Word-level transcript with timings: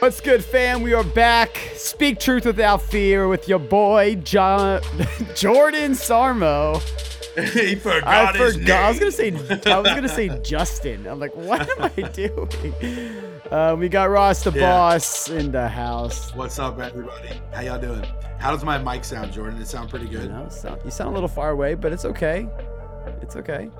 What's 0.00 0.20
good, 0.20 0.44
fam? 0.44 0.82
We 0.82 0.92
are 0.92 1.02
back. 1.02 1.56
Speak 1.74 2.20
truth 2.20 2.44
without 2.44 2.82
fear 2.82 3.28
with 3.28 3.48
your 3.48 3.58
boy 3.58 4.16
John 4.16 4.80
Jordan 5.34 5.92
Sarmo. 5.92 6.80
he 7.52 7.74
forgot 7.76 8.36
I 8.36 8.50
forgot. 8.52 8.84
I 8.84 8.88
was 8.90 8.98
gonna 8.98 9.10
say. 9.12 9.32
I 9.72 9.78
was 9.78 9.92
gonna 9.92 10.08
say 10.08 10.28
Justin. 10.42 11.06
I'm 11.06 11.18
like, 11.18 11.34
what 11.34 11.68
am 11.68 11.90
I 11.96 12.02
doing? 12.08 12.48
Uh, 13.50 13.74
we 13.78 13.88
got 13.88 14.10
Ross 14.10 14.42
the 14.44 14.50
Yeah. 14.52 14.60
boss 14.60 15.30
in 15.30 15.50
the 15.52 15.68
house. 15.68 16.34
What's 16.34 16.58
up, 16.58 16.78
everybody? 16.78 17.30
How 17.52 17.62
y'all 17.62 17.80
doing? 17.80 18.04
How 18.38 18.50
does 18.50 18.64
my 18.64 18.76
mic 18.78 19.02
sound, 19.04 19.32
Jordan? 19.32 19.60
It 19.60 19.66
sound 19.66 19.88
pretty 19.88 20.06
You 20.06 20.18
good. 20.18 20.30
know, 20.30 20.48
sound, 20.50 20.80
you 20.84 20.90
sound 20.90 21.10
a 21.10 21.14
little 21.14 21.28
far 21.28 21.50
away, 21.50 21.74
but 21.74 21.92
it's 21.92 22.04
okay. 22.04 22.46
It's 23.22 23.36
okay. 23.36 23.70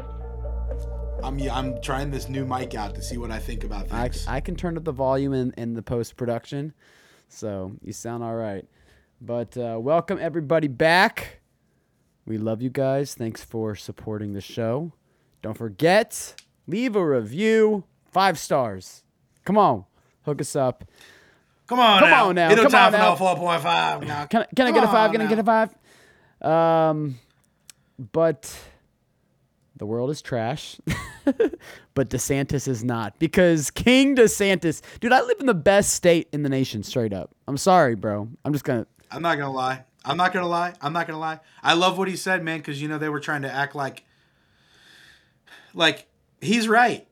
I'm 1.23 1.41
I'm 1.51 1.81
trying 1.81 2.11
this 2.11 2.29
new 2.29 2.45
mic 2.45 2.75
out 2.75 2.95
to 2.95 3.03
see 3.03 3.17
what 3.17 3.31
I 3.31 3.39
think 3.39 3.65
about 3.65 3.91
I, 3.93 4.09
things. 4.09 4.27
I 4.27 4.41
can 4.41 4.55
turn 4.57 4.77
up 4.77 4.85
the 4.85 4.93
volume 4.93 5.33
in, 5.33 5.53
in 5.57 5.75
the 5.75 5.83
post 5.83 6.17
production, 6.17 6.73
so 7.29 7.73
you 7.83 7.93
sound 7.93 8.23
all 8.23 8.35
right. 8.35 8.65
But 9.21 9.57
uh, 9.57 9.79
welcome 9.81 10.19
everybody 10.21 10.69
back. 10.69 11.41
We 12.27 12.39
love 12.39 12.61
you 12.63 12.71
guys. 12.71 13.15
Thanks 13.15 13.43
for 13.43 13.75
supporting 13.75 14.33
the 14.35 14.41
show. 14.41 14.93
Don't 15.43 15.57
forget, 15.57 16.35
leave 16.67 16.97
a 16.97 17.05
review, 17.07 17.85
five 18.11 18.39
stars. 18.39 19.03
Come 19.45 19.57
on, 19.59 19.85
hook 20.25 20.41
us 20.41 20.55
up. 20.55 20.85
come 21.67 21.81
on, 21.81 22.01
come 22.01 22.11
now. 22.11 22.29
on 22.29 22.35
now, 22.35 22.51
It'll 22.51 22.65
come 22.65 22.73
time 22.73 22.87
on 22.87 22.93
for 22.93 22.99
now. 22.99 23.15
four 23.17 23.37
point 23.37 23.63
five. 23.63 24.03
Now, 24.07 24.27
Can 24.27 24.43
I, 24.43 24.47
can 24.55 24.67
I 24.67 24.71
get 24.73 24.85
a 24.85 24.89
five? 24.89 25.09
on 25.09 25.13
Can 25.13 25.21
I 25.23 25.27
get 25.29 25.39
a 25.39 25.45
five? 25.45 25.75
Um, 26.43 27.19
but 28.13 28.55
the 29.77 29.87
world 29.87 30.11
is 30.11 30.23
trash. 30.23 30.79
but 31.95 32.11
DeSantis 32.11 32.69
is 32.69 32.83
not 32.83 33.19
because 33.19 33.71
King 33.71 34.17
DeSantis, 34.17 34.83
dude, 35.01 35.13
I 35.13 35.23
live 35.23 35.39
in 35.41 35.47
the 35.47 35.55
best 35.55 35.95
state 35.95 36.29
in 36.33 36.43
the 36.43 36.49
nation. 36.49 36.83
Straight 36.83 37.13
up. 37.13 37.31
I'm 37.47 37.57
sorry, 37.57 37.95
bro. 37.95 38.29
I'm 38.45 38.53
just 38.53 38.65
gonna. 38.65 38.87
I'm 39.11 39.23
not 39.23 39.39
gonna 39.39 39.53
lie. 39.53 39.85
I'm 40.05 40.17
not 40.17 40.33
gonna 40.33 40.49
lie. 40.49 40.75
I'm 40.81 40.93
not 40.93 41.07
gonna 41.07 41.19
lie. 41.19 41.41
I 41.63 41.75
love 41.75 41.99
what 41.99 42.09
he 42.09 42.17
said, 42.17 42.45
man, 42.45 42.59
because 42.59 42.81
you 42.81 42.89
know 42.89 42.99
they 42.99 43.09
were 43.09 43.21
trying 43.21 43.43
to 43.43 43.53
act 43.53 43.75
like, 43.75 44.05
like 45.75 46.07
he's 46.41 46.69
right. 46.69 47.07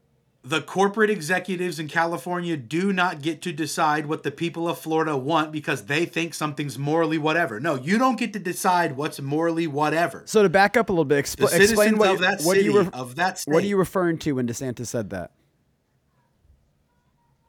The 0.47 0.61
corporate 0.61 1.09
executives 1.09 1.79
in 1.79 1.89
California 1.89 2.57
do 2.59 2.93
not 2.93 3.23
get 3.23 3.41
to 3.43 3.53
decide 3.53 4.05
what 4.05 4.25
the 4.25 4.31
people 4.31 4.69
of 4.69 4.79
Florida 4.79 5.17
want 5.17 5.53
because 5.53 5.87
they 5.87 6.05
think 6.05 6.35
something's 6.35 6.79
morally 6.79 7.17
whatever. 7.17 7.59
No, 7.61 7.77
you 7.77 7.97
don't 7.97 8.19
get 8.19 8.35
to 8.35 8.39
decide 8.39 8.95
what's 8.95 9.21
morally 9.23 9.67
whatever. 9.67 10.23
So 10.27 10.43
to 10.43 10.51
back 10.51 10.77
up 10.77 10.91
a 10.91 10.93
little 10.93 11.07
bit, 11.07 11.25
expl- 11.25 11.51
explain 11.59 11.97
what, 11.97 12.11
of 12.11 12.19
that 12.21 12.43
what 12.43 12.57
city, 12.57 12.61
are 12.69 12.73
you 12.73 12.79
ref- 12.79 12.95
of 12.95 13.17
that 13.17 13.39
state. 13.39 13.55
what 13.55 13.65
are 13.65 13.67
you 13.67 13.79
referring 13.79 14.19
to 14.19 14.33
when 14.33 14.47
DeSantis 14.47 14.89
said 14.89 15.09
that? 15.11 15.31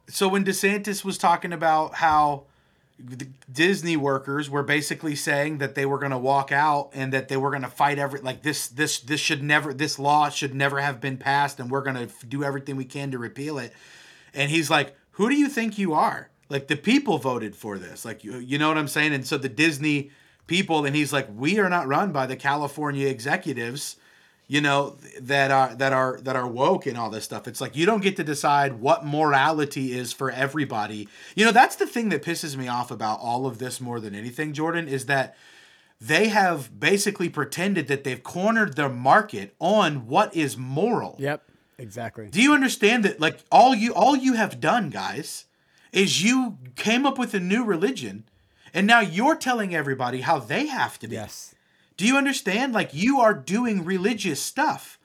so 0.07 0.27
when 0.27 0.45
DeSantis 0.45 1.03
was 1.03 1.17
talking 1.17 1.53
about 1.53 1.95
how 1.95 2.45
Disney 3.51 3.97
workers 3.97 4.49
were 4.49 4.63
basically 4.63 5.15
saying 5.15 5.57
that 5.57 5.75
they 5.75 5.85
were 5.85 5.99
going 5.99 6.11
to 6.11 6.17
walk 6.17 6.51
out 6.51 6.91
and 6.93 7.11
that 7.11 7.27
they 7.27 7.35
were 7.35 7.49
going 7.49 7.61
to 7.61 7.67
fight 7.67 7.99
every 7.99 8.21
like 8.21 8.41
this 8.41 8.67
this 8.67 8.99
this 8.99 9.19
should 9.19 9.43
never 9.43 9.73
this 9.73 9.99
law 9.99 10.29
should 10.29 10.55
never 10.55 10.79
have 10.79 11.02
been 11.02 11.17
passed 11.17 11.59
and 11.59 11.69
we're 11.69 11.81
going 11.81 12.07
to 12.07 12.25
do 12.25 12.43
everything 12.43 12.77
we 12.77 12.85
can 12.85 13.11
to 13.11 13.17
repeal 13.17 13.57
it. 13.57 13.73
And 14.33 14.49
he's 14.49 14.69
like 14.69 14.95
who 15.11 15.29
do 15.29 15.35
you 15.35 15.49
think 15.49 15.77
you 15.77 15.93
are? 15.93 16.29
Like 16.49 16.67
the 16.67 16.75
people 16.75 17.17
voted 17.17 17.55
for 17.55 17.77
this. 17.77 18.05
Like 18.05 18.23
you, 18.23 18.37
you 18.37 18.57
know 18.57 18.69
what 18.69 18.77
i'm 18.77 18.87
saying? 18.87 19.13
And 19.13 19.27
so 19.27 19.37
the 19.37 19.49
disney 19.49 20.11
people 20.47 20.85
and 20.85 20.95
he's 20.95 21.11
like 21.11 21.27
we 21.35 21.59
are 21.59 21.69
not 21.69 21.87
run 21.87 22.11
by 22.11 22.25
the 22.25 22.35
california 22.35 23.07
executives 23.07 23.97
you 24.47 24.61
know 24.61 24.95
that 25.19 25.49
are 25.51 25.75
that 25.75 25.91
are 25.93 26.19
that 26.21 26.35
are 26.35 26.47
woke 26.47 26.85
and 26.85 26.97
all 26.97 27.09
this 27.09 27.23
stuff 27.23 27.47
it's 27.47 27.59
like 27.61 27.75
you 27.75 27.85
don't 27.85 28.03
get 28.03 28.15
to 28.15 28.23
decide 28.23 28.79
what 28.79 29.05
morality 29.05 29.91
is 29.97 30.13
for 30.13 30.29
everybody 30.31 31.07
you 31.35 31.43
know 31.43 31.52
that's 31.52 31.75
the 31.77 31.87
thing 31.87 32.09
that 32.09 32.21
pisses 32.23 32.55
me 32.55 32.67
off 32.67 32.91
about 32.91 33.19
all 33.19 33.45
of 33.47 33.57
this 33.57 33.81
more 33.81 33.99
than 33.99 34.13
anything 34.13 34.53
jordan 34.53 34.87
is 34.87 35.07
that 35.07 35.35
they 35.99 36.27
have 36.27 36.79
basically 36.79 37.29
pretended 37.29 37.87
that 37.87 38.03
they've 38.03 38.21
cornered 38.21 38.75
their 38.75 38.89
market 38.89 39.55
on 39.59 40.05
what 40.08 40.36
is 40.36 40.55
moral 40.58 41.15
Yep, 41.17 41.41
exactly. 41.80 42.27
do 42.30 42.41
you 42.41 42.53
understand 42.53 43.03
that 43.05 43.20
like 43.20 43.39
all 43.52 43.73
you 43.73 43.93
all 43.93 44.15
you 44.15 44.33
have 44.33 44.59
done 44.59 44.89
guys 44.91 45.45
is 45.91 46.23
you 46.23 46.58
came 46.75 47.05
up 47.05 47.17
with 47.17 47.33
a 47.33 47.39
new 47.39 47.64
religion 47.64 48.25
and 48.73 48.86
now 48.86 48.99
you're 48.99 49.37
telling 49.37 49.73
everybody 49.73 50.21
how 50.21 50.37
they 50.37 50.67
have 50.67 50.99
to 50.99 51.08
be 51.08 51.15
Yes. 51.15 51.55
Do 51.98 52.06
you 52.06 52.17
understand? 52.17 52.73
Like 52.73 52.94
you 52.94 53.20
are 53.20 53.33
doing 53.33 53.86
religious 53.86 54.42
stuff, 54.42 55.00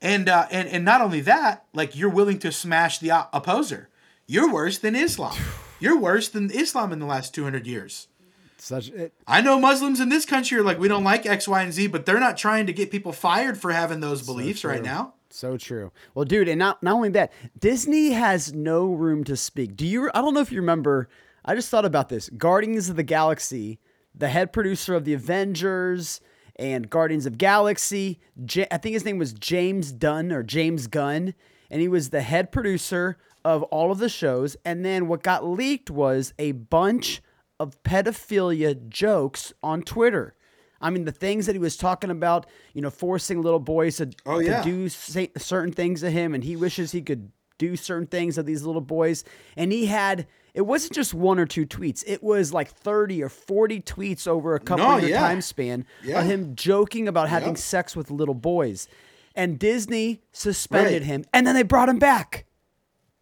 and 0.00 0.28
uh, 0.28 0.46
and 0.50 0.68
and 0.68 0.84
not 0.84 1.00
only 1.00 1.20
that, 1.22 1.64
like 1.72 1.96
you're 1.96 2.10
willing 2.10 2.38
to 2.40 2.52
smash 2.52 2.98
the 2.98 3.28
opposer. 3.32 3.88
You're 4.26 4.52
worse 4.52 4.78
than 4.78 4.96
Islam. 4.96 5.36
You're 5.80 5.98
worse 5.98 6.28
than 6.28 6.50
Islam 6.50 6.92
in 6.92 6.98
the 6.98 7.04
last 7.04 7.34
200 7.34 7.66
years. 7.66 8.08
Such 8.56 8.88
it, 8.88 9.12
I 9.26 9.42
know 9.42 9.58
Muslims 9.58 10.00
in 10.00 10.08
this 10.08 10.24
country 10.24 10.56
are 10.56 10.62
like 10.62 10.78
we 10.78 10.88
don't 10.88 11.04
like 11.04 11.26
X, 11.26 11.46
Y, 11.46 11.60
and 11.60 11.72
Z, 11.72 11.88
but 11.88 12.06
they're 12.06 12.20
not 12.20 12.38
trying 12.38 12.66
to 12.66 12.72
get 12.72 12.90
people 12.90 13.12
fired 13.12 13.58
for 13.58 13.72
having 13.72 14.00
those 14.00 14.22
beliefs 14.22 14.64
right 14.64 14.82
now. 14.82 15.12
So 15.28 15.58
true. 15.58 15.92
Well, 16.14 16.24
dude, 16.24 16.48
and 16.48 16.58
not 16.58 16.82
not 16.82 16.94
only 16.94 17.10
that, 17.10 17.32
Disney 17.58 18.12
has 18.12 18.54
no 18.54 18.86
room 18.86 19.24
to 19.24 19.36
speak. 19.36 19.76
Do 19.76 19.86
you? 19.86 20.08
I 20.14 20.22
don't 20.22 20.32
know 20.32 20.40
if 20.40 20.50
you 20.50 20.60
remember. 20.60 21.10
I 21.44 21.54
just 21.54 21.68
thought 21.68 21.84
about 21.84 22.08
this. 22.08 22.30
Guardians 22.30 22.88
of 22.88 22.96
the 22.96 23.02
Galaxy, 23.02 23.80
the 24.14 24.28
head 24.28 24.52
producer 24.52 24.94
of 24.94 25.04
the 25.04 25.14
Avengers 25.14 26.20
and 26.56 26.88
Guardians 26.88 27.26
of 27.26 27.36
Galaxy. 27.38 28.20
J- 28.44 28.66
I 28.70 28.78
think 28.78 28.92
his 28.94 29.04
name 29.04 29.18
was 29.18 29.32
James 29.32 29.90
Dunn 29.92 30.30
or 30.32 30.42
James 30.42 30.86
Gunn, 30.86 31.34
and 31.70 31.80
he 31.80 31.88
was 31.88 32.10
the 32.10 32.22
head 32.22 32.52
producer 32.52 33.16
of 33.44 33.62
all 33.64 33.90
of 33.90 33.98
the 33.98 34.08
shows. 34.08 34.56
And 34.64 34.84
then 34.84 35.08
what 35.08 35.22
got 35.22 35.44
leaked 35.44 35.90
was 35.90 36.32
a 36.38 36.52
bunch 36.52 37.20
of 37.60 37.82
pedophilia 37.82 38.88
jokes 38.88 39.52
on 39.62 39.82
Twitter. 39.82 40.34
I 40.80 40.90
mean, 40.90 41.04
the 41.04 41.12
things 41.12 41.46
that 41.46 41.54
he 41.54 41.58
was 41.58 41.76
talking 41.76 42.10
about, 42.10 42.46
you 42.74 42.82
know, 42.82 42.90
forcing 42.90 43.40
little 43.42 43.60
boys 43.60 43.96
to, 43.98 44.10
Oh, 44.26 44.40
to 44.40 44.62
do 44.62 44.88
say, 44.88 45.30
certain 45.38 45.72
things 45.72 46.00
to 46.02 46.10
him, 46.10 46.34
and 46.34 46.44
he 46.44 46.56
wishes 46.56 46.92
he 46.92 47.00
could 47.02 47.30
do 47.58 47.76
certain 47.76 48.06
things 48.06 48.36
of 48.38 48.44
these 48.46 48.64
little 48.64 48.80
boys. 48.82 49.24
And 49.56 49.72
he 49.72 49.86
had, 49.86 50.26
it 50.54 50.62
wasn't 50.62 50.92
just 50.92 51.12
one 51.12 51.38
or 51.38 51.46
two 51.46 51.66
tweets, 51.66 52.02
it 52.06 52.22
was 52.22 52.52
like 52.52 52.70
30 52.70 53.22
or 53.22 53.28
40 53.28 53.80
tweets 53.82 54.26
over 54.28 54.54
a 54.54 54.60
couple 54.60 54.86
No, 54.86 54.96
year 54.98 55.10
yeah. 55.10 55.20
time 55.20 55.40
span 55.42 55.84
Yeah. 56.02 56.20
of 56.20 56.26
him 56.26 56.54
joking 56.54 57.08
about 57.08 57.28
having 57.28 57.50
Yep. 57.50 57.58
sex 57.58 57.96
with 57.96 58.10
little 58.10 58.34
boys. 58.34 58.88
And 59.36 59.58
Disney 59.58 60.22
suspended 60.32 61.02
Right. 61.02 61.02
him, 61.02 61.24
and 61.32 61.44
then 61.46 61.54
they 61.56 61.64
brought 61.64 61.88
him 61.88 61.98
back. 61.98 62.44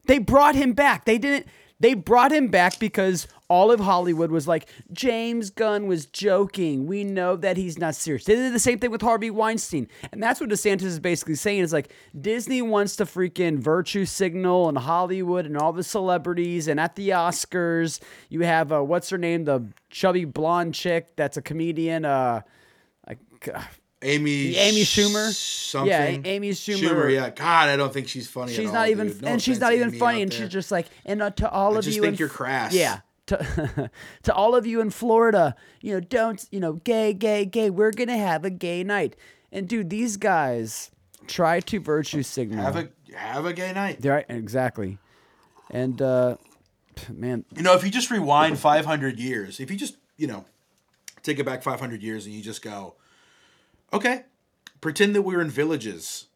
They 0.07 0.19
brought 0.19 0.55
him 0.55 0.73
back. 0.75 1.05
They 1.07 1.17
didn't. 1.19 1.47
They 1.81 1.95
brought 1.95 2.33
him 2.33 2.49
back 2.49 2.79
because 2.79 3.27
all 3.53 3.71
of 3.71 3.81
Hollywood 3.81 4.31
was 4.31 4.49
like, 4.49 4.67
James 4.93 5.51
Gunn 5.51 5.87
was 5.87 6.07
joking. 6.07 6.87
We 6.87 7.05
know 7.05 7.37
that 7.37 7.59
he's 7.59 7.79
not 7.79 7.95
serious. 7.95 8.25
They 8.25 8.35
did 8.35 8.55
the 8.55 8.59
same 8.59 8.79
thing 8.79 8.91
with 8.91 9.03
Harvey 9.03 9.29
Weinstein. 9.29 9.89
And 10.11 10.23
that's 10.23 10.41
what 10.41 10.49
DeSantis 10.49 10.85
is 10.85 10.99
basically 10.99 11.35
saying 11.35 11.59
is 11.61 11.71
like, 11.71 11.93
Disney 12.19 12.63
wants 12.63 12.97
to 12.97 13.05
freaking 13.05 13.59
virtue 13.59 14.07
signal 14.07 14.71
and 14.71 14.79
Hollywood 14.79 15.45
and 15.45 15.59
all 15.59 15.75
the 15.75 15.83
celebrities. 15.85 16.67
And 16.67 16.81
at 16.81 16.97
the 16.97 17.11
Oscars, 17.11 18.01
you 18.31 18.41
have, 18.41 18.73
uh, 18.73 18.83
what's 18.83 19.11
her 19.11 19.19
name? 19.19 19.45
The 19.45 19.67
chubby 19.91 20.25
blonde 20.25 20.73
chick 20.75 21.15
that's 21.17 21.37
a 21.37 21.43
comedian. 21.43 22.07
Uh, 22.07 22.41
I, 23.07 23.17
Amy 24.01 24.57
Amy 24.57 24.81
Schumer? 24.83 25.31
something. 25.31 25.89
Yeah, 25.89 26.21
Amy 26.25 26.51
Schumer. 26.53 26.89
Schumer, 26.89 27.13
yeah. 27.13 27.29
God, 27.29 27.69
I 27.69 27.77
don't 27.77 27.93
think 27.93 28.09
she's 28.09 28.29
funny. 28.29 28.53
at 28.53 28.57
she's 28.57 28.69
all, 28.69 28.75
not 28.75 28.89
even. 28.89 29.17
No 29.21 29.29
and 29.29 29.43
she's 29.43 29.61
not 29.61 29.75
even 29.75 29.91
Amy 29.91 29.99
funny 29.99 30.23
and 30.23 30.33
there. 30.33 30.41
she's 30.41 30.49
just 30.49 30.71
like 30.73 30.87
and 31.05 31.23
uh, 31.23 31.31
to 31.31 31.51
all 31.51 31.77
of 31.77 31.85
just 31.85 31.97
you 31.97 32.03
think 32.03 32.15
in- 32.15 32.19
you're 32.19 32.29
crass. 32.29 32.75
yeah 32.75 33.01
to, 33.27 33.91
to 34.23 34.35
all 34.35 34.55
of 34.55 34.67
you 34.67 34.81
in 34.81 34.91
florida 34.91 35.55
you 35.81 35.93
know 35.93 36.01
don't 36.01 36.47
you 36.51 36.61
know 36.61 36.75
gay 36.75 37.13
gay 37.13 37.45
gay 37.45 37.71
we're 37.71 37.93
gonna 37.93 38.17
have 38.17 38.45
a 38.45 38.51
gay 38.51 38.83
night. 38.83 39.17
And 39.51 39.69
dude 39.69 39.91
these 39.91 40.17
guys 40.17 40.91
try 41.27 41.61
to 41.61 41.81
virtue 41.81 42.23
signal. 42.23 42.65
Have 42.65 42.77
a 42.77 42.89
have 43.15 43.45
a 43.45 43.53
gay 43.53 43.73
night. 43.73 44.05
right 44.05 44.27
exactly. 44.29 44.99
And 45.71 46.01
uh 46.01 46.37
man. 47.13 47.45
You 47.55 47.63
know, 47.63 47.75
if 47.75 47.85
you 47.85 47.91
just 47.91 48.11
rewind 48.11 48.59
500 48.59 49.19
years, 49.19 49.61
if 49.61 49.71
you 49.71 49.77
just, 49.77 49.97
you 50.17 50.27
know, 50.27 50.45
take 51.23 51.39
it 51.39 51.47
back 51.47 51.63
500 51.63 52.03
years 52.03 52.27
and 52.27 52.35
you 52.35 52.43
just 52.43 52.63
go, 52.63 52.95
okay, 53.93 54.25
pretend 54.81 55.15
that 55.15 55.23
we 55.23 55.35
were 55.35 55.43
in 55.43 55.51
villages 55.51 56.27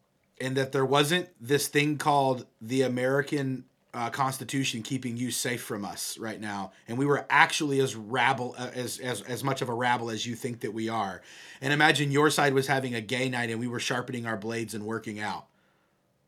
and 0.41 0.57
that 0.57 0.73
there 0.73 0.85
wasn't 0.85 1.29
this 1.41 1.69
thing 1.69 1.99
called 1.99 2.47
the 2.61 2.83
American 2.83 3.65
uh, 3.97 4.11
Constitution 4.11 4.83
keeping 4.83 5.17
you 5.17 5.31
safe 5.31 5.63
from 5.63 5.83
us 5.83 6.19
right 6.19 6.39
now, 6.39 6.73
and 6.87 6.99
we 6.99 7.07
were 7.07 7.27
actually 7.31 7.81
as 7.81 7.97
rabble 7.97 8.55
uh, 8.59 8.71
as 8.75 8.99
as 8.99 9.23
as 9.23 9.43
much 9.43 9.63
of 9.63 9.71
a 9.71 9.75
rabble 9.75 10.11
as 10.11 10.27
you 10.27 10.35
think 10.35 10.61
that 10.61 10.75
we 10.75 10.91
are. 10.91 11.23
And 11.63 11.73
imagine 11.73 12.11
your 12.11 12.29
side 12.29 12.53
was 12.53 12.67
having 12.67 12.95
a 12.95 13.01
gay 13.01 13.31
night 13.31 13.49
and 13.49 13.59
we 13.59 13.67
were 13.67 13.81
sharpening 13.81 14.27
our 14.27 14.37
blades 14.37 14.75
and 14.75 14.85
working 14.85 15.19
out. 15.19 15.47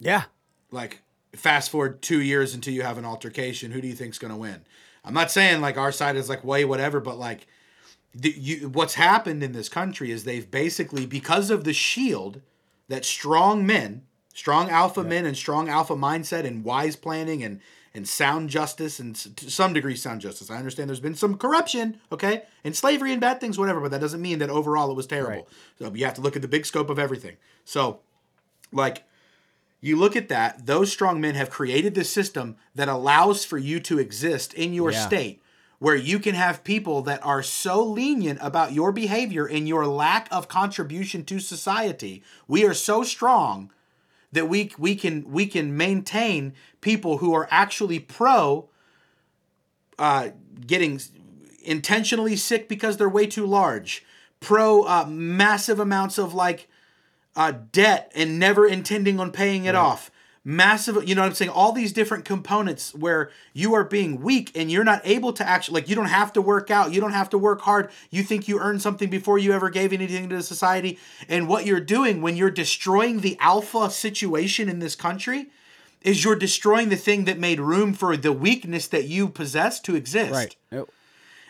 yeah 0.01 0.25
Like 0.71 1.03
fast 1.37 1.71
forward 1.71 2.01
two 2.01 2.23
years 2.23 2.55
until 2.55 2.73
you 2.73 2.83
have 2.83 2.97
an 2.97 3.05
altercation, 3.05 3.71
who 3.71 3.83
do 3.83 3.89
you 3.89 3.95
think's 3.95 4.19
going 4.19 4.33
to 4.33 4.39
win? 4.39 4.63
I'm 5.05 5.15
not 5.15 5.31
saying 5.31 5.61
like 5.61 5.77
our 5.77 5.93
side 5.93 6.17
is 6.17 6.31
like 6.31 6.43
way 6.43 6.65
whatever, 6.65 7.01
but 7.01 7.19
like 7.19 7.47
the, 8.15 8.31
you, 8.31 8.71
what's 8.71 8.95
happened 8.95 9.43
in 9.43 9.53
this 9.53 9.69
country 9.69 10.11
is 10.11 10.25
they've 10.25 10.51
basically 10.51 11.05
because 11.05 11.51
of 11.51 11.65
the 11.65 11.75
shield 11.75 12.41
that 12.89 13.05
strong 13.05 13.67
men, 13.67 14.07
strong 14.39 14.71
alpha 14.71 15.03
men, 15.03 15.27
and 15.27 15.37
strong 15.37 15.69
alpha 15.69 15.97
mindset 15.97 16.45
and 16.45 16.65
wise 16.65 16.95
planning 16.95 17.43
and 17.43 17.61
and 17.93 18.07
sound 18.07 18.49
justice 18.51 19.01
and 19.01 19.17
to 19.17 19.51
some 19.51 19.73
degree 19.73 19.97
sound 19.97 20.21
justice. 20.21 20.51
I 20.51 20.57
understand 20.57 20.89
there's 20.89 21.01
been 21.01 21.17
some 21.17 21.37
corruption, 21.37 22.01
okay, 22.13 22.43
and 22.63 22.77
slavery 22.77 23.11
and 23.13 23.21
bad 23.21 23.41
things, 23.41 23.59
whatever, 23.59 23.81
but 23.81 23.91
that 23.91 24.01
doesn't 24.01 24.23
mean 24.23 24.39
that 24.39 24.51
overall 24.51 24.91
it 24.91 24.95
was 24.95 25.07
terrible. 25.09 25.31
Right. 25.31 25.47
So 25.79 25.93
you 25.95 26.05
have 26.05 26.15
to 26.15 26.21
look 26.21 26.37
at 26.37 26.43
the 26.43 26.49
big 26.49 26.67
scope 26.67 26.91
of 26.91 26.99
everything. 26.99 27.37
So, 27.65 28.01
like, 28.71 29.05
you 29.81 29.97
look 29.97 30.15
at 30.15 30.29
that, 30.29 30.67
those 30.67 30.93
strong 30.93 31.21
men 31.21 31.35
have 31.35 31.51
created 31.51 31.95
this 31.95 32.11
system 32.11 32.57
that 32.75 32.89
allows 32.89 33.45
for 33.45 33.59
you 33.59 33.81
to 33.81 33.99
exist 33.99 34.55
in 34.55 34.73
your 34.73 34.93
Yeah. 34.93 35.07
state 35.07 35.43
where 35.79 35.97
you 35.97 36.19
can 36.21 36.35
have 36.35 36.63
people 36.63 37.03
that 37.03 37.25
are 37.25 37.43
so 37.43 37.83
lenient 37.83 38.39
about 38.43 38.73
your 38.73 38.93
behavior 38.93 39.47
and 39.47 39.67
your 39.67 39.87
lack 39.87 40.29
of 40.31 40.47
contribution 40.47 41.25
to 41.25 41.41
society. 41.41 42.23
We 42.47 42.65
are 42.65 42.75
so 42.75 43.03
strong 43.03 43.71
that 44.33 44.49
we 44.49 44.71
we 44.79 44.95
can 44.95 45.31
we 45.31 45.47
can 45.47 45.77
maintain 45.77 46.55
people 46.81 47.19
who 47.19 47.35
are 47.35 47.49
actually 47.51 47.99
pro 47.99 48.69
uh, 49.99 50.31
getting 50.67 51.01
intentionally 51.65 52.37
sick 52.37 52.69
because 52.69 52.97
they're 52.97 53.09
way 53.09 53.27
too 53.27 53.47
large, 53.47 54.05
pro 54.41 54.83
uh, 54.83 55.07
massive 55.09 55.81
amounts 55.81 56.19
of 56.19 56.35
like 56.35 56.69
uh, 57.37 57.53
debt 57.73 58.11
and 58.15 58.39
never 58.39 58.67
intending 58.67 59.19
on 59.21 59.31
paying 59.31 59.65
it 59.65 59.75
off. 59.75 60.11
Massive, 60.45 61.09
you 61.09 61.15
know 61.15 61.23
what 61.23 61.29
I'm 61.29 61.35
saying? 61.35 61.51
All 61.51 61.73
these 61.73 61.93
different 61.93 62.25
components 62.25 62.95
where 62.95 63.31
you 63.53 63.75
are 63.75 63.85
being 63.85 64.21
weak 64.21 64.51
and 64.55 64.71
you're 64.71 64.85
not 64.85 65.03
able 65.05 65.33
to 65.35 65.47
actually, 65.47 65.81
like, 65.81 65.89
you 65.89 65.95
don't 65.95 66.07
have 66.07 66.33
to 66.35 66.43
work 66.43 66.71
out, 66.71 66.93
you 66.93 67.01
don't 67.01 67.13
have 67.13 67.31
to 67.31 67.39
work 67.39 67.63
hard. 67.63 67.91
You 68.11 68.23
think 68.23 68.49
you 68.49 68.59
earned 68.59 68.81
something 68.81 69.11
before 69.11 69.39
you 69.39 69.53
ever 69.53 69.69
gave 69.69 69.93
anything 69.93 70.29
to 70.29 70.37
the 70.37 70.43
society. 70.43 70.99
And 71.29 71.49
what 71.49 71.67
you're 71.67 71.81
doing 71.81 72.23
when 72.23 72.37
you're 72.37 72.51
destroying 72.51 73.21
the 73.21 73.37
alpha 73.41 73.91
situation 73.91 74.69
in 74.69 74.79
this 74.79 74.95
country 74.95 75.51
is 76.03 76.25
you're 76.25 76.37
destroying 76.37 76.89
the 76.89 76.97
thing 76.97 77.25
that 77.25 77.39
made 77.39 77.61
room 77.61 77.93
for 77.93 78.17
the 78.17 78.33
weakness 78.33 78.87
that 78.89 79.05
you 79.05 79.29
possess 79.29 79.81
to 79.81 79.97
exist. 79.97 80.33
Right. 80.33 80.57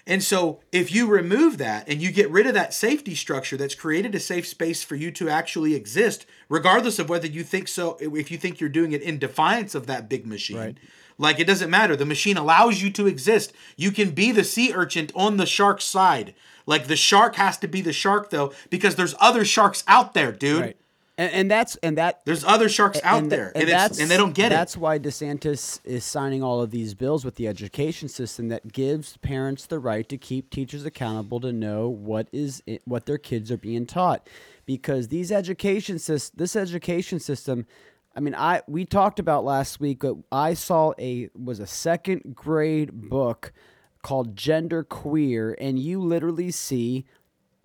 And 0.08 0.24
so 0.24 0.60
if 0.72 0.90
you 0.90 1.06
remove 1.06 1.58
that 1.58 1.86
and 1.86 2.00
you 2.00 2.10
get 2.10 2.30
rid 2.30 2.46
of 2.46 2.54
that 2.54 2.72
safety 2.72 3.14
structure 3.14 3.58
that's 3.58 3.74
created 3.74 4.14
a 4.14 4.20
safe 4.20 4.48
space 4.48 4.82
for 4.82 4.96
you 4.96 5.10
to 5.12 5.28
actually 5.28 5.74
exist, 5.74 6.24
regardless 6.48 6.98
of 6.98 7.10
whether 7.10 7.26
you 7.26 7.44
think 7.44 7.68
so, 7.68 7.98
if 8.00 8.30
you 8.30 8.38
think 8.38 8.58
you're 8.58 8.70
doing 8.70 8.92
it 8.92 9.02
in 9.02 9.18
defiance 9.18 9.74
of 9.74 9.86
that 9.86 10.08
big 10.08 10.26
machine. 10.26 10.56
Right. 10.56 10.78
Like 11.18 11.38
it 11.38 11.46
doesn't 11.46 11.68
matter. 11.68 11.94
The 11.94 12.06
machine 12.06 12.38
allows 12.38 12.80
you 12.80 12.90
to 12.92 13.06
exist. 13.06 13.52
You 13.76 13.90
can 13.90 14.12
be 14.12 14.32
the 14.32 14.44
sea 14.44 14.72
urchin 14.74 15.10
on 15.14 15.36
the 15.36 15.44
shark's 15.44 15.84
side. 15.84 16.34
Like 16.64 16.86
the 16.86 16.96
shark 16.96 17.36
has 17.36 17.58
to 17.58 17.68
be 17.68 17.82
the 17.82 17.92
shark 17.92 18.30
though, 18.30 18.54
because 18.70 18.94
there's 18.94 19.14
other 19.20 19.44
sharks 19.44 19.84
out 19.86 20.14
there, 20.14 20.32
dude. 20.32 20.60
Right. 20.60 20.76
And, 21.18 21.32
and 21.32 21.50
that's 21.50 21.74
and 21.82 21.98
that 21.98 22.24
There's 22.24 22.44
other 22.44 22.68
sharks 22.68 23.00
out 23.02 23.22
and, 23.24 23.32
there, 23.32 23.50
and, 23.54 23.68
and, 23.68 23.90
it's, 23.90 24.00
and 24.00 24.08
they 24.08 24.16
don't 24.16 24.34
get 24.34 24.50
that's 24.50 24.76
it. 24.76 24.76
That's 24.76 24.76
why 24.76 24.98
DeSantis 25.00 25.80
is 25.84 26.04
signing 26.04 26.44
all 26.44 26.62
of 26.62 26.70
these 26.70 26.94
bills 26.94 27.24
with 27.24 27.34
the 27.34 27.48
education 27.48 28.08
system 28.08 28.48
that 28.50 28.72
gives 28.72 29.16
parents 29.16 29.66
the 29.66 29.80
right 29.80 30.08
to 30.08 30.16
keep 30.16 30.48
teachers 30.50 30.84
accountable 30.86 31.40
to 31.40 31.52
know 31.52 31.88
what 31.88 32.28
is 32.32 32.62
i- 32.68 32.78
what 32.84 33.06
their 33.06 33.18
kids 33.18 33.50
are 33.50 33.56
being 33.56 33.84
taught, 33.84 34.28
because 34.64 35.08
these 35.08 35.32
education 35.32 35.96
sys- 35.96 36.30
this 36.36 36.54
education 36.54 37.18
system. 37.18 37.66
I 38.14 38.20
mean, 38.20 38.36
I 38.36 38.62
we 38.68 38.84
talked 38.84 39.18
about 39.18 39.44
last 39.44 39.80
week. 39.80 39.98
But 40.00 40.16
I 40.30 40.54
saw 40.54 40.92
a 41.00 41.30
was 41.34 41.58
a 41.58 41.66
second 41.66 42.36
grade 42.36 42.92
book 43.10 43.52
called 44.02 44.36
Gender 44.36 44.84
Queer, 44.84 45.56
and 45.60 45.80
you 45.80 46.00
literally 46.00 46.52
see 46.52 47.06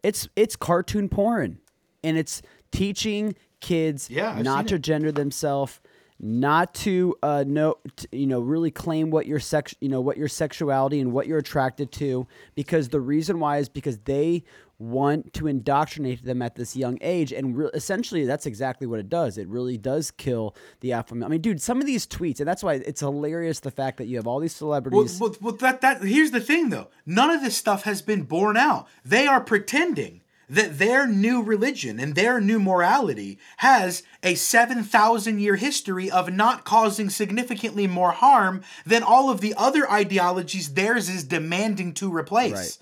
it's 0.02 0.28
it's 0.36 0.56
cartoon 0.56 1.08
porn 1.08 1.60
and 2.04 2.18
it's 2.18 2.42
teaching 2.74 3.36
kids 3.62 4.10
Yeah, 4.10 4.42
not 4.42 4.68
to 4.68 4.76
it. 4.76 4.82
gender 4.82 5.12
themselves 5.12 5.80
not 6.20 6.74
to 6.74 7.16
uh 7.24 7.44
know 7.48 7.76
t- 7.98 8.08
you 8.12 8.28
know 8.28 8.40
really 8.40 8.72
claim 8.72 9.10
what 9.10 9.26
your 9.26 9.40
sex 9.40 9.74
you 9.82 9.90
know 9.90 10.00
what 10.00 10.16
your 10.16 10.28
sexuality 10.28 11.00
and 11.00 11.12
what 11.12 11.28
you're 11.28 11.40
attracted 11.40 11.92
to 11.92 12.28
because 12.56 12.90
the 12.90 13.00
reason 13.02 13.40
why 13.40 13.58
is 13.58 13.68
because 13.68 13.98
they 14.00 14.44
want 14.80 15.34
to 15.34 15.48
indoctrinate 15.48 16.24
them 16.24 16.42
at 16.42 16.56
this 16.56 16.76
young 16.76 16.98
age 17.02 17.32
and 17.34 17.58
re- 17.58 17.70
essentially 17.74 18.26
that's 18.26 18.46
exactly 18.46 18.86
what 18.88 19.00
it 19.00 19.10
does 19.10 19.38
it 19.38 19.48
really 19.48 19.78
does 19.78 20.12
kill 20.12 20.56
the 20.82 20.94
alpha 20.94 21.16
male. 21.16 21.26
i 21.28 21.30
mean 21.30 21.42
dude 21.42 21.62
some 21.62 21.80
of 21.82 21.86
these 21.88 22.06
tweets 22.06 22.40
and 22.40 22.48
that's 22.48 22.64
why 22.64 22.76
it's 22.76 23.02
hilarious 23.02 23.60
the 23.62 23.72
fact 23.72 23.98
that 23.98 24.06
you 24.06 24.16
have 24.18 24.28
all 24.28 24.40
these 24.40 24.54
Well, 24.62 24.70
celebrities 24.70 25.20
well, 25.20 25.36
well, 25.42 25.54
that 25.58 25.82
that 25.82 26.04
here's 26.04 26.32
the 26.32 26.42
thing 26.42 26.70
though. 26.70 26.90
None 27.06 27.32
of 27.32 27.42
this 27.42 27.58
stuff 27.58 27.84
has 27.84 28.02
been 28.02 28.24
borne 28.24 28.56
out. 28.58 28.88
They 29.04 29.26
are 29.28 29.42
pretending 29.42 30.22
that 30.50 30.78
their 30.78 31.08
new 31.08 31.42
religion 31.42 32.00
and 32.00 32.16
their 32.16 32.40
new 32.40 32.60
morality 32.60 33.40
has 33.58 34.04
a 34.22 34.36
7,000 34.36 35.40
year 35.40 35.56
history 35.56 36.10
of 36.12 36.32
not 36.32 36.66
causing 36.66 37.10
significantly 37.10 37.88
more 37.88 38.12
harm 38.12 38.64
than 38.86 39.04
all 39.04 39.30
of 39.30 39.42
the 39.42 39.54
other 39.58 39.90
ideologies 39.90 40.74
theirs 40.74 41.10
is 41.10 41.24
demanding 41.24 41.94
to 41.94 42.14
replace. 42.14 42.54
Right. 42.54 42.78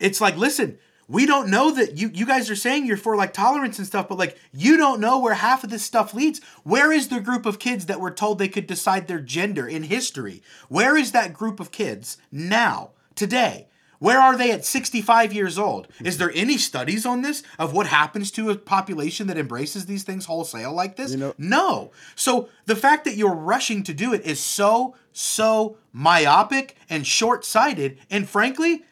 It's 0.00 0.20
like, 0.20 0.36
listen, 0.36 0.78
we 1.08 1.26
don't 1.26 1.50
know 1.50 1.70
that 1.70 1.98
you 1.98 2.10
you 2.14 2.24
guys 2.24 2.50
are 2.50 2.56
saying 2.56 2.86
you're 2.86 2.96
for 2.96 3.16
like 3.16 3.32
tolerance 3.32 3.78
and 3.78 3.86
stuff, 3.86 4.08
but 4.08 4.18
like 4.18 4.38
you 4.52 4.76
don't 4.76 5.00
know 5.00 5.18
where 5.18 5.34
half 5.34 5.64
of 5.64 5.70
this 5.70 5.84
stuff 5.84 6.14
leads. 6.14 6.40
Where 6.62 6.92
is 6.92 7.08
the 7.08 7.20
group 7.20 7.46
of 7.46 7.58
kids 7.58 7.86
that 7.86 8.00
were 8.00 8.10
told 8.10 8.38
they 8.38 8.48
could 8.48 8.66
decide 8.66 9.06
their 9.06 9.20
gender 9.20 9.66
in 9.66 9.84
history? 9.84 10.42
Where 10.68 10.96
is 10.96 11.12
that 11.12 11.34
group 11.34 11.60
of 11.60 11.70
kids 11.70 12.16
now, 12.32 12.90
today? 13.14 13.68
Where 13.98 14.20
are 14.20 14.36
they 14.36 14.50
at 14.50 14.64
65 14.64 15.32
years 15.32 15.58
old? 15.58 15.88
Is 16.02 16.18
there 16.18 16.32
any 16.34 16.58
studies 16.58 17.06
on 17.06 17.22
this 17.22 17.42
of 17.58 17.72
what 17.72 17.86
happens 17.86 18.30
to 18.32 18.50
a 18.50 18.56
population 18.56 19.26
that 19.28 19.38
embraces 19.38 19.86
these 19.86 20.02
things 20.02 20.26
wholesale 20.26 20.72
like 20.72 20.96
this? 20.96 21.14
know- 21.14 21.34
no. 21.38 21.92
So 22.14 22.48
the 22.66 22.76
fact 22.76 23.04
that 23.04 23.16
you're 23.16 23.34
rushing 23.34 23.82
to 23.84 23.94
do 23.94 24.12
it 24.12 24.22
is 24.26 24.40
so, 24.40 24.94
so 25.12 25.76
myopic 25.92 26.76
and 26.90 27.06
short 27.06 27.44
sighted. 27.44 27.98
And 28.10 28.28
frankly, 28.28 28.84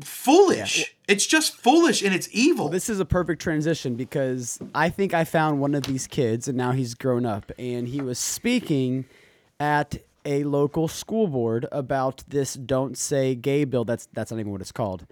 foolish. 0.00 0.94
It's 1.06 1.26
just 1.26 1.56
foolish 1.56 2.02
and 2.02 2.14
it's 2.14 2.28
evil. 2.32 2.68
This 2.68 2.88
is 2.88 3.00
a 3.00 3.04
perfect 3.04 3.40
transition 3.40 3.94
because 3.94 4.58
I 4.74 4.90
think 4.90 5.14
I 5.14 5.24
found 5.24 5.60
one 5.60 5.74
of 5.74 5.84
these 5.84 6.06
kids, 6.06 6.48
and 6.48 6.56
now 6.56 6.72
he's 6.72 6.94
grown 6.94 7.24
up, 7.26 7.50
and 7.58 7.88
he 7.88 8.00
was 8.00 8.18
speaking 8.18 9.06
at 9.58 9.96
a 10.28 10.44
local 10.44 10.86
school 10.86 11.26
board 11.26 11.66
about 11.72 12.22
this 12.28 12.54
"Don't 12.54 12.96
Say 12.96 13.34
Gay" 13.34 13.64
bill. 13.64 13.84
That's 13.84 14.06
that's 14.12 14.30
not 14.30 14.38
even 14.38 14.52
what 14.52 14.60
it's 14.60 14.72
called. 14.72 15.06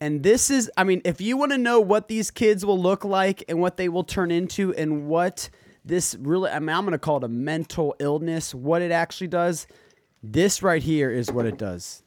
And 0.00 0.22
this 0.22 0.48
is, 0.50 0.70
I 0.76 0.84
mean, 0.84 1.02
if 1.04 1.20
you 1.20 1.36
want 1.36 1.52
to 1.52 1.58
know 1.58 1.80
what 1.80 2.06
these 2.08 2.30
kids 2.30 2.64
will 2.64 2.80
look 2.80 3.04
like 3.04 3.42
and 3.48 3.60
what 3.60 3.76
they 3.76 3.88
will 3.88 4.04
turn 4.04 4.30
into, 4.30 4.72
and 4.74 5.08
what 5.08 5.50
this 5.84 6.16
really, 6.20 6.50
I 6.50 6.60
mean, 6.60 6.70
I'm 6.70 6.82
going 6.82 6.92
to 6.92 6.98
call 6.98 7.18
it 7.18 7.24
a 7.24 7.28
mental 7.28 7.94
illness. 7.98 8.54
What 8.54 8.80
it 8.80 8.92
actually 8.92 9.26
does, 9.26 9.66
this 10.22 10.62
right 10.62 10.82
here 10.82 11.10
is 11.10 11.30
what 11.30 11.46
it 11.46 11.58
does. 11.58 12.02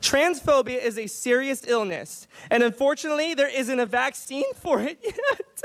Transphobia 0.00 0.82
is 0.82 0.98
a 0.98 1.06
serious 1.06 1.66
illness, 1.66 2.28
and 2.50 2.62
unfortunately, 2.62 3.34
there 3.34 3.48
isn't 3.48 3.80
a 3.80 3.86
vaccine 3.86 4.52
for 4.54 4.80
it 4.80 4.98
yet. 5.04 5.14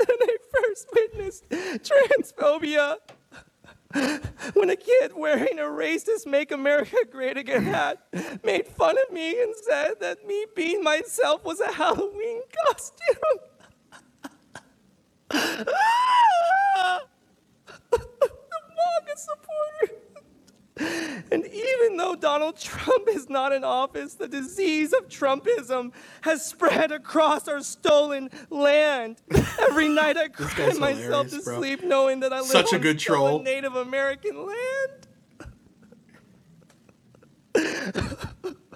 and 0.00 0.18
I 0.20 0.36
first 0.52 0.88
witnessed 0.94 1.48
transphobia 1.50 2.96
when 4.54 4.70
a 4.70 4.76
kid 4.76 5.12
wearing 5.16 5.58
a 5.58 5.62
racist 5.62 6.26
Make 6.26 6.52
America 6.52 6.96
Great 7.10 7.36
Again 7.36 7.64
hat 7.64 7.98
made 8.44 8.66
fun 8.68 8.96
of 8.96 9.12
me 9.12 9.42
and 9.42 9.52
said 9.66 9.94
that 10.00 10.24
me 10.26 10.46
being 10.54 10.82
myself 10.82 11.44
was 11.44 11.58
a 11.60 11.72
Halloween 11.72 12.42
costume. 12.66 13.40
the 15.30 15.56
MAGA 17.90 19.16
supporter. 19.16 19.49
And 20.80 21.46
even 21.46 21.96
though 21.96 22.14
Donald 22.14 22.56
Trump 22.58 23.08
is 23.08 23.28
not 23.28 23.52
in 23.52 23.64
office, 23.64 24.14
the 24.14 24.26
disease 24.28 24.92
of 24.92 25.08
Trumpism 25.08 25.92
has 26.22 26.44
spread 26.44 26.90
across 26.90 27.46
our 27.48 27.62
stolen 27.62 28.30
land. 28.48 29.20
Every 29.60 29.88
night 29.94 30.16
I 30.16 30.28
cry 30.28 30.72
myself 30.74 31.28
to 31.30 31.40
bro. 31.42 31.58
sleep 31.58 31.84
knowing 31.84 32.20
that 32.20 32.32
I 32.32 32.38
live 32.40 32.48
Such 32.48 32.72
a 32.72 32.76
on 32.76 32.82
good 32.82 33.00
stolen 33.00 33.20
troll. 33.20 33.42
Native 33.42 33.76
American 33.76 34.46
land. 34.46 35.06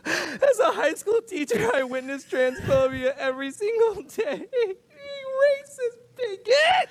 As 0.06 0.58
a 0.58 0.73
high 0.73 0.94
school 0.94 1.20
teacher, 1.23 1.70
I 1.75 1.82
witnessed 1.84 2.30
transphobia 2.30 3.16
every 3.16 3.50
single 3.50 4.02
day. 4.02 4.46
Racist 5.42 5.99
bigot! 6.16 6.88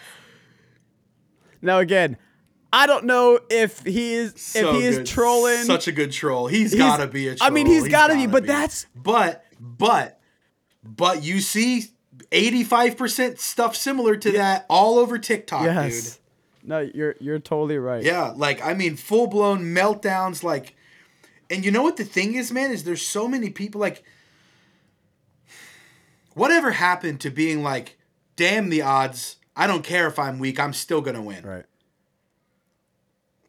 Now 1.61 1.79
again, 1.79 2.17
I 2.75 2.87
don't 2.87 3.05
know 3.05 3.39
if 3.51 3.81
he 3.85 4.13
is 4.15 4.33
So 4.35 4.71
if 4.71 4.81
he 4.81 4.87
is 4.87 4.97
good. 4.97 5.05
trolling. 5.05 5.63
Such 5.63 5.87
a 5.87 5.91
good 5.91 6.11
troll. 6.11 6.47
He's 6.47 6.73
gotta 6.73 7.07
be 7.07 7.27
a 7.27 7.35
troll. 7.35 7.47
I 7.47 7.53
mean, 7.53 7.67
he's 7.67 7.87
gotta 7.87 8.15
be, 8.15 8.25
but 8.27 8.45
that's- 8.47 8.87
but 8.95 9.45
but 9.59 10.19
but 10.83 11.23
you 11.23 11.39
see 11.39 11.85
85% 12.31 13.39
stuff 13.39 13.75
similar 13.75 14.15
to 14.17 14.31
that 14.31 14.65
all 14.69 14.97
over 14.97 15.17
TikTok, 15.19 15.63
dude. 15.63 16.03
No, 16.65 16.79
you're 16.79 17.15
you're 17.19 17.39
totally 17.39 17.77
right. 17.77 18.03
Yeah, 18.03 18.33
like 18.35 18.65
I 18.65 18.73
mean 18.73 18.95
full 18.95 19.27
blown 19.27 19.61
meltdowns 19.75 20.43
like 20.43 20.75
and 21.49 21.63
you 21.63 21.69
know 21.71 21.83
what 21.83 21.97
the 21.97 22.05
thing 22.05 22.33
is, 22.33 22.51
man, 22.51 22.71
is 22.71 22.83
there's 22.85 23.01
so 23.05 23.27
many 23.27 23.49
people 23.51 23.79
like 23.81 24.03
whatever 26.33 26.71
happened 26.71 27.19
to 27.21 27.29
being 27.29 27.61
like, 27.61 27.97
damn 28.35 28.69
the 28.69 28.81
odds, 28.81 29.37
I 29.55 29.67
don't 29.67 29.83
care 29.83 30.07
if 30.07 30.17
I'm 30.17 30.39
weak, 30.39 30.59
I'm 30.59 30.73
still 30.73 31.01
gonna 31.01 31.21
win. 31.21 31.43
Right. 31.45 31.65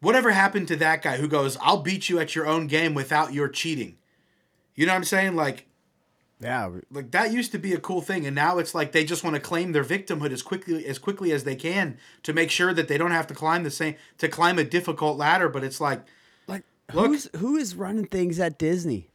Whatever 0.05 0.31
happened 0.31 0.67
to 0.69 0.75
that 0.77 1.01
guy 1.01 1.17
who 1.17 1.27
goes, 1.27 1.57
"I'll 1.61 1.81
beat 1.81 2.07
you 2.09 2.19
at 2.19 2.35
your 2.35 2.47
own 2.47 2.67
game 2.67 2.93
without 2.93 3.33
your 3.33 3.47
cheating." 3.49 3.97
You 4.75 4.85
know 4.85 4.93
what 4.93 4.97
I'm 4.97 5.03
saying? 5.05 5.35
Like 5.35 5.65
Yeah. 6.41 6.69
like 6.91 7.11
that 7.11 7.31
used 7.31 7.51
to 7.53 7.57
be 7.57 7.73
a 7.73 7.79
cool 7.79 8.01
thing 8.01 8.25
and 8.25 8.35
now 8.35 8.57
it's 8.57 8.75
like 8.75 8.91
they 8.91 9.05
just 9.05 9.23
want 9.23 9.35
to 9.35 9.41
claim 9.41 9.71
their 9.71 9.85
victimhood 9.85 10.31
as 10.31 10.41
quickly 10.41 10.85
as 10.85 10.99
quickly 10.99 11.31
as 11.31 11.43
they 11.45 11.55
can 11.55 11.97
to 12.23 12.33
make 12.33 12.51
sure 12.51 12.73
that 12.73 12.87
they 12.89 12.97
don't 12.97 13.11
have 13.11 13.27
to 13.27 13.33
climb 13.33 13.63
the 13.63 13.71
same 13.71 13.95
to 14.17 14.27
climb 14.27 14.59
a 14.59 14.63
difficult 14.65 15.17
ladder 15.17 15.47
but 15.49 15.63
it's 15.63 15.79
like 15.79 16.01
Like 16.47 16.63
Look- 16.93 17.07
who's 17.07 17.29
who 17.37 17.55
is 17.55 17.75
running 17.75 18.05
things 18.05 18.37
at 18.39 18.59
Disney? 18.59 19.09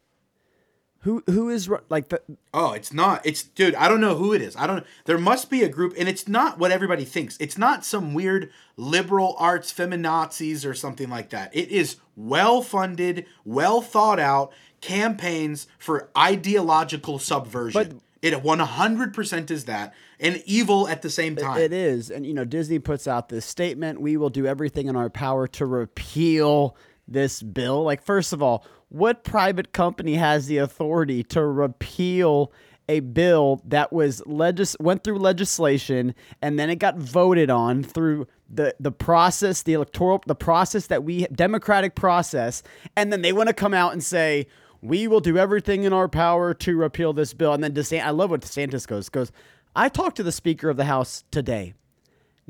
Who 1.04 1.22
who 1.26 1.48
is 1.48 1.70
like 1.88 2.10
the 2.10 2.20
oh 2.52 2.72
it's 2.72 2.92
not 2.92 3.24
it's 3.24 3.42
dude 3.42 3.74
i 3.74 3.88
don't 3.88 4.02
know 4.02 4.16
who 4.16 4.34
it 4.34 4.42
is 4.42 4.54
i 4.56 4.66
don't 4.66 4.84
there 5.06 5.16
must 5.16 5.48
be 5.48 5.62
a 5.62 5.68
group 5.68 5.94
and 5.98 6.10
it's 6.10 6.28
not 6.28 6.58
what 6.58 6.70
everybody 6.70 7.06
thinks 7.06 7.38
it's 7.40 7.56
not 7.56 7.86
some 7.86 8.12
weird 8.12 8.50
liberal 8.76 9.34
arts 9.38 9.72
feminazis 9.72 10.68
or 10.68 10.74
something 10.74 11.08
like 11.08 11.30
that 11.30 11.56
it 11.56 11.70
is 11.70 11.96
well 12.16 12.60
funded 12.60 13.24
well 13.46 13.80
thought 13.80 14.20
out 14.20 14.52
campaigns 14.82 15.66
for 15.78 16.10
ideological 16.18 17.18
subversion 17.18 18.00
it 18.22 18.34
100% 18.34 19.50
is 19.50 19.64
that 19.64 19.94
and 20.18 20.42
evil 20.44 20.86
at 20.86 21.00
the 21.00 21.08
same 21.08 21.36
time 21.36 21.58
It 21.58 21.72
is. 21.72 22.10
And, 22.10 22.26
you 22.26 22.34
know, 22.34 22.44
Disney 22.44 22.78
puts 22.78 23.08
out 23.08 23.30
this 23.30 23.46
statement 23.46 24.00
we 24.00 24.18
will 24.18 24.28
do 24.28 24.46
everything 24.46 24.88
in 24.88 24.96
our 24.96 25.08
power 25.08 25.46
to 25.48 25.64
repeal 25.64 26.76
this 27.08 27.42
bill. 27.42 27.82
Like, 27.82 28.02
first 28.02 28.34
of 28.34 28.42
all, 28.42 28.66
what 28.90 29.24
private 29.24 29.72
company 29.72 30.14
has 30.14 30.46
the 30.46 30.58
authority 30.58 31.22
to 31.22 31.44
repeal 31.44 32.52
a 32.88 33.00
bill 33.00 33.62
that 33.64 33.92
was 33.92 34.20
legis- 34.26 34.76
went 34.80 35.04
through 35.04 35.18
legislation 35.18 36.14
and 36.42 36.58
then 36.58 36.68
it 36.68 36.76
got 36.76 36.96
voted 36.96 37.48
on 37.48 37.84
through 37.84 38.26
the 38.52 38.74
the 38.80 38.90
process 38.90 39.62
the 39.62 39.74
electoral 39.74 40.20
the 40.26 40.34
process 40.34 40.88
that 40.88 41.04
we 41.04 41.24
democratic 41.28 41.94
process 41.94 42.64
and 42.96 43.12
then 43.12 43.22
they 43.22 43.32
want 43.32 43.46
to 43.46 43.54
come 43.54 43.72
out 43.72 43.92
and 43.92 44.02
say 44.02 44.44
we 44.82 45.06
will 45.06 45.20
do 45.20 45.38
everything 45.38 45.84
in 45.84 45.92
our 45.92 46.08
power 46.08 46.52
to 46.52 46.76
repeal 46.76 47.12
this 47.12 47.32
bill 47.32 47.52
and 47.52 47.62
then 47.62 47.72
DeSantis 47.72 48.04
I 48.04 48.10
love 48.10 48.30
what 48.30 48.40
DeSantis 48.40 48.88
goes 48.88 49.08
goes 49.08 49.30
I 49.76 49.88
talked 49.88 50.16
to 50.16 50.24
the 50.24 50.32
speaker 50.32 50.68
of 50.68 50.76
the 50.76 50.86
house 50.86 51.22
today 51.30 51.74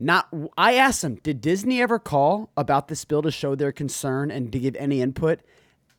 not 0.01 0.29
I 0.57 0.75
asked 0.75 1.05
him, 1.05 1.17
did 1.17 1.43
Disney 1.43 1.83
ever 1.83 1.99
call 1.99 2.51
about 2.57 2.89
this 2.89 3.05
bill 3.05 3.21
to 3.21 3.31
show 3.31 3.55
their 3.55 3.71
concern 3.71 4.31
and 4.31 4.51
to 4.51 4.59
give 4.59 4.75
any 4.77 5.03
input? 5.03 5.41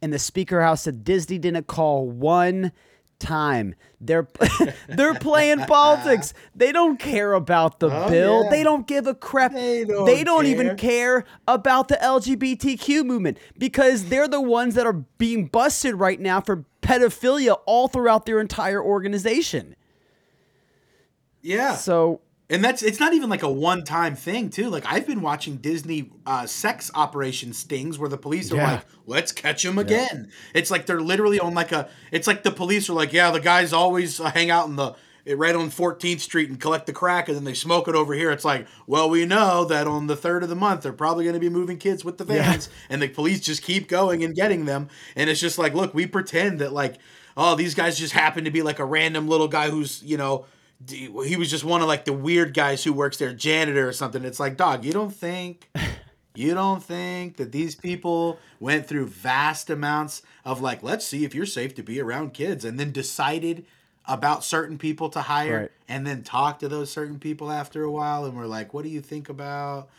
And 0.01 0.11
the 0.11 0.19
speaker 0.19 0.61
house 0.61 0.83
said 0.83 1.03
Disney 1.03 1.37
didn't 1.37 1.67
call 1.67 2.09
one 2.09 2.71
time. 3.21 3.75
They're 4.01 4.27
they're 4.89 5.13
playing 5.13 5.59
politics. 5.67 6.33
They 6.55 6.71
don't 6.71 6.99
care 6.99 7.33
about 7.33 7.79
the 7.79 7.87
oh, 7.87 8.09
bill. 8.09 8.33
Oh, 8.33 8.43
yeah. 8.43 8.49
They 8.49 8.63
don't 8.63 8.87
give 8.87 9.07
a 9.07 9.13
crap. 9.13 9.53
They 9.53 9.85
don't 9.85 10.05
they 10.05 10.23
don't 10.23 10.47
even 10.47 10.75
care. 10.75 11.21
care 11.21 11.25
about 11.47 11.87
the 11.87 11.95
LGBTQ 11.95 13.05
movement 13.05 13.37
because 13.57 14.05
they're 14.05 14.27
the 14.27 14.41
ones 14.41 14.75
that 14.75 14.85
are 14.85 15.05
being 15.17 15.45
busted 15.47 15.95
right 15.95 16.19
now 16.19 16.41
for 16.41 16.65
pedophilia 16.81 17.57
all 17.65 17.87
throughout 17.87 18.25
their 18.25 18.41
entire 18.41 18.83
organization. 18.83 19.75
yeah 21.41 21.75
So 21.75 22.21
And 22.51 22.63
that's 22.63 22.83
it's 22.83 22.99
not 22.99 23.13
even 23.13 23.29
like 23.29 23.41
a 23.43 23.49
one 23.51 23.83
time 23.83 24.15
thing 24.15 24.49
too. 24.49 24.69
Like 24.69 24.83
I've 24.85 25.07
been 25.07 25.21
watching 25.21 25.55
Disney 25.57 26.11
uh, 26.25 26.45
sex 26.45 26.91
operation 26.93 27.53
stings 27.53 27.97
where 27.97 28.09
the 28.09 28.17
police 28.17 28.51
are 28.51 28.57
Yeah. 28.57 28.71
like, 28.73 28.85
"Let's 29.07 29.31
catch 29.31 29.63
him 29.65 29.77
again." 29.79 30.29
It's 30.53 30.69
like 30.69 30.85
they're 30.85 31.01
literally 31.01 31.39
on 31.39 31.53
like 31.55 31.71
a. 31.71 31.89
It's 32.11 32.27
like 32.27 32.43
the 32.43 32.51
police 32.51 32.89
are 32.89 32.93
like, 32.93 33.13
"Yeah, 33.13 33.31
the 33.31 33.39
guys 33.39 33.73
always 33.73 34.19
uh, 34.19 34.29
hang 34.31 34.51
out 34.51 34.67
in 34.67 34.75
the." 34.75 34.93
Right 35.23 35.55
on 35.55 35.69
14th 35.69 36.19
Street 36.19 36.49
and 36.49 36.59
collect 36.59 36.87
the 36.87 36.93
crack, 36.93 37.27
and 37.27 37.37
then 37.37 37.43
they 37.43 37.53
smoke 37.53 37.87
it 37.87 37.93
over 37.93 38.15
here. 38.15 38.31
It's 38.31 38.43
like, 38.43 38.65
well, 38.87 39.07
we 39.07 39.23
know 39.23 39.63
that 39.65 39.85
on 39.85 40.07
the 40.07 40.15
third 40.15 40.41
of 40.41 40.49
the 40.49 40.55
month 40.55 40.81
they're 40.81 40.91
probably 40.93 41.25
going 41.25 41.35
to 41.35 41.39
be 41.39 41.47
moving 41.47 41.77
kids 41.77 42.03
with 42.03 42.17
the 42.17 42.23
vans, 42.23 42.69
and 42.89 42.99
the 43.03 43.07
police 43.07 43.39
just 43.39 43.61
keep 43.61 43.87
going 43.87 44.23
and 44.23 44.33
getting 44.33 44.65
them. 44.65 44.87
And 45.15 45.29
it's 45.29 45.39
just 45.39 45.59
like, 45.59 45.75
look, 45.75 45.93
we 45.93 46.07
pretend 46.07 46.57
that 46.57 46.73
like, 46.73 46.95
oh, 47.37 47.53
these 47.53 47.75
guys 47.75 47.99
just 47.99 48.13
happen 48.13 48.45
to 48.45 48.49
be 48.51 48.63
like 48.63 48.79
a 48.79 48.83
random 48.83 49.27
little 49.27 49.47
guy 49.47 49.69
who's 49.69 50.01
you 50.03 50.17
know 50.17 50.45
he 50.89 51.35
was 51.37 51.49
just 51.49 51.63
one 51.63 51.81
of 51.81 51.87
like 51.87 52.05
the 52.05 52.13
weird 52.13 52.53
guys 52.53 52.83
who 52.83 52.93
works 52.93 53.17
there, 53.17 53.33
janitor 53.33 53.87
or 53.87 53.93
something. 53.93 54.23
It's 54.23 54.39
like, 54.39 54.57
dog, 54.57 54.83
you 54.85 54.91
don't 54.91 55.13
think, 55.13 55.69
you 56.35 56.53
don't 56.53 56.81
think 56.83 57.37
that 57.37 57.51
these 57.51 57.75
people 57.75 58.39
went 58.59 58.87
through 58.87 59.07
vast 59.07 59.69
amounts 59.69 60.21
of 60.45 60.61
like, 60.61 60.81
let's 60.83 61.05
see 61.05 61.23
if 61.25 61.35
you're 61.35 61.45
safe 61.45 61.75
to 61.75 61.83
be 61.83 61.99
around 62.01 62.33
kids, 62.33 62.65
and 62.65 62.79
then 62.79 62.91
decided 62.91 63.65
about 64.07 64.43
certain 64.43 64.77
people 64.77 65.09
to 65.09 65.21
hire, 65.21 65.59
Right. 65.59 65.71
and 65.87 66.07
then 66.07 66.23
talk 66.23 66.59
to 66.59 66.67
those 66.67 66.89
certain 66.91 67.19
people 67.19 67.51
after 67.51 67.83
a 67.83 67.91
while, 67.91 68.25
and 68.25 68.35
we're 68.35 68.47
like, 68.47 68.73
what 68.73 68.83
do 68.83 68.89
you 68.89 69.01
think 69.01 69.29
about? 69.29 69.89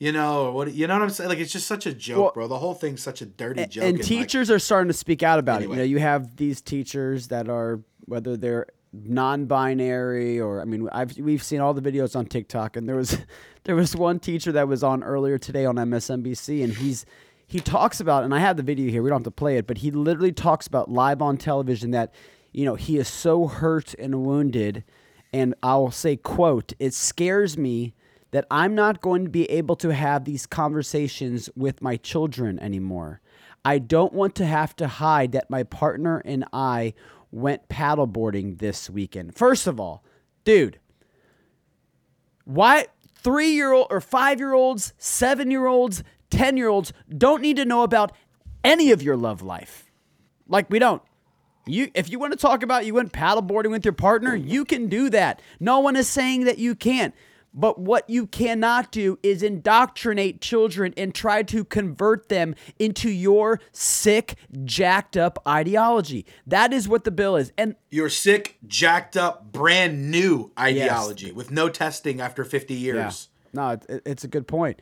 You 0.00 0.10
know, 0.10 0.46
or 0.46 0.52
what 0.52 0.74
you 0.74 0.88
know 0.88 0.94
what 0.94 1.02
I'm 1.04 1.10
saying? 1.10 1.28
Like 1.30 1.38
it's 1.38 1.52
just 1.52 1.68
such 1.68 1.86
a 1.86 1.92
joke, 1.92 2.18
Well- 2.18 2.32
bro. 2.32 2.48
The 2.48 2.58
whole 2.58 2.74
thing's 2.74 3.00
such 3.00 3.22
a 3.22 3.26
dirty 3.26 3.66
joke. 3.66 3.84
and 3.84 3.98
like- 3.98 4.06
teachers 4.06 4.50
are 4.50 4.58
starting 4.58 4.88
to 4.88 4.94
speak 4.94 5.22
out 5.22 5.38
about 5.38 5.62
it. 5.62 5.68
You 5.68 5.76
know, 5.76 5.82
you 5.84 6.00
have 6.00 6.34
these 6.36 6.60
teachers 6.60 7.28
that 7.28 7.48
are 7.48 7.78
whether 8.06 8.36
they're 8.36 8.66
non-binary 8.92 10.40
or 10.40 10.60
I 10.60 10.64
mean, 10.64 10.88
I've 10.92 11.16
we've 11.18 11.42
seen 11.42 11.60
all 11.60 11.74
the 11.74 11.80
videos 11.80 12.14
on 12.14 12.26
TikTok, 12.26 12.76
and 12.76 12.88
there 12.88 12.96
was 12.96 13.18
there 13.64 13.76
was 13.76 13.96
one 13.96 14.18
teacher 14.18 14.52
that 14.52 14.68
was 14.68 14.82
on 14.82 15.02
earlier 15.02 15.38
today 15.38 15.64
on 15.64 15.76
MSNBC, 15.76 16.62
and 16.62 16.74
he's 16.74 17.06
he 17.46 17.60
talks 17.60 18.00
about, 18.00 18.24
and 18.24 18.34
I 18.34 18.38
have 18.38 18.56
the 18.56 18.62
video 18.62 18.90
here. 18.90 19.02
We 19.02 19.10
don't 19.10 19.20
have 19.20 19.24
to 19.24 19.30
play 19.30 19.56
it, 19.56 19.66
but 19.66 19.78
he 19.78 19.90
literally 19.90 20.32
talks 20.32 20.66
about 20.66 20.90
live 20.90 21.20
on 21.20 21.36
television 21.36 21.90
that 21.92 22.14
you 22.52 22.64
know 22.64 22.74
he 22.74 22.98
is 22.98 23.08
so 23.08 23.46
hurt 23.46 23.94
and 23.94 24.24
wounded, 24.24 24.84
and 25.32 25.54
I'll 25.62 25.90
say 25.90 26.16
quote, 26.16 26.72
it 26.78 26.94
scares 26.94 27.56
me 27.56 27.94
that 28.32 28.46
I'm 28.50 28.74
not 28.74 29.00
going 29.00 29.24
to 29.24 29.30
be 29.30 29.48
able 29.50 29.76
to 29.76 29.92
have 29.92 30.24
these 30.24 30.46
conversations 30.46 31.50
with 31.54 31.82
my 31.82 31.96
children 31.96 32.58
anymore. 32.60 33.20
I 33.64 33.78
don't 33.78 34.12
want 34.12 34.34
to 34.36 34.46
have 34.46 34.74
to 34.76 34.88
hide 34.88 35.32
that 35.32 35.50
my 35.50 35.62
partner 35.62 36.20
and 36.24 36.44
I 36.52 36.94
went 37.32 37.68
paddleboarding 37.68 38.58
this 38.58 38.88
weekend. 38.88 39.34
First 39.34 39.66
of 39.66 39.80
all, 39.80 40.04
dude, 40.44 40.78
why 42.44 42.86
three 43.16 43.50
year 43.50 43.72
old 43.72 43.88
or 43.90 44.00
five 44.00 44.38
year 44.38 44.52
olds, 44.52 44.92
seven 44.98 45.50
year 45.50 45.66
olds, 45.66 46.04
10 46.30 46.56
year 46.56 46.68
olds 46.68 46.92
don't 47.08 47.42
need 47.42 47.56
to 47.56 47.64
know 47.64 47.82
about 47.82 48.12
any 48.62 48.92
of 48.92 49.02
your 49.02 49.16
love 49.16 49.42
life? 49.42 49.90
Like, 50.46 50.70
we 50.70 50.78
don't. 50.78 51.02
You, 51.66 51.90
if 51.94 52.10
you 52.10 52.18
want 52.18 52.32
to 52.32 52.38
talk 52.38 52.62
about 52.62 52.86
you 52.86 52.94
went 52.94 53.12
paddleboarding 53.12 53.70
with 53.70 53.84
your 53.84 53.92
partner, 53.92 54.34
you 54.34 54.64
can 54.64 54.88
do 54.88 55.10
that. 55.10 55.40
No 55.60 55.78
one 55.78 55.94
is 55.94 56.08
saying 56.08 56.44
that 56.44 56.58
you 56.58 56.74
can't. 56.74 57.14
But 57.54 57.78
what 57.78 58.08
you 58.08 58.26
cannot 58.26 58.90
do 58.90 59.18
is 59.22 59.42
indoctrinate 59.42 60.40
children 60.40 60.94
and 60.96 61.14
try 61.14 61.42
to 61.44 61.64
convert 61.64 62.28
them 62.30 62.54
into 62.78 63.10
your 63.10 63.60
sick, 63.72 64.36
jacked 64.64 65.16
up 65.16 65.38
ideology. 65.46 66.24
That 66.46 66.72
is 66.72 66.88
what 66.88 67.04
the 67.04 67.10
bill 67.10 67.36
is. 67.36 67.52
And 67.58 67.76
your 67.90 68.08
sick, 68.08 68.56
jacked 68.66 69.16
up, 69.16 69.52
brand 69.52 70.10
new 70.10 70.50
ideology 70.58 71.30
with 71.32 71.50
no 71.50 71.68
testing 71.68 72.20
after 72.20 72.42
50 72.44 72.74
years. 72.74 73.28
No, 73.52 73.70
it, 73.72 73.84
it- 73.88 74.02
it's 74.06 74.24
a 74.24 74.28
good 74.28 74.48
point. 74.48 74.80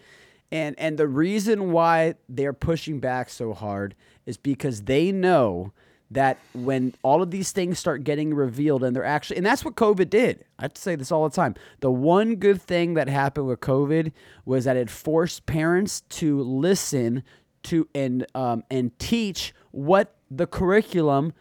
And 0.53 0.75
and 0.79 0.99
the 0.99 1.07
reason 1.09 1.71
why 1.73 2.15
they're 2.29 2.53
pushing 2.53 2.99
back 3.01 3.31
so 3.31 3.53
hard 3.53 3.95
is 4.27 4.37
because 4.37 4.83
they 4.83 5.13
know 5.13 5.73
that 6.11 6.39
when 6.55 6.95
all 7.03 7.23
of 7.23 7.31
these 7.31 7.53
things 7.53 7.79
start 7.79 8.03
getting 8.05 8.35
revealed 8.35 8.83
and 8.83 8.95
they're 8.95 9.05
actually 9.05 9.37
and 9.37 9.47
that's 9.47 9.65
what 9.65 9.77
COVID 9.77 10.11
did. 10.11 10.45
I 10.59 10.63
have 10.63 10.75
to 10.75 10.81
say 10.81 10.97
this 10.97 11.13
all 11.13 11.29
the 11.29 11.35
time. 11.35 11.55
The 11.81 11.91
one 11.91 12.37
good 12.37 12.61
thing 12.61 12.95
that 12.95 13.09
happened 13.09 13.47
with 13.47 13.61
COVID 13.61 14.13
was 14.45 14.65
that 14.65 14.77
it 14.77 14.91
forced 14.91 15.47
parents 15.47 16.03
to 16.03 16.43
listen 16.43 17.23
to 17.65 17.89
and 17.95 18.27
um, 18.35 18.65
and 18.71 18.99
teach 18.99 19.55
what 19.71 20.17
the 20.31 20.47
curriculum 20.47 21.33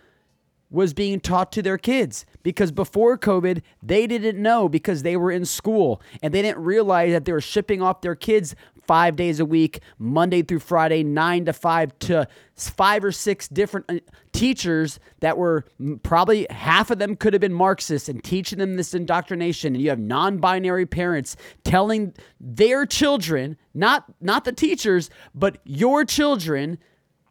was 0.72 0.94
being 0.94 1.20
taught 1.20 1.52
to 1.52 1.62
their 1.64 1.78
kids 1.78 2.26
because 2.44 2.72
before 2.72 3.18
COVID, 3.18 3.62
they 3.82 4.06
didn't 4.06 4.40
know 4.40 4.70
because 4.70 5.02
they 5.02 5.18
were 5.18 5.32
in 5.32 5.46
school 5.46 6.00
and 6.22 6.32
they 6.32 6.44
didn't 6.44 6.64
realize 6.64 7.12
that 7.12 7.26
they 7.26 7.32
were 7.32 7.42
shipping 7.42 7.82
off 7.82 8.02
their 8.02 8.16
kids 8.16 8.56
five 8.90 9.16
days 9.16 9.40
a 9.40 9.46
week, 9.46 9.82
Monday 10.00 10.42
through 10.42 10.58
Friday, 10.58 11.04
nine 11.04 11.46
to 11.46 11.54
five, 11.54 11.98
to 12.00 12.28
five 12.56 13.04
or 13.04 13.12
six 13.12 13.48
different 13.48 13.86
uh, 13.88 14.00
teachers 14.34 15.00
that 15.20 15.38
were 15.38 15.64
probably 16.02 16.48
half 16.50 16.90
of 16.90 16.98
them 16.98 17.16
could 17.16 17.34
have 17.34 17.40
been 17.40 17.54
Marxists 17.54 18.10
and 18.10 18.24
teaching 18.24 18.58
them 18.58 18.78
this 18.78 18.96
indoctrination. 18.96 19.76
And 19.76 19.84
you 19.84 19.92
have 19.92 20.00
non 20.00 20.40
binary 20.40 20.88
parents 20.88 21.36
telling 21.64 22.16
their 22.40 22.88
children, 22.88 23.58
not, 23.76 24.06
not 24.22 24.44
the 24.44 24.54
teachers, 24.54 25.12
but 25.36 25.60
your 25.66 26.04
children, 26.04 26.80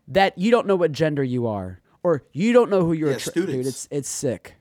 that 0.06 0.38
you 0.38 0.52
don't 0.52 0.68
know 0.68 0.76
what 0.76 0.92
gender 0.92 1.24
you 1.24 1.48
are 1.48 1.80
or 2.04 2.22
you 2.32 2.52
don't 2.52 2.70
know 2.70 2.84
who 2.84 2.92
you're 2.92 3.08
Yeah, 3.10 3.16
attra- 3.16 3.32
students. 3.32 3.56
dude 3.56 3.66
it's 3.66 3.88
it's 3.90 4.08
sick 4.08 4.54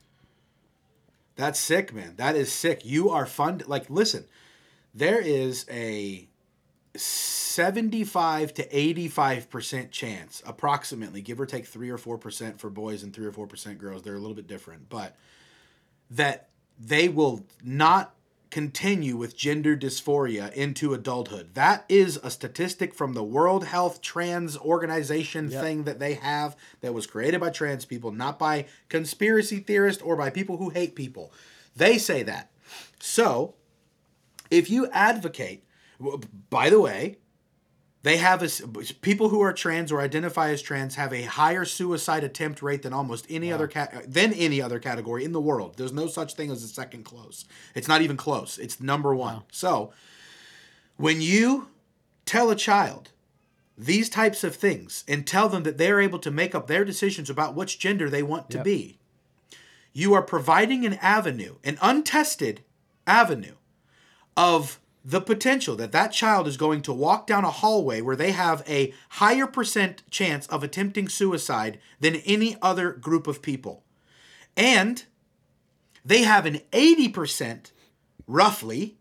That's 1.36 1.60
sick, 1.60 1.94
man. 1.94 2.16
That 2.18 2.36
is 2.36 2.52
sick. 2.52 2.82
You 2.84 3.12
are 3.12 3.28
fun. 3.28 3.62
Like, 3.68 3.88
listen, 3.92 4.26
there 4.96 5.20
is 5.22 5.66
a 5.70 6.28
75 6.98 8.54
to 8.56 8.68
85% 8.68 9.92
chance, 9.92 10.44
approximately, 10.46 11.22
give 11.22 11.40
or 11.40 11.46
take 11.46 11.66
3 11.66 11.90
or 11.90 11.98
4% 11.98 12.60
for 12.60 12.70
boys 12.70 13.04
and 13.04 13.14
3 13.14 13.26
or 13.26 13.32
4% 13.32 13.78
girls. 13.78 14.04
They're 14.04 14.16
a 14.16 14.20
little 14.20 14.36
bit 14.36 14.48
different, 14.48 14.90
but 14.90 15.16
that 16.10 16.50
they 16.80 17.10
will 17.10 17.46
not 17.64 18.14
continue 18.50 19.18
with 19.18 19.36
gender 19.36 19.76
dysphoria 19.76 20.52
into 20.54 20.94
adulthood. 20.94 21.54
That 21.54 21.86
is 21.90 22.18
a 22.24 22.32
statistic 22.32 22.94
from 22.94 23.14
the 23.14 23.24
World 23.24 23.66
Health 23.66 24.02
Trans 24.02 24.58
Organization 24.58 25.50
thing 25.50 25.84
that 25.84 26.00
they 26.00 26.14
have 26.16 26.56
that 26.82 26.94
was 26.94 27.08
created 27.08 27.42
by 27.42 27.50
trans 27.50 27.86
people, 27.86 28.12
not 28.12 28.40
by 28.40 28.66
conspiracy 28.90 29.60
theorists 29.60 30.02
or 30.02 30.16
by 30.16 30.30
people 30.30 30.58
who 30.58 30.70
hate 30.70 30.96
people. 30.96 31.34
They 31.76 31.98
say 31.98 32.24
that. 32.24 32.52
So, 33.00 33.56
if 34.50 34.70
you 34.70 34.88
advocate, 34.92 35.64
by 36.50 36.70
the 36.70 36.80
way, 36.80 37.18
they 38.04 38.18
have 38.18 38.44
a 38.44 38.94
people 39.02 39.30
who 39.30 39.42
are 39.42 39.52
trans 39.52 39.92
or 39.92 40.00
identify 40.00 40.52
as 40.52 40.62
trans 40.62 40.96
have 40.96 41.12
a 41.12 41.24
higher 41.24 41.66
suicide 41.66 42.24
attempt 42.24 42.62
rate 42.62 42.84
than 42.84 42.94
almost 42.94 43.26
any 43.30 43.52
other 43.52 43.68
cat 43.68 43.94
uh, 43.94 44.02
than 44.08 44.34
any 44.34 44.62
other 44.62 44.80
category 44.80 45.26
in 45.26 45.34
the 45.34 45.42
world. 45.42 45.76
There's 45.78 45.92
no 45.92 46.08
such 46.08 46.36
thing 46.36 46.52
as 46.52 46.64
a 46.64 46.68
second 46.68 47.04
close. 47.04 47.46
It's 47.76 47.88
not 47.88 48.02
even 48.02 48.16
close. 48.16 48.58
It's 48.58 48.80
number 48.80 49.16
one. 49.16 49.44
So 49.52 49.92
when 50.96 51.22
you 51.22 51.70
tell 52.26 52.50
a 52.50 52.56
child 52.56 53.12
these 53.78 54.10
types 54.10 54.44
of 54.44 54.56
things 54.56 55.04
and 55.08 55.28
tell 55.28 55.50
them 55.50 55.64
that 55.64 55.78
they're 55.78 56.00
able 56.00 56.20
to 56.20 56.32
make 56.32 56.56
up 56.56 56.68
their 56.68 56.86
decisions 56.86 57.30
about 57.30 57.56
which 57.56 57.78
gender 57.78 58.10
they 58.10 58.24
want 58.24 58.50
to 58.52 58.64
be, 58.64 59.00
you 59.92 60.14
are 60.14 60.22
providing 60.22 60.86
an 60.86 60.94
avenue, 60.96 61.56
an 61.64 61.78
untested 61.82 62.64
avenue 63.06 63.56
of 64.36 64.80
the 65.08 65.22
potential 65.22 65.78
that 65.78 65.94
that 65.94 66.12
child 66.12 66.50
is 66.50 66.58
going 66.58 66.82
to 66.82 66.92
walk 66.92 67.26
down 67.26 67.46
a 67.46 67.50
hallway 67.50 68.02
where 68.02 68.18
they 68.18 68.32
have 68.32 68.62
a 68.68 68.94
higher 69.12 69.48
percent 69.48 70.04
chance 70.12 70.46
of 70.48 70.64
attempting 70.64 71.08
suicide 71.08 71.80
than 72.02 72.18
any 72.18 72.58
other 72.62 72.92
group 72.92 73.26
of 73.26 73.42
people. 73.42 73.86
And 74.58 75.06
they 76.04 76.24
have 76.24 76.46
an 76.46 76.60
80% 76.74 77.72
roughly 78.28 78.98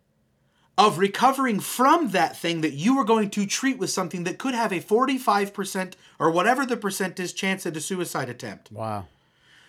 of 0.78 0.98
recovering 0.98 1.58
from 1.58 2.10
that 2.10 2.36
thing 2.36 2.60
that 2.60 2.74
you 2.74 2.96
were 2.96 3.04
going 3.04 3.28
to 3.30 3.44
treat 3.44 3.76
with 3.76 3.90
something 3.90 4.22
that 4.22 4.38
could 4.38 4.54
have 4.54 4.70
a 4.70 4.80
45% 4.80 5.94
or 6.20 6.30
whatever 6.30 6.64
the 6.64 6.76
percent 6.76 7.18
is 7.18 7.32
chance 7.32 7.66
at 7.66 7.76
a 7.76 7.80
suicide 7.80 8.28
attempt. 8.28 8.70
Wow. 8.70 9.06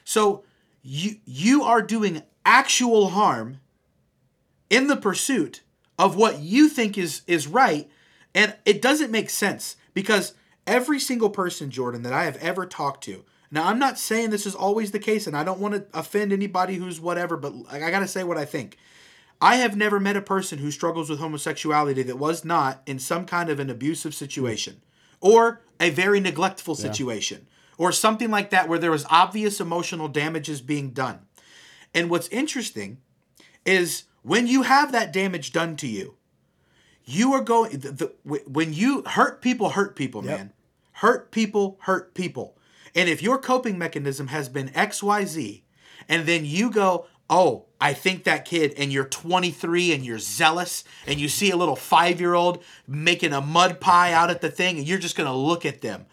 So 0.04 0.44
you 0.84 1.16
you 1.26 1.64
are 1.64 1.82
doing 1.82 2.22
actual 2.46 3.10
harm 3.10 3.60
in 4.70 4.86
the 4.86 4.98
pursuit 4.98 5.62
of 5.98 6.16
what 6.16 6.40
you 6.40 6.70
think 6.70 6.98
is 6.98 7.22
is 7.28 7.48
right 7.48 7.90
and 8.36 8.56
it 8.66 8.82
doesn't 8.82 9.12
make 9.12 9.30
sense 9.30 9.76
because 9.94 10.34
every 10.66 11.00
single 11.00 11.30
person 11.30 11.72
Jordan 11.72 12.04
that 12.04 12.14
I 12.14 12.26
have 12.26 12.38
ever 12.38 12.66
talked 12.66 13.04
to 13.06 13.24
now 13.52 13.68
I'm 13.68 13.80
not 13.80 13.98
saying 13.98 14.30
this 14.30 14.46
is 14.46 14.56
always 14.56 14.92
the 14.92 15.00
case 15.00 15.28
and 15.28 15.36
I 15.36 15.44
don't 15.44 15.60
want 15.60 15.74
to 15.74 15.86
offend 15.98 16.32
anybody 16.32 16.76
who's 16.76 17.00
whatever 17.00 17.38
but 17.38 17.54
I 17.70 17.80
got 17.92 18.00
to 18.00 18.08
say 18.08 18.24
what 18.24 18.38
I 18.38 18.46
think 18.46 18.78
I 19.40 19.58
have 19.58 19.76
never 19.76 20.00
met 20.00 20.18
a 20.18 20.22
person 20.22 20.60
who 20.60 20.72
struggles 20.72 21.10
with 21.10 21.20
homosexuality 21.20 22.04
that 22.04 22.18
was 22.18 22.44
not 22.44 22.82
in 22.86 22.98
some 22.98 23.26
kind 23.26 23.50
of 23.50 23.60
an 23.60 23.70
abusive 23.70 24.16
situation 24.16 24.82
or 25.22 25.62
a 25.80 25.92
very 25.92 26.20
neglectful 26.20 26.74
situation 26.76 27.48
or 27.78 27.92
something 27.92 28.32
like 28.32 28.50
that 28.50 28.68
where 28.68 28.80
there 28.80 28.92
was 28.92 29.06
obvious 29.10 29.60
emotional 29.60 30.08
damages 30.08 30.62
being 30.62 30.90
done. 30.90 31.20
And 31.94 32.10
what's 32.10 32.28
interesting 32.30 32.98
is 33.66 34.04
when 34.28 34.46
you 34.46 34.64
have 34.64 34.92
that 34.92 35.14
damage 35.14 35.54
done 35.54 35.78
to 35.78 35.88
you, 35.88 36.16
you 37.06 37.34
are 37.34 37.42
going 37.42 37.72
the, 37.80 37.92
the, 37.92 38.42
when 38.46 38.74
you 38.74 39.02
hurt 39.04 39.42
people 39.42 39.70
hurt 39.70 39.96
people 39.96 40.22
man. 40.22 40.54
Hurt 40.94 41.32
people 41.32 41.78
hurt 41.82 42.14
people. 42.14 42.58
And 42.94 43.08
if 43.08 43.22
your 43.22 43.38
coping 43.38 43.78
mechanism 43.78 44.28
has 44.28 44.50
been 44.50 44.70
xyz 44.70 45.62
and 46.10 46.26
then 46.26 46.46
you 46.46 46.70
go 46.70 47.06
oh 47.30 47.66
i 47.80 47.94
think 47.94 48.24
that 48.24 48.44
kid 48.46 48.74
and 48.78 48.92
you're 48.92 49.06
23 49.06 49.94
and 49.94 50.06
you're 50.06 50.20
zealous 50.20 50.84
and 51.06 51.20
you 51.20 51.30
see 51.30 51.52
a 51.52 51.58
little 51.58 51.76
five-year-old 51.76 52.64
making 52.88 53.34
a 53.34 53.42
mud 53.42 53.80
pie 53.80 54.12
out 54.12 54.30
at 54.30 54.42
the 54.42 54.50
thing 54.50 54.78
and 54.78 54.88
you're 54.88 54.98
just 54.98 55.16
going 55.16 55.30
to 55.30 55.36
look 55.36 55.66
at 55.66 55.82
them 55.82 56.06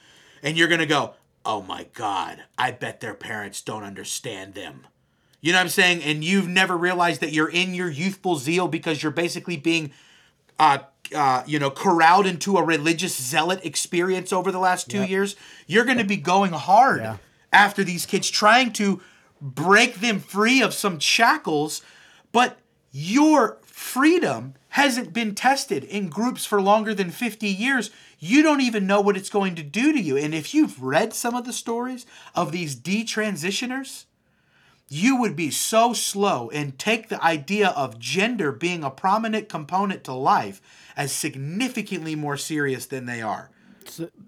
and 0.42 0.56
you're 0.56 0.68
going 0.68 0.80
to 0.80 0.87
go 0.87 1.14
oh 1.44 1.62
my 1.62 1.87
god 1.94 2.42
i 2.59 2.71
bet 2.71 3.00
their 3.00 3.14
parents 3.14 3.61
don't 3.61 3.85
understand 3.85 4.54
them 4.54 4.87
you 5.44 5.52
know 5.52 5.59
what 5.59 5.64
I'm 5.64 5.68
saying? 5.68 6.02
And 6.02 6.24
you've 6.24 6.48
never 6.48 6.74
realized 6.74 7.20
that 7.20 7.33
you're 7.35 7.50
in 7.50 7.74
your 7.74 7.90
youthful 7.90 8.37
zeal 8.37 8.66
because 8.66 9.02
you're 9.02 9.12
basically 9.12 9.59
being, 9.59 9.90
uh, 10.59 10.78
uh, 11.14 11.42
you 11.46 11.59
know, 11.59 11.70
corralled 11.70 12.26
into 12.26 12.57
a 12.57 12.62
religious 12.64 13.14
zealot 13.14 13.61
experience 13.62 14.33
over 14.33 14.50
the 14.50 14.59
last 14.59 14.88
two 14.90 15.04
years. 15.04 15.37
You're 15.66 15.85
going 15.85 15.98
to 15.98 16.04
be 16.04 16.16
going 16.16 16.52
hard 16.52 17.02
Yeah. 17.02 17.16
after 17.52 17.85
these 17.85 18.07
kids, 18.07 18.30
trying 18.30 18.72
to 18.74 19.02
break 19.38 19.96
them 19.96 20.18
free 20.18 20.62
of 20.62 20.72
some 20.72 20.98
shackles, 20.98 21.83
but 22.33 22.57
your 22.90 23.59
freedom 23.66 24.54
hasn't 24.70 25.12
been 25.12 25.35
tested 25.35 25.85
in 25.85 26.09
groups 26.09 26.46
for 26.46 26.62
longer 26.62 26.94
than 26.94 27.11
50 27.11 27.46
years. 27.48 27.90
You 28.18 28.42
don't 28.42 28.62
even 28.62 28.87
know 28.87 29.02
what 29.02 29.16
it's 29.18 29.28
going 29.28 29.57
to 29.57 29.62
do 29.62 29.92
to 29.92 30.00
you. 30.00 30.16
And 30.16 30.35
if 30.35 30.54
you've 30.54 30.83
read 30.83 31.12
some 31.12 31.35
of 31.35 31.44
the 31.44 31.52
stories 31.52 32.07
of 32.35 32.50
these 32.50 32.74
detransitioners, 32.74 34.07
you 34.88 35.16
would 35.16 35.35
be 35.35 35.51
so 35.51 35.92
slow 35.92 36.51
and 36.51 36.79
take 36.79 37.09
the 37.09 37.23
idea 37.23 37.68
of 37.70 37.99
gender 37.99 38.53
being 38.53 38.85
a 38.85 38.90
prominent 38.90 39.49
component 39.49 40.05
to 40.05 40.12
life 40.12 40.61
as 40.97 41.12
significantly 41.12 42.14
more 42.14 42.37
serious 42.37 42.87
than 42.87 43.07
they 43.07 43.23
are. 43.23 43.51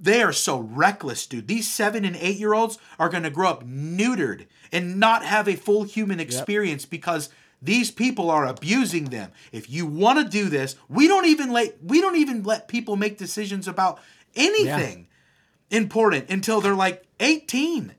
They 0.01 0.23
are 0.23 0.33
so 0.33 0.59
reckless, 0.59 1.27
dude. 1.27 1.49
These 1.49 1.69
seven 1.71 2.05
and 2.05 2.17
eight 2.17 2.37
year 2.39 2.55
olds 2.55 2.79
are 2.99 3.09
going 3.09 3.23
to 3.23 3.31
grow 3.31 3.49
up 3.49 3.65
neutered 3.67 4.47
and 4.73 5.01
not 5.01 5.25
have 5.25 5.49
a 5.49 5.57
full 5.57 5.85
human 5.85 6.21
experience 6.21 6.85
because 6.85 7.31
these 7.63 7.91
people 7.91 8.31
are 8.31 8.47
abusing 8.47 9.07
them. 9.07 9.33
If 9.53 9.71
you 9.71 9.87
want 9.87 10.19
to 10.19 10.31
do 10.31 10.49
this, 10.49 10.77
we 10.89 11.09
don't 11.09 11.27
even 11.27 11.53
let 11.53 11.83
we 11.83 12.01
don't 12.01 12.17
even 12.17 12.43
let 12.43 12.69
people 12.69 12.97
make 12.97 13.19
decisions 13.19 13.67
about 13.67 13.99
anything 14.35 15.09
important 15.71 16.29
until 16.31 16.61
they're 16.61 16.75
like 16.75 17.05
18. 17.21 17.95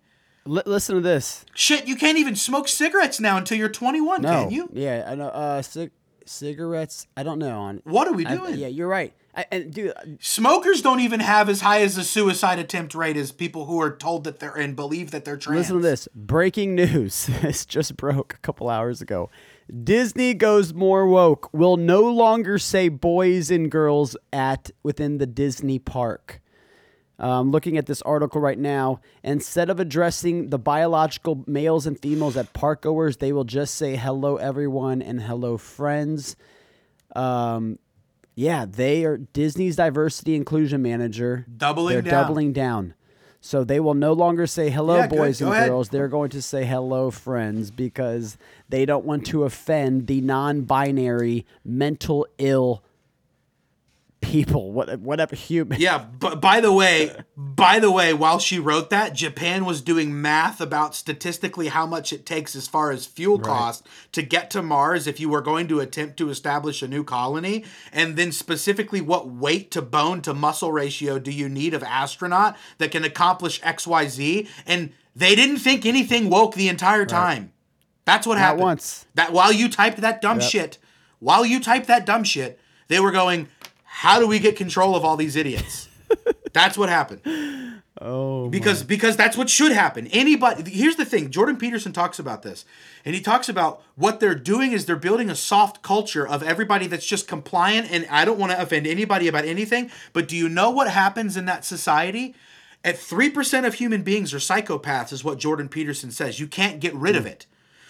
L- 0.47 0.63
listen 0.65 0.95
to 0.95 1.01
this. 1.01 1.45
Shit, 1.53 1.87
you 1.87 1.95
can't 1.95 2.17
even 2.17 2.35
smoke 2.35 2.67
cigarettes 2.67 3.19
now 3.19 3.37
until 3.37 3.57
you're 3.57 3.69
21, 3.69 4.21
No. 4.21 4.29
can 4.43 4.51
you? 4.51 4.69
Yeah, 4.73 5.05
I 5.07 5.15
know. 5.15 5.27
Uh, 5.27 5.61
cig- 5.61 5.91
cigarettes. 6.25 7.07
I 7.15 7.23
don't 7.23 7.39
know. 7.39 7.59
On. 7.59 7.81
What 7.83 8.07
are 8.07 8.13
we 8.13 8.25
I- 8.25 8.35
doing? 8.35 8.55
yeah, 8.57 8.67
you're 8.67 8.87
right. 8.87 9.13
I, 9.35 9.45
and 9.51 9.71
dude, 9.71 9.93
Smokers 10.19 10.81
don't 10.81 10.99
even 10.99 11.19
have 11.19 11.47
as 11.47 11.61
high 11.61 11.81
as 11.81 11.95
a 11.95 12.03
suicide 12.03 12.57
attempt 12.57 12.95
rate 12.95 13.15
as 13.17 13.31
people 13.31 13.65
who 13.65 13.79
are 13.79 13.95
told 13.95 14.23
that 14.23 14.39
they're 14.39 14.55
and 14.57 14.75
believe 14.75 15.11
that 15.11 15.25
they're 15.25 15.37
trans. 15.37 15.59
Listen 15.59 15.75
to 15.75 15.81
this. 15.83 16.07
Breaking 16.15 16.73
news. 16.73 17.27
this 17.41 17.63
just 17.65 17.95
broke 17.97 18.33
a 18.33 18.37
couple 18.39 18.67
hours 18.67 18.99
ago. 18.99 19.29
Disney 19.83 20.33
goes 20.33 20.73
more 20.73 21.05
woke. 21.05 21.53
Will 21.53 21.77
no 21.77 22.01
longer 22.09 22.57
say 22.57 22.89
boys 22.89 23.51
and 23.51 23.69
girls 23.69 24.17
at 24.33 24.71
within 24.81 25.19
the 25.19 25.27
Disney 25.27 25.77
park. 25.77 26.41
Um, 27.19 27.49
looking 27.49 27.77
at 27.77 27.87
this 27.87 28.01
article 28.03 28.39
right 28.41 28.59
now, 28.59 28.99
instead 29.23 29.71
of 29.71 29.79
addressing 29.79 30.49
the 30.49 30.59
biological 30.59 31.43
males 31.47 31.87
and 31.87 31.99
females 31.99 32.37
at 32.37 32.53
park 32.53 32.83
goers, 32.83 33.17
they 33.17 33.31
will 33.33 33.43
just 33.43 33.73
say 33.75 33.95
hello 33.95 34.35
everyone 34.37 35.01
and 35.01 35.21
hello 35.21 35.57
friends. 35.57 36.35
Um, 37.15 37.79
yeah, 38.35 38.65
they 38.69 39.03
are 39.03 39.17
Disney's 39.17 39.77
diversity 39.77 40.35
inclusion 40.35 40.81
manager. 40.83 41.47
Doubling 41.57 41.93
They're 41.95 42.01
down. 42.03 42.23
doubling 42.25 42.53
down. 42.53 42.93
So 43.41 43.63
they 43.63 43.79
will 43.79 43.93
no 43.93 44.13
longer 44.13 44.45
say 44.45 44.69
hello, 44.69 44.97
Yeah, 44.97 45.07
boys 45.07 45.39
Go 45.39 45.47
and 45.47 45.55
ahead. 45.55 45.69
girls. 45.69 45.89
They're 45.89 46.07
going 46.07 46.29
to 46.31 46.41
say 46.41 46.65
hello, 46.65 47.09
friends, 47.11 47.71
because 47.71 48.37
they 48.69 48.85
don't 48.85 49.05
want 49.05 49.25
to 49.27 49.43
offend 49.43 50.07
the 50.07 50.21
non-binary, 50.21 51.45
mental 51.63 52.27
ill 52.37 52.83
people. 54.21 54.71
What, 54.71 54.99
whatever 54.99 55.35
human. 55.35 55.79
Yeah, 55.79 56.05
but 56.19 56.41
by 56.41 56.61
the 56.61 56.71
way, 56.71 57.15
by 57.35 57.79
the 57.79 57.91
way, 57.91 58.13
while 58.13 58.39
she 58.39 58.59
wrote 58.59 58.89
that, 58.89 59.13
Japan 59.13 59.65
was 59.65 59.81
doing 59.81 60.21
math 60.21 60.59
about 60.59 60.95
statistically 60.95 61.67
how 61.67 61.85
much 61.85 62.11
it 62.11 62.25
takes 62.25 62.55
as 62.55 62.67
far 62.67 62.91
as 62.91 63.05
fuel 63.05 63.39
cost 63.39 63.87
to 64.11 64.21
get 64.21 64.49
to 64.51 64.61
Mars 64.61 65.07
if 65.07 65.19
you 65.19 65.29
were 65.29 65.41
going 65.41 65.67
to 65.67 65.79
attempt 65.79 66.17
to 66.17 66.29
establish 66.29 66.81
a 66.81 66.87
new 66.87 67.03
colony, 67.03 67.63
and 67.91 68.15
then 68.15 68.31
specifically 68.31 69.01
what 69.01 69.29
weight 69.29 69.71
to 69.71 69.81
bone 69.81 70.21
to 70.21 70.33
muscle 70.33 70.71
ratio 70.71 71.19
do 71.19 71.31
you 71.31 71.49
need 71.49 71.73
of 71.73 71.83
astronaut 71.83 72.57
that 72.77 72.91
can 72.91 73.03
accomplish 73.03 73.61
XYZ, 73.61 74.47
and 74.65 74.91
they 75.15 75.35
didn't 75.35 75.57
think 75.57 75.85
anything 75.85 76.29
woke 76.29 76.55
the 76.55 76.69
entire 76.69 77.05
time. 77.05 77.51
That's 78.05 78.25
what 78.25 78.37
happened. 78.37 78.61
once. 78.61 79.05
That 79.15 79.33
while 79.33 79.51
you 79.51 79.67
typed 79.67 79.97
that 79.97 80.21
dumb 80.21 80.39
shit, 80.39 80.77
while 81.19 81.45
you 81.45 81.59
typed 81.59 81.87
that 81.87 82.05
dumb 82.05 82.23
shit, 82.23 82.59
they 82.87 82.99
were 83.01 83.11
going, 83.11 83.49
"How 84.01 84.19
do 84.19 84.27
we 84.27 84.39
get 84.39 84.55
control 84.55 84.95
of 84.95 85.03
all 85.03 85.17
these 85.17 85.35
idiots?" 85.35 85.89
that's 86.53 86.77
what 86.77 86.89
happened. 86.89 87.21
Oh, 87.99 88.47
Because 88.49 88.83
because 88.83 89.17
that's 89.17 89.35
what 89.35 89.49
should 89.49 89.71
happen. 89.71 90.07
Anybody 90.07 90.69
here's 90.69 90.97
the 90.97 91.05
thing, 91.05 91.31
Jordan 91.31 91.57
Peterson 91.57 91.93
talks 91.93 92.19
about 92.19 92.43
this. 92.43 92.63
And 93.03 93.15
he 93.15 93.21
talks 93.21 93.49
about 93.49 93.81
what 93.95 94.19
they're 94.19 94.35
doing 94.35 94.71
is 94.71 94.85
they're 94.85 94.95
building 94.95 95.29
a 95.29 95.35
soft 95.35 95.81
culture 95.81 96.27
of 96.27 96.43
everybody 96.43 96.85
that's 96.85 97.07
just 97.07 97.27
compliant 97.27 97.91
and 97.91 98.05
I 98.11 98.23
don't 98.23 98.37
want 98.37 98.51
to 98.51 98.61
offend 98.61 98.85
anybody 98.85 99.27
about 99.27 99.45
anything, 99.45 99.89
but 100.13 100.27
do 100.27 100.35
you 100.35 100.47
know 100.47 100.69
what 100.69 100.89
happens 100.91 101.37
in 101.37 101.45
that 101.45 101.65
society? 101.65 102.35
At 102.83 102.97
3% 102.97 103.65
of 103.65 103.73
human 103.73 104.03
beings 104.03 104.33
are 104.33 104.37
psychopaths 104.37 105.11
is 105.11 105.23
what 105.23 105.39
Jordan 105.39 105.67
Peterson 105.67 106.11
says. 106.11 106.39
You 106.39 106.47
can't 106.47 106.79
get 106.79 106.93
rid 106.93 107.15
of 107.15 107.23
hmm. 107.23 107.29
it. 107.29 107.47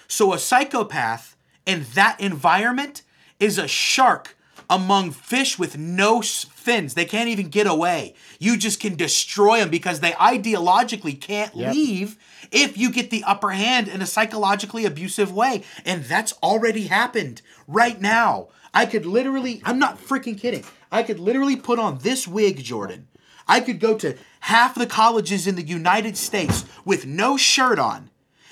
So 0.07 0.31
a 0.31 0.39
psychopath 0.39 1.35
in 1.65 1.85
that 1.95 2.19
environment 2.21 3.01
is 3.41 3.57
a 3.57 3.67
shark 3.67 4.36
among 4.69 5.11
fish 5.11 5.57
with 5.57 5.77
no 5.77 6.21
fins. 6.21 6.93
They 6.93 7.05
can't 7.05 7.29
even 7.29 7.47
get 7.49 7.67
away. 7.67 8.15
You 8.39 8.57
just 8.57 8.79
can 8.79 8.95
destroy 8.95 9.59
them 9.59 9.69
because 9.69 9.99
they 10.01 10.11
ideologically 10.11 11.19
can't 11.19 11.55
Yep. 11.55 11.73
leave 11.73 12.17
if 12.51 12.77
you 12.77 12.91
get 12.91 13.09
the 13.09 13.23
upper 13.23 13.51
hand 13.51 13.87
in 13.87 14.01
a 14.01 14.05
psychologically 14.05 14.85
abusive 14.85 15.31
way. 15.31 15.63
And 15.85 16.03
that's 16.03 16.33
already 16.43 16.87
happened 16.87 17.41
right 17.67 17.99
now. 18.01 18.47
I 18.73 18.85
could 18.85 19.05
literally, 19.05 19.61
I'm 19.65 19.79
not 19.79 19.99
freaking 19.99 20.37
kidding. 20.39 20.63
I 20.91 21.03
could 21.03 21.19
literally 21.19 21.55
put 21.55 21.79
on 21.79 21.99
this 21.99 22.27
wig, 22.27 22.63
Jordan. 22.63 23.07
I 23.47 23.61
could 23.61 23.79
go 23.79 23.97
to 23.97 24.15
half 24.41 24.75
the 24.75 24.85
colleges 24.85 25.47
in 25.47 25.55
the 25.55 25.63
United 25.63 26.17
States 26.17 26.65
with 26.83 27.05
no 27.05 27.37
shirt 27.37 27.79
on, 27.79 28.09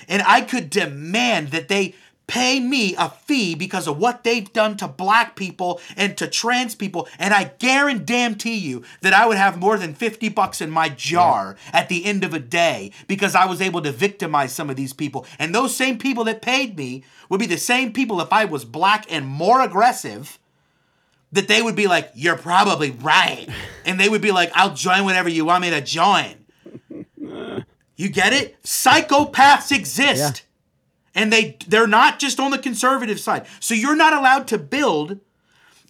and 0.08 0.22
I 0.26 0.40
could 0.40 0.70
demand 0.70 1.48
that 1.48 1.68
they 1.68 1.94
pay 2.26 2.58
me 2.58 2.94
a 2.96 3.10
fee 3.10 3.54
because 3.54 3.86
of 3.86 3.98
what 3.98 4.24
they've 4.24 4.52
done 4.52 4.76
to 4.76 4.88
black 4.88 5.36
people 5.36 5.80
and 5.96 6.16
to 6.16 6.26
trans 6.26 6.74
people. 6.74 7.08
And 7.18 7.32
I 7.32 7.52
guarantee 7.58 8.56
you 8.56 8.82
that 9.00 9.12
I 9.12 9.26
would 9.26 9.36
have 9.36 9.58
more 9.58 9.78
than 9.78 9.94
50 9.94 10.28
bucks 10.30 10.60
in 10.60 10.70
my 10.70 10.88
jar 10.88 11.56
at 11.72 11.88
the 11.88 12.04
end 12.04 12.24
of 12.24 12.34
a 12.34 12.40
day 12.40 12.90
because 13.06 13.34
I 13.34 13.46
was 13.46 13.60
able 13.60 13.80
to 13.82 13.92
victimize 13.92 14.52
some 14.52 14.70
of 14.70 14.76
these 14.76 14.92
people. 14.92 15.26
And 15.38 15.54
those 15.54 15.76
same 15.76 15.98
people 15.98 16.24
that 16.24 16.42
paid 16.42 16.76
me 16.76 17.04
would 17.28 17.40
be 17.40 17.46
the 17.46 17.58
same 17.58 17.92
people 17.92 18.20
if 18.20 18.32
I 18.32 18.44
was 18.44 18.64
black 18.64 19.06
and 19.10 19.26
more 19.26 19.60
aggressive 19.60 20.38
that 21.32 21.48
they 21.48 21.62
would 21.62 21.76
be 21.76 21.86
like, 21.86 22.10
You're 22.14 22.36
probably 22.36 22.90
right. 22.90 23.48
And 23.86 24.00
they 24.00 24.08
would 24.08 24.20
be 24.20 24.32
like, 24.32 24.50
I'll 24.52 24.74
join 24.74 25.04
whatever 25.04 25.28
you 25.28 25.44
want 25.44 25.62
me 25.62 25.70
to 25.70 25.80
join. 25.80 26.44
You 27.98 28.10
get 28.10 28.34
it? 28.34 28.62
Psychopaths 28.62 29.74
exist. 29.74 30.42
And 31.16 31.32
they 31.32 31.56
they're 31.66 31.88
not 31.88 32.20
just 32.20 32.38
on 32.38 32.52
the 32.52 32.58
conservative 32.58 33.18
side. 33.18 33.46
So 33.58 33.74
you're 33.74 33.96
not 33.96 34.12
allowed 34.12 34.46
to 34.48 34.58
build 34.58 35.18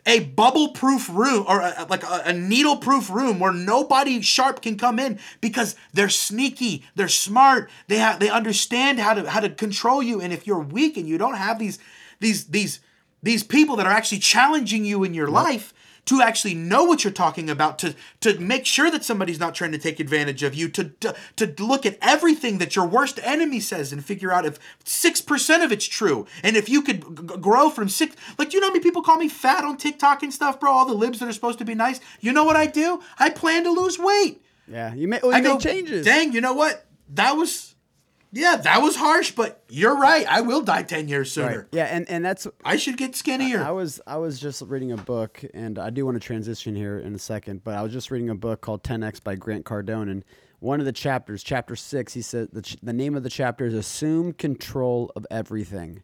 a 0.07 0.21
bubble 0.21 0.69
proof 0.69 1.09
room 1.11 1.45
or 1.49 1.61
a, 1.61 1.87
like 1.91 2.05
a, 2.05 2.23
a 2.27 2.33
needle 2.33 2.77
proof 2.77 3.11
room 3.11 3.41
where 3.41 3.53
nobody 3.53 4.23
sharp 4.23 4.62
can 4.62 4.79
come 4.79 4.99
in 4.99 5.19
because 5.41 5.75
they're 5.93 6.09
sneaky 6.09 6.85
they're 6.95 7.09
smart 7.09 7.69
they 7.89 7.99
have 7.99 8.21
they 8.21 8.31
understand 8.31 9.01
how 9.01 9.12
to 9.12 9.29
how 9.29 9.41
to 9.41 9.51
control 9.51 10.03
you 10.03 10.21
and 10.21 10.33
if 10.33 10.47
you're 10.47 10.61
weak 10.61 10.97
and 10.97 11.09
you 11.09 11.19
don't 11.19 11.35
have 11.35 11.59
these 11.59 11.79
these 12.21 12.47
these 12.47 12.81
these 13.23 13.43
people 13.43 13.77
that 13.77 13.87
are 13.87 13.93
actually 13.93 14.21
challenging 14.21 14.85
you 14.85 15.03
in 15.03 15.12
your 15.12 15.29
life 15.29 15.75
to 16.07 16.23
actually 16.23 16.55
know 16.55 16.85
what 16.85 17.05
you're 17.05 17.12
talking 17.12 17.51
about 17.51 17.79
to 17.81 17.95
to 18.21 18.38
make 18.38 18.64
sure 18.64 18.90
that 18.90 19.05
somebody's 19.05 19.38
not 19.38 19.55
trying 19.55 19.73
to 19.73 19.79
take 19.79 20.01
advantage 20.01 20.42
of 20.42 20.55
you 20.55 20.69
to 20.69 20.85
to, 21.01 21.14
to 21.37 21.55
look 21.59 21.85
at 21.85 21.99
everything 22.01 22.59
that 22.59 22.75
your 22.75 22.87
worst 22.87 23.21
enemy 23.23 23.61
says 23.61 23.92
and 23.92 24.05
figure 24.05 24.33
out 24.33 24.47
if 24.47 24.59
6% 24.85 25.64
of 25.64 25.73
it's 25.73 25.85
true. 25.85 26.27
And 26.42 26.57
if 26.57 26.69
you 26.69 26.83
could 26.83 27.03
g- 27.03 27.37
grow 27.38 27.71
from 27.71 27.88
6 27.88 28.16
like 28.38 28.53
you 28.53 28.61
know 28.61 28.69
how 28.69 28.73
many 28.73 28.83
people 28.83 29.03
call 29.03 29.19
me 29.19 29.29
fat 29.29 29.64
on 29.64 29.77
TikTok 29.77 30.23
and 30.23 30.33
stuff 30.33 30.59
bro? 30.59 30.73
All 30.73 30.87
the 30.87 30.95
libs 30.95 31.19
that 31.19 31.29
are 31.29 31.33
supposed 31.33 31.59
to 31.59 31.64
be 31.64 31.75
nice. 31.75 32.01
You 32.21 32.33
know 32.33 32.45
what 32.45 32.57
I 32.57 32.66
do? 32.66 33.03
I 33.19 33.31
plan 33.31 33.64
to 33.64 33.71
lose 33.71 33.99
weight. 33.99 34.42
Yeah, 34.69 34.92
you 34.95 35.07
make, 35.07 35.23
well, 35.23 35.33
I 35.33 35.40
go 35.40 35.55
make 35.55 35.61
changes. 35.61 36.05
dang 36.05 36.33
you 36.33 36.40
know 36.40 36.55
what? 36.55 36.87
That 37.14 37.33
was 37.33 37.76
yeah 38.37 38.57
that 38.57 38.83
was 38.83 38.96
harsh 38.96 39.31
but 39.33 39.62
you're 39.68 39.96
right 39.99 40.27
I 40.29 40.40
will 40.42 40.62
die 40.62 40.83
10 40.83 41.09
years 41.09 41.33
sooner 41.33 41.46
Right. 41.61 41.66
Yeah, 41.72 41.85
and 41.85 42.09
and 42.11 42.25
that's 42.25 42.46
I 42.64 42.77
should 42.77 42.96
get 42.96 43.16
skinnier 43.16 43.62
I 43.62 43.70
was 43.72 44.01
I 44.07 44.16
was 44.18 44.38
just 44.38 44.62
reading 44.62 44.92
a 44.92 44.96
book, 44.96 45.42
and 45.55 45.79
I 45.79 45.90
do 45.90 46.05
want 46.05 46.16
to 46.20 46.20
transition 46.27 46.75
here 46.77 46.99
in 46.99 47.14
a 47.14 47.18
second, 47.18 47.64
but 47.64 47.75
I 47.75 47.83
was 47.83 47.92
just 47.92 48.11
reading 48.11 48.31
a 48.31 48.35
book 48.35 48.61
called 48.61 48.83
10x 48.85 49.22
by 49.25 49.35
Grant 49.37 49.64
Cardone, 49.64 50.11
and 50.11 50.25
one 50.61 50.81
of 50.81 50.87
the 50.87 50.92
chapters, 50.92 51.42
chapter 51.42 51.77
six, 51.77 52.14
he 52.14 52.22
said 52.22 52.49
the 52.53 52.62
ch- 52.62 52.77
the 52.83 52.92
name 52.92 53.14
of 53.14 53.22
the 53.22 53.31
chapter 53.31 53.66
is 53.66 53.75
"Assume 53.75 54.33
Control 54.33 55.12
of 55.16 55.27
Everything," 55.31 56.03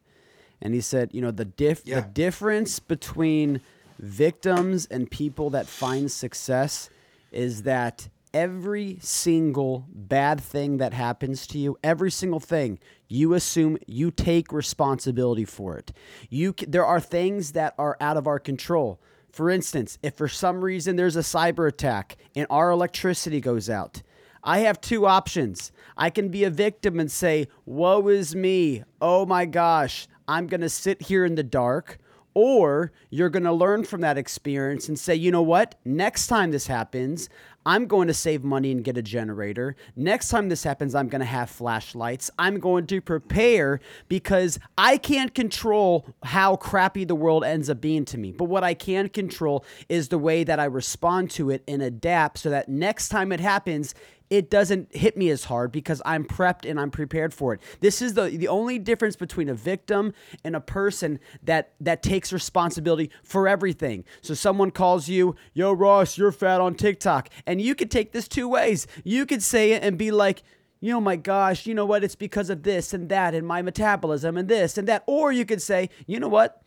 and 0.61 0.75
he 0.75 0.81
said, 0.81 1.11
you 1.14 1.21
know, 1.23 1.31
the 1.31 1.45
diff 1.47 1.83
Yeah. 1.85 2.01
the 2.01 2.07
difference 2.09 2.79
between 2.79 3.61
victims 3.99 4.87
and 4.87 5.11
people 5.11 5.51
that 5.51 5.66
find 5.66 6.11
success 6.11 6.90
is 7.31 7.62
that 7.62 8.09
every 8.35 8.99
single 9.01 9.87
bad 9.88 10.40
thing 10.40 10.79
that 10.79 10.92
happens 10.92 11.47
to 11.49 11.59
you, 11.59 11.77
every 11.83 12.11
single 12.11 12.40
thing, 12.40 12.79
you 13.09 13.35
assume 13.35 13.79
you 13.87 14.11
take 14.11 14.53
responsibility 14.53 15.45
for 15.45 15.77
it. 15.77 15.92
You 16.31 16.55
there 16.66 16.87
are 16.87 17.01
things 17.01 17.53
that 17.53 17.75
are 17.79 17.97
out 18.01 18.16
of 18.16 18.27
our 18.27 18.38
control. 18.38 19.01
For 19.31 19.49
instance, 19.49 19.99
if 20.03 20.14
for 20.14 20.29
some 20.29 20.62
reason 20.62 20.97
there's 20.97 21.16
a 21.16 21.21
cyber 21.21 21.68
attack 21.68 22.16
and 22.35 22.47
our 22.51 22.71
electricity 22.71 23.40
goes 23.40 23.71
out, 23.71 24.03
I 24.45 24.61
have 24.61 24.81
two 24.81 25.07
options. 25.07 25.73
I 25.97 26.11
can 26.11 26.29
be 26.29 26.45
a 26.45 26.51
victim 26.51 26.99
and 26.99 27.11
say, 27.11 27.49
Woe 27.64 28.09
is 28.09 28.35
me. 28.35 28.83
Oh 29.01 29.25
my 29.25 29.47
gosh. 29.47 30.09
I'm 30.29 30.47
going 30.47 30.61
to 30.61 30.68
sit 30.68 31.03
here 31.03 31.25
in 31.25 31.35
the 31.35 31.42
dark. 31.42 31.99
Or 32.35 32.92
you're 33.11 33.29
going 33.29 33.45
to 33.45 33.53
learn 33.53 33.85
from 33.85 34.01
that 34.01 34.16
experience 34.16 34.88
and 34.88 34.99
say, 34.99 35.14
you 35.14 35.31
know 35.31 35.42
what? 35.42 35.79
Next 35.85 36.29
time 36.29 36.51
this 36.51 36.66
happens, 36.66 37.29
I'm 37.64 37.87
going 37.87 38.09
to 38.09 38.14
save 38.14 38.42
money 38.42 38.72
and 38.72 38.83
get 38.83 38.96
a 38.96 39.03
generator. 39.03 39.77
Next 39.94 40.29
time 40.29 40.48
this 40.48 40.64
happens, 40.64 40.94
I'm 40.94 41.09
going 41.09 41.20
to 41.20 41.27
have 41.27 41.51
flashlights. 41.51 42.31
I'm 42.38 42.59
going 42.59 42.87
to 42.88 43.01
prepare 43.01 43.81
because 44.09 44.59
I 44.77 44.96
can't 44.96 45.35
control 45.35 46.07
how 46.25 46.57
crappy 46.57 47.05
the 47.05 47.14
world 47.14 47.44
ends 47.44 47.70
up 47.70 47.81
being 47.81 48.05
to 48.07 48.18
me. 48.18 48.33
But 48.33 48.44
what 48.44 48.64
I 48.64 48.75
can 48.75 49.09
control 49.09 49.64
is 49.88 50.09
the 50.09 50.18
way 50.18 50.44
that 50.44 50.59
I 50.59 50.64
respond 50.64 51.31
to 51.33 51.51
it 51.51 51.62
and 51.68 51.83
adapt 51.83 52.38
so 52.38 52.51
that 52.51 52.68
next 52.68 53.09
time 53.11 53.33
it 53.33 53.40
happens, 53.40 53.94
it 54.33 54.49
doesn't 54.49 54.97
hit 54.97 55.14
me 55.14 55.29
as 55.29 55.45
hard 55.45 55.71
because 55.71 56.01
I'm 56.07 56.25
prepped 56.25 56.68
and 56.68 56.81
I'm 56.81 56.90
prepared 56.90 57.35
for 57.35 57.53
it. 57.53 57.61
This 57.81 58.01
is 58.01 58.14
the 58.14 58.31
the 58.31 58.49
only 58.49 58.79
difference 58.79 59.14
between 59.14 59.51
a 59.51 59.55
victim 59.55 60.14
and 60.42 60.57
a 60.57 60.61
person 60.61 61.21
that 61.42 61.75
that 61.81 62.03
takes 62.03 62.33
responsibility 62.33 63.11
for 63.23 63.47
everything. 63.47 64.05
So 64.23 64.33
someone 64.33 64.71
calls 64.71 65.07
you, 65.07 65.37
"Yo 65.53 65.71
Ross, 65.75 66.16
you're 66.16 66.33
fat 66.33 66.62
on 66.62 66.77
TikTok." 66.77 67.29
And 67.47 67.61
you 67.61 67.75
could 67.75 67.90
take 67.90 68.12
this 68.12 68.27
two 68.27 68.49
ways. 68.49 68.87
You 69.05 69.27
could 69.27 69.42
say 69.42 69.73
it 69.73 69.83
and 69.83 69.99
be 69.99 70.11
like, 70.11 70.42
you 70.81 70.95
know, 70.95 71.01
my 71.01 71.16
gosh, 71.16 71.66
you 71.66 71.75
know 71.75 71.85
what? 71.85 72.03
It's 72.03 72.14
because 72.14 72.49
of 72.49 72.62
this 72.62 72.95
and 72.95 73.11
that 73.11 73.35
and 73.35 73.47
my 73.47 73.61
metabolism 73.61 74.38
and 74.38 74.49
this 74.49 74.79
and 74.79 74.88
that. 74.88 75.05
Or 75.07 75.31
you 75.31 75.45
could 75.45 75.61
say, 75.61 75.90
you 76.07 76.18
know 76.18 76.29
what? 76.29 76.62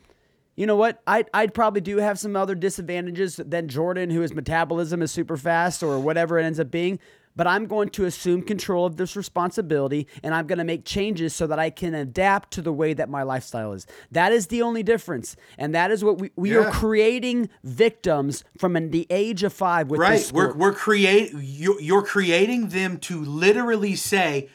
You 0.56 0.68
know 0.68 0.76
what? 0.76 1.02
I'd, 1.08 1.30
I'd 1.34 1.54
probably 1.54 1.82
do 1.82 1.98
have 1.98 2.20
some 2.20 2.36
other 2.36 2.54
disadvantages 2.54 3.38
than 3.38 3.68
Jordan, 3.68 4.12
who 4.12 4.22
his 4.22 4.34
metabolism 4.34 5.02
is 5.02 5.12
super 5.12 5.36
fast 5.36 5.82
or 5.82 6.00
whatever 6.00 6.38
it 6.38 6.46
ends 6.46 6.60
up 6.60 6.70
being. 6.70 7.00
But 7.36 7.48
I'm 7.48 7.66
going 7.66 7.90
to 7.90 8.06
assume 8.06 8.42
control 8.44 8.86
of 8.86 8.98
this 8.98 9.16
responsibility 9.16 10.08
and 10.24 10.34
I'm 10.34 10.48
going 10.48 10.58
to 10.60 10.64
make 10.64 10.86
changes 10.86 11.36
so 11.36 11.48
that 11.48 11.60
I 11.60 11.70
can 11.70 11.94
adapt 11.94 12.52
to 12.52 12.62
the 12.62 12.72
way 12.74 12.94
that 12.94 13.10
my 13.10 13.24
lifestyle 13.24 13.74
is. 13.74 13.86
That 14.12 14.32
is 14.32 14.48
the 14.48 14.62
only 14.62 14.84
difference. 14.84 15.36
And 15.58 15.76
that 15.76 15.92
is 15.92 16.04
what 16.04 16.18
we, 16.20 16.32
we 16.36 16.56
are 16.56 16.72
creating 16.72 17.50
victims 17.64 18.44
from 18.58 18.92
the 18.92 19.06
age 19.10 19.44
of 19.44 19.54
five 19.54 19.90
with 19.90 20.00
right 20.00 20.18
this. 20.18 20.32
we're, 20.32 20.54
we're 20.54 20.74
create 20.74 21.32
you're, 21.36 21.80
you're 21.82 22.02
creating 22.04 22.70
them 22.70 22.98
to 22.98 23.24
literally 23.24 23.96
say 23.96 24.50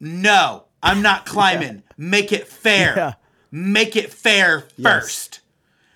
no 0.00 0.64
i'm 0.82 1.02
not 1.02 1.26
climbing 1.34 1.82
make 1.96 2.32
it 2.32 2.46
fair 2.46 2.94
Yeah. 2.96 3.12
make 3.50 3.96
it 3.96 4.12
fair 4.12 4.64
first 4.82 5.40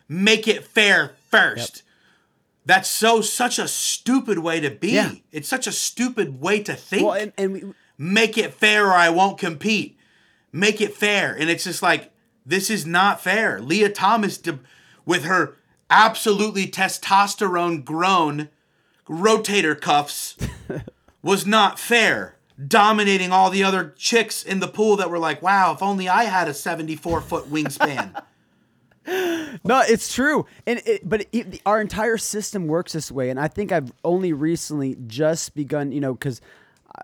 make 0.08 0.48
it 0.48 0.64
fair 0.64 1.12
first 1.30 1.81
that's 2.64 2.88
so 2.88 3.20
such 3.20 3.58
a 3.58 3.66
stupid 3.68 4.38
way 4.38 4.60
to 4.60 4.70
be 4.70 4.92
Yeah. 4.92 5.12
it's 5.32 5.48
such 5.48 5.66
a 5.66 5.72
stupid 5.72 6.40
way 6.40 6.62
to 6.62 6.74
think 6.74 7.02
well, 7.06 7.14
and, 7.14 7.32
and 7.36 7.52
we, 7.52 7.74
make 7.98 8.36
it 8.38 8.54
fair 8.54 8.88
or 8.88 8.92
I 8.94 9.10
won't 9.10 9.38
compete. 9.38 9.96
Make 10.52 10.80
it 10.80 10.94
fair. 10.94 11.34
And 11.34 11.48
it's 11.48 11.64
just 11.64 11.82
like, 11.82 12.12
this 12.44 12.68
is 12.70 12.84
not 12.84 13.20
fair. 13.20 13.60
Lia 13.60 13.88
Thomas, 13.88 14.36
de- 14.38 14.58
with 15.06 15.24
her 15.24 15.56
absolutely 15.88 16.66
testosterone 16.66 17.84
grown 17.84 18.48
rotator 19.08 19.78
cuffs, 19.80 20.36
was 21.22 21.46
not 21.46 21.78
fair. 21.78 22.36
Dominating 22.68 23.32
all 23.32 23.50
the 23.50 23.64
other 23.64 23.94
chicks 23.96 24.42
in 24.42 24.60
the 24.60 24.68
pool 24.68 24.96
that 24.96 25.10
were 25.10 25.18
like, 25.18 25.42
wow, 25.42 25.72
if 25.72 25.82
only 25.82 26.08
I 26.08 26.24
had 26.24 26.48
a 26.48 26.54
74 26.54 27.20
foot 27.22 27.50
wingspan. 27.50 28.22
No, 29.64 29.82
it's 29.86 30.12
true, 30.12 30.46
and 30.66 30.80
it, 30.86 31.06
but 31.06 31.26
it, 31.30 31.60
our 31.66 31.80
entire 31.80 32.16
system 32.16 32.66
works 32.66 32.94
this 32.94 33.12
way. 33.12 33.28
And 33.30 33.38
I 33.38 33.48
think 33.48 33.70
I've 33.70 33.92
only 34.04 34.32
recently 34.32 34.96
just 35.06 35.54
begun, 35.54 35.92
you 35.92 36.00
know, 36.00 36.14
because 36.14 36.40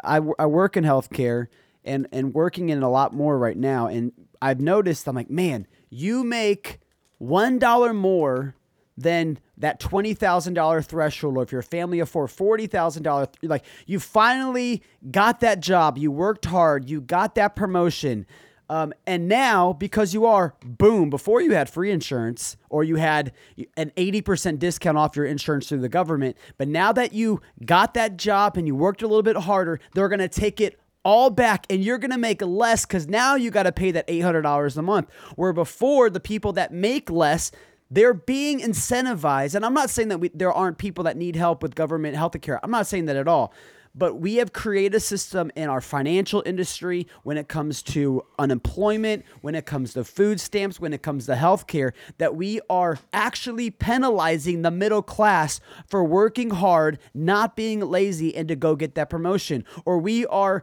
I, 0.02 0.20
I 0.38 0.46
work 0.46 0.76
in 0.76 0.84
healthcare 0.84 1.48
and 1.84 2.08
and 2.12 2.34
working 2.34 2.70
in 2.70 2.78
it 2.78 2.84
a 2.84 2.88
lot 2.88 3.14
more 3.14 3.38
right 3.38 3.56
now. 3.56 3.86
And 3.86 4.12
I've 4.40 4.60
noticed, 4.60 5.06
I'm 5.06 5.14
like, 5.16 5.30
man, 5.30 5.66
you 5.90 6.24
make 6.24 6.80
one 7.18 7.58
dollar 7.58 7.92
more 7.92 8.54
than 8.96 9.38
that 9.56 9.78
twenty 9.78 10.14
thousand 10.14 10.54
dollar 10.54 10.82
threshold, 10.82 11.36
or 11.36 11.42
if 11.42 11.52
your 11.52 11.62
family 11.62 12.00
afford 12.00 12.30
forty 12.30 12.66
thousand 12.66 13.02
dollars, 13.02 13.28
like 13.42 13.64
you 13.86 14.00
finally 14.00 14.82
got 15.10 15.40
that 15.40 15.60
job, 15.60 15.98
you 15.98 16.10
worked 16.10 16.46
hard, 16.46 16.88
you 16.88 17.00
got 17.00 17.34
that 17.36 17.54
promotion. 17.54 18.26
Um, 18.70 18.92
and 19.06 19.28
now, 19.28 19.72
because 19.72 20.12
you 20.12 20.26
are, 20.26 20.54
boom, 20.62 21.08
before 21.08 21.40
you 21.40 21.52
had 21.54 21.70
free 21.70 21.90
insurance 21.90 22.56
or 22.68 22.84
you 22.84 22.96
had 22.96 23.32
an 23.76 23.92
80% 23.96 24.58
discount 24.58 24.98
off 24.98 25.16
your 25.16 25.24
insurance 25.24 25.68
through 25.68 25.80
the 25.80 25.88
government, 25.88 26.36
but 26.58 26.68
now 26.68 26.92
that 26.92 27.14
you 27.14 27.40
got 27.64 27.94
that 27.94 28.18
job 28.18 28.58
and 28.58 28.66
you 28.66 28.74
worked 28.74 29.00
a 29.00 29.06
little 29.06 29.22
bit 29.22 29.36
harder, 29.36 29.80
they're 29.94 30.08
going 30.08 30.18
to 30.18 30.28
take 30.28 30.60
it 30.60 30.78
all 31.02 31.30
back 31.30 31.64
and 31.70 31.82
you're 31.82 31.96
going 31.96 32.10
to 32.10 32.18
make 32.18 32.42
less 32.42 32.84
because 32.84 33.08
now 33.08 33.36
you 33.36 33.50
got 33.50 33.62
to 33.62 33.72
pay 33.72 33.90
that 33.92 34.06
$800 34.06 34.76
a 34.76 34.82
month. 34.82 35.08
Where 35.36 35.54
before, 35.54 36.10
the 36.10 36.20
people 36.20 36.52
that 36.54 36.70
make 36.70 37.08
less, 37.10 37.50
They're 37.90 38.12
being 38.12 38.60
incentivized, 38.60 39.54
and 39.54 39.64
I'm 39.64 39.72
not 39.72 39.88
saying 39.88 40.08
that 40.08 40.18
we, 40.18 40.28
there 40.34 40.52
aren't 40.52 40.76
people 40.76 41.04
that 41.04 41.16
need 41.16 41.36
help 41.36 41.62
with 41.62 41.74
government 41.74 42.16
health 42.16 42.38
care. 42.42 42.60
I'm 42.62 42.70
not 42.70 42.86
saying 42.86 43.06
that 43.06 43.16
at 43.16 43.26
all. 43.26 43.54
But 43.98 44.20
we 44.20 44.36
have 44.36 44.52
created 44.52 44.94
a 44.94 45.00
system 45.00 45.50
in 45.56 45.68
our 45.68 45.80
financial 45.80 46.40
industry 46.46 47.08
when 47.24 47.36
it 47.36 47.48
comes 47.48 47.82
to 47.84 48.22
unemployment, 48.38 49.24
when 49.40 49.56
it 49.56 49.66
comes 49.66 49.92
to 49.94 50.04
food 50.04 50.40
stamps, 50.40 50.78
when 50.78 50.92
it 50.92 51.02
comes 51.02 51.26
to 51.26 51.32
healthcare, 51.34 51.90
that 52.18 52.36
we 52.36 52.60
are 52.70 53.00
actually 53.12 53.70
penalizing 53.70 54.62
the 54.62 54.70
middle 54.70 55.02
class 55.02 55.60
for 55.88 56.04
working 56.04 56.50
hard, 56.50 57.00
not 57.12 57.56
being 57.56 57.80
lazy, 57.80 58.36
and 58.36 58.46
to 58.46 58.54
go 58.54 58.76
get 58.76 58.94
that 58.94 59.10
promotion. 59.10 59.64
Or 59.84 59.98
we 59.98 60.24
are, 60.26 60.62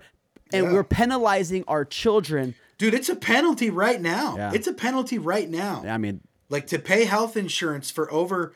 and 0.54 0.68
Yeah. 0.68 0.72
we're 0.74 0.84
penalizing 0.86 1.66
our 1.68 1.84
children. 1.84 2.56
Dude, 2.78 2.94
it's 2.94 3.10
a 3.10 3.16
penalty 3.16 3.70
right 3.70 4.02
now. 4.02 4.36
Yeah. 4.38 4.52
It's 4.54 4.68
a 4.68 4.74
penalty 4.74 5.18
right 5.18 5.50
now. 5.50 5.82
Yeah, 5.84 5.94
I 5.94 5.98
mean, 5.98 6.22
Like 6.48 6.68
to 6.68 6.78
pay 6.80 7.06
health 7.06 7.36
insurance 7.36 7.90
for 7.90 8.10
over 8.14 8.54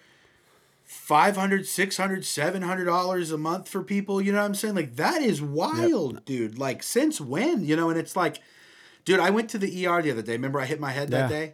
500 0.90 1.66
600 1.68 2.26
700 2.26 2.86
dollars 2.86 3.32
a 3.32 3.38
month 3.38 3.70
for 3.70 3.84
people 3.84 4.20
you 4.20 4.32
know 4.32 4.40
what 4.40 4.46
i'm 4.46 4.56
saying? 4.56 4.74
Like 4.74 4.96
that 4.96 5.22
is 5.22 5.40
wild 5.40 6.26
dude. 6.26 6.58
Like 6.58 6.82
since 6.82 7.22
when? 7.22 7.64
You 7.64 7.76
know 7.76 7.92
and 7.92 8.00
it's 8.00 8.16
like 8.16 8.40
dude 9.06 9.20
i 9.20 9.30
went 9.30 9.52
to 9.52 9.60
the 9.60 9.86
er 9.86 10.02
the 10.02 10.10
other 10.10 10.24
day. 10.24 10.32
Remember 10.32 10.60
i 10.60 10.66
hit 10.66 10.80
my 10.80 10.92
head 10.92 11.10
that 11.10 11.30
day? 11.30 11.54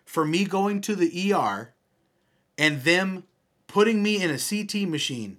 for 0.05 0.27
me 0.27 0.45
going 0.45 0.83
to 0.83 0.95
the 0.95 1.33
er 1.33 1.73
and 2.59 2.83
them 2.83 3.25
putting 3.67 4.03
me 4.03 4.23
in 4.23 4.29
a 4.29 4.37
ct 4.37 4.75
machine 4.87 5.39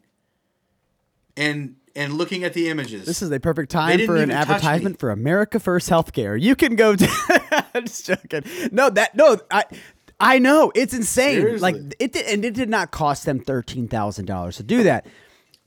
and 1.38 1.76
and 1.96 2.14
looking 2.14 2.44
at 2.44 2.54
the 2.54 2.70
images 2.70 3.06
This 3.06 3.22
is 3.22 3.32
a 3.32 3.40
perfect 3.40 3.72
time 3.72 4.06
for 4.06 4.16
an 4.16 4.32
advertisement 4.32 5.00
for 5.00 5.10
America 5.10 5.60
First 5.60 5.90
Healthcare. 5.90 6.40
You 6.40 6.56
can 6.56 6.76
go 6.76 6.96
to 6.96 7.70
I'm 7.74 7.86
just 7.86 8.06
joking. 8.06 8.44
No, 8.72 8.90
that 8.90 9.16
no, 9.16 9.38
I 9.50 9.66
I 10.20 10.40
know 10.40 10.72
it's 10.76 10.94
insane. 10.94 11.42
Seriously. 11.42 11.60
Like 11.60 11.96
it 12.00 12.14
did, 12.14 12.26
and 12.28 12.46
it 12.46 12.54
did 12.54 12.70
not 12.70 12.92
cost 12.92 13.26
them 13.26 13.40
thirteen 13.40 13.88
thousand 13.88 14.26
dollars 14.26 14.58
to 14.58 14.64
do 14.64 14.84
that. 14.84 15.06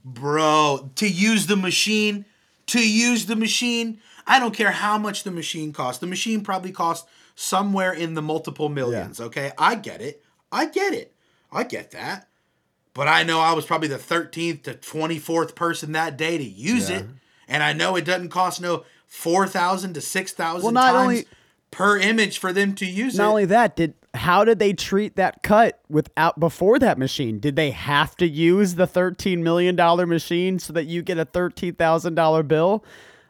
Bro, 0.05 0.91
to 0.97 1.09
use 1.09 1.47
the 1.47 1.57
machine, 1.57 2.27
to 2.67 2.87
use 2.87 3.27
the 3.27 3.37
machine, 3.37 4.01
I 4.27 4.39
don't 4.39 4.55
care 4.55 4.71
how 4.71 4.99
much 4.99 5.25
the 5.25 5.31
machine 5.31 5.73
costs. 5.73 6.01
The 6.01 6.07
machine 6.07 6.43
probably 6.43 6.73
cost 6.73 7.07
somewhere 7.35 7.93
in 7.93 8.15
the 8.15 8.23
multiple 8.23 8.69
millions, 8.69 9.21
okay? 9.21 9.53
I 9.59 9.75
get 9.75 10.01
it. 10.01 10.23
I 10.53 10.67
get 10.67 10.93
it. 10.95 11.15
I 11.51 11.65
get 11.65 11.91
that. 11.93 12.29
But 12.95 13.09
I 13.09 13.25
know 13.25 13.41
I 13.41 13.53
was 13.53 13.67
probably 13.67 13.89
the 13.89 13.99
13th 13.99 14.63
to 14.63 14.75
24th 14.75 15.55
person 15.55 15.93
that 15.93 16.17
day 16.17 16.39
to 16.39 16.45
use 16.45 16.89
it. 16.89 17.05
And 17.49 17.63
I 17.63 17.73
know 17.73 17.97
it 17.97 18.05
doesn't 18.05 18.31
cost 18.31 18.61
no 18.61 18.85
4,000 19.09 19.95
to 19.95 20.01
6,000 20.01 20.63
Well, 20.63 20.73
not 20.73 20.93
times 20.93 21.03
only- 21.03 21.27
per 21.71 21.99
image 21.99 22.39
for 22.39 22.53
them 22.53 22.75
to 22.77 22.87
use 22.87 23.17
Not 23.17 23.23
it. 23.23 23.27
Not 23.27 23.31
only 23.31 23.45
that, 23.47 23.77
did 23.77 23.95
how 24.15 24.45
did 24.45 24.61
they 24.61 24.73
treat 24.73 25.17
that 25.17 25.43
cut 25.43 25.81
without 25.91 26.39
before 26.39 26.79
that 26.79 26.99
machine? 26.99 27.41
Did 27.41 27.57
they 27.57 27.73
have 27.73 28.17
to 28.19 28.29
use 28.29 28.77
the 28.77 28.87
thirteen 28.87 29.43
million 29.43 29.75
dollar 29.75 30.07
machine 30.07 30.61
so 30.61 30.73
that 30.73 30.85
you 30.87 31.03
get 31.03 31.19
a 31.19 31.25
thirteen 31.25 31.75
thousand 31.75 32.15
dollar 32.15 32.45
bill? 32.45 32.85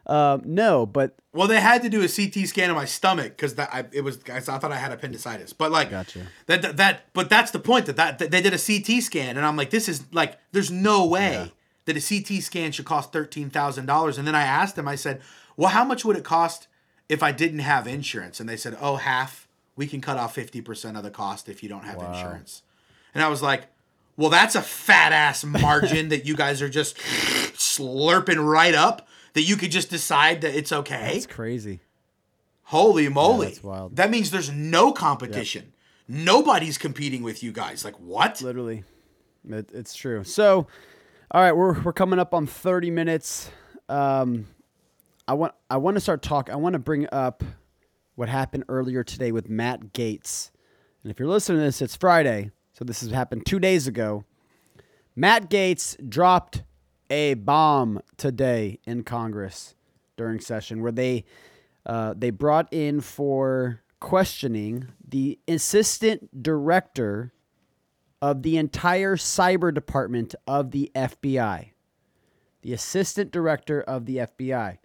Um, 0.07 0.41
no, 0.45 0.85
but 0.85 1.15
Well, 1.33 1.47
they 1.47 1.59
had 1.59 1.81
to 1.83 1.89
do 1.89 2.03
a 2.03 2.07
CT 2.07 2.47
scan 2.47 2.69
of 2.69 2.75
my 2.75 2.85
stomach 2.85 3.35
because 3.35 3.55
that 3.55 3.73
I, 3.73 3.85
it 3.91 4.01
was. 4.01 4.19
I 4.29 4.39
thought 4.39 4.71
I 4.71 4.77
had 4.77 4.91
appendicitis, 4.91 5.53
but 5.53 5.71
like 5.71 5.89
Gotcha. 5.89 6.27
that, 6.45 6.77
that. 6.77 7.13
But 7.13 7.29
that's 7.29 7.51
the 7.51 7.59
point 7.59 7.87
that, 7.87 7.95
that 7.95 8.19
that 8.19 8.31
they 8.31 8.41
did 8.41 8.53
a 8.53 8.59
CT 8.59 9.01
scan, 9.03 9.37
and 9.37 9.45
I'm 9.45 9.55
like, 9.55 9.71
this 9.71 9.89
is 9.89 10.03
like, 10.11 10.37
there's 10.51 10.71
no 10.71 11.05
way 11.05 11.51
that 11.85 11.97
a 11.97 12.01
CT 12.01 12.43
scan 12.43 12.71
should 12.71 12.85
cost 12.85 13.11
thirteen 13.11 13.49
thousand 13.49 13.87
dollars. 13.87 14.17
And 14.17 14.27
then 14.27 14.35
I 14.35 14.43
asked 14.43 14.75
them, 14.75 14.87
I 14.87 14.95
said, 14.95 15.21
well, 15.57 15.69
how 15.69 15.83
much 15.83 16.05
would 16.05 16.17
it 16.17 16.23
cost 16.23 16.67
if 17.09 17.23
I 17.23 17.31
didn't 17.31 17.59
have 17.59 17.87
insurance? 17.87 18.39
And 18.39 18.47
they 18.47 18.57
said, 18.57 18.77
oh, 18.79 18.97
half. 18.97 19.47
We 19.77 19.87
can 19.87 19.99
cut 19.99 20.17
off 20.17 20.33
fifty 20.35 20.61
percent 20.61 20.95
of 20.95 21.03
the 21.03 21.11
cost 21.11 21.49
if 21.49 21.61
you 21.61 21.67
don't 21.67 21.83
have 21.83 22.01
insurance. 22.01 22.61
And 23.13 23.21
I 23.21 23.27
was 23.27 23.41
like, 23.41 23.67
well, 24.17 24.29
that's 24.29 24.55
a 24.55 24.61
fat 24.61 25.11
ass 25.11 25.43
margin 25.43 26.09
that 26.09 26.25
you 26.25 26.35
guys 26.35 26.61
are 26.61 26.69
just 26.69 26.97
slurping 26.97 28.43
right 28.45 28.73
up. 28.75 29.07
That 29.35 29.43
you 29.43 29.55
could 29.57 29.69
just 29.69 29.89
decide 29.89 30.41
that 30.41 30.55
it's 30.55 30.71
okay. 30.71 31.11
it's 31.15 31.27
crazy. 31.27 31.81
Holy 32.63 33.09
moly. 33.09 33.47
that's 33.47 33.63
wild. 33.63 33.95
That 33.97 34.09
means 34.09 34.31
there's 34.31 34.49
no 34.49 34.91
competition. 34.91 35.73
Nobody's 36.07 36.77
competing 36.77 37.21
with 37.21 37.43
you 37.43 37.51
guys. 37.51 37.85
Like 37.85 37.99
what? 37.99 38.41
Literally, 38.41 38.83
it, 39.47 39.69
it's 39.73 39.93
true. 39.93 40.23
So, 40.23 40.67
all 41.31 41.41
right, 41.41 41.51
we're 41.51 41.79
we're 41.81 41.93
coming 41.93 42.17
up 42.17 42.33
on 42.33 42.47
thirty 42.47 42.89
minutes. 42.89 43.51
Um, 43.89 44.47
I 45.27 45.33
want 45.33 45.53
I 45.69 45.77
want 45.77 45.95
to 45.95 46.01
start 46.01 46.21
talking. 46.21 46.53
I 46.53 46.57
want 46.57 46.73
to 46.73 46.79
bring 46.79 47.07
up 47.11 47.43
what 48.15 48.29
happened 48.29 48.63
earlier 48.69 49.03
today 49.03 49.31
with 49.31 49.49
Matt 49.49 49.93
Gaetz. 49.93 50.49
And 51.03 51.11
if 51.11 51.19
you're 51.19 51.27
listening 51.27 51.59
to 51.59 51.65
this, 51.65 51.81
it's 51.81 51.95
Friday, 51.95 52.51
so 52.73 52.85
this 52.85 53.01
has 53.01 53.11
happened 53.11 53.45
two 53.45 53.59
days 53.59 53.85
ago. 53.85 54.23
Matt 55.15 55.49
Gaetz 55.49 55.97
dropped 56.09 56.63
a 57.09 57.35
bomb 57.35 58.01
today 58.17 58.79
in 58.85 59.03
Congress 59.03 59.75
during 60.17 60.39
session 60.39 60.81
where 60.81 60.91
they 60.91 61.25
uh, 61.85 62.15
they 62.17 62.31
brought 62.31 62.71
in 62.73 62.99
for 62.99 63.81
questioning 63.99 64.87
the 65.07 65.37
assistant 65.47 66.41
director 66.41 67.31
of 68.21 68.41
the 68.41 68.57
entire 68.57 69.15
cyber 69.15 69.73
department 69.73 70.33
of 70.47 70.71
the 70.71 70.91
FBI. 70.95 71.69
The 72.63 72.73
assistant 72.73 73.31
director 73.31 73.81
of 73.81 74.05
the 74.05 74.17
FBI. 74.17 74.79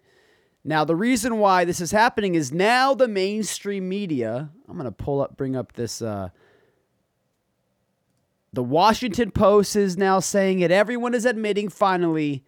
Now, 0.63 0.85
the 0.85 0.95
reason 0.95 1.39
why 1.39 1.65
this 1.65 1.81
is 1.81 1.89
happening 1.89 2.35
is 2.35 2.51
now 2.51 2.93
the 2.93 3.07
mainstream 3.07 3.89
media. 3.89 4.51
I'm 4.69 4.75
going 4.77 4.85
to 4.85 4.91
pull 4.91 5.21
up, 5.21 5.35
bring 5.35 5.55
up 5.55 5.73
this. 5.73 6.03
Uh, 6.03 6.29
the 8.53 8.63
Washington 8.63 9.31
Post 9.31 9.75
is 9.75 9.97
now 9.97 10.19
saying 10.19 10.59
it. 10.59 10.71
Everyone 10.71 11.13
is 11.13 11.25
admitting 11.25 11.69
finally, 11.69 12.43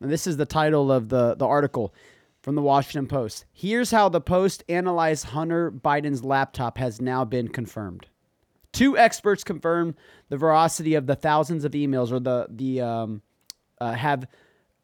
and 0.00 0.10
this 0.10 0.26
is 0.26 0.36
the 0.36 0.46
title 0.46 0.90
of 0.90 1.08
the, 1.08 1.34
the 1.36 1.46
article 1.46 1.94
from 2.42 2.56
the 2.56 2.62
Washington 2.62 3.06
Post. 3.06 3.44
Here's 3.52 3.90
how 3.90 4.08
the 4.08 4.20
Post 4.20 4.64
analyzed 4.68 5.26
Hunter 5.26 5.70
Biden's 5.70 6.24
laptop 6.24 6.78
has 6.78 7.00
now 7.00 7.24
been 7.24 7.48
confirmed. 7.48 8.06
Two 8.72 8.98
experts 8.98 9.44
confirm 9.44 9.94
the 10.28 10.36
veracity 10.36 10.94
of 10.94 11.06
the 11.06 11.14
thousands 11.14 11.64
of 11.64 11.72
emails, 11.72 12.10
or 12.10 12.18
the 12.18 12.46
the 12.50 12.80
um, 12.80 13.22
uh, 13.80 13.92
have 13.92 14.26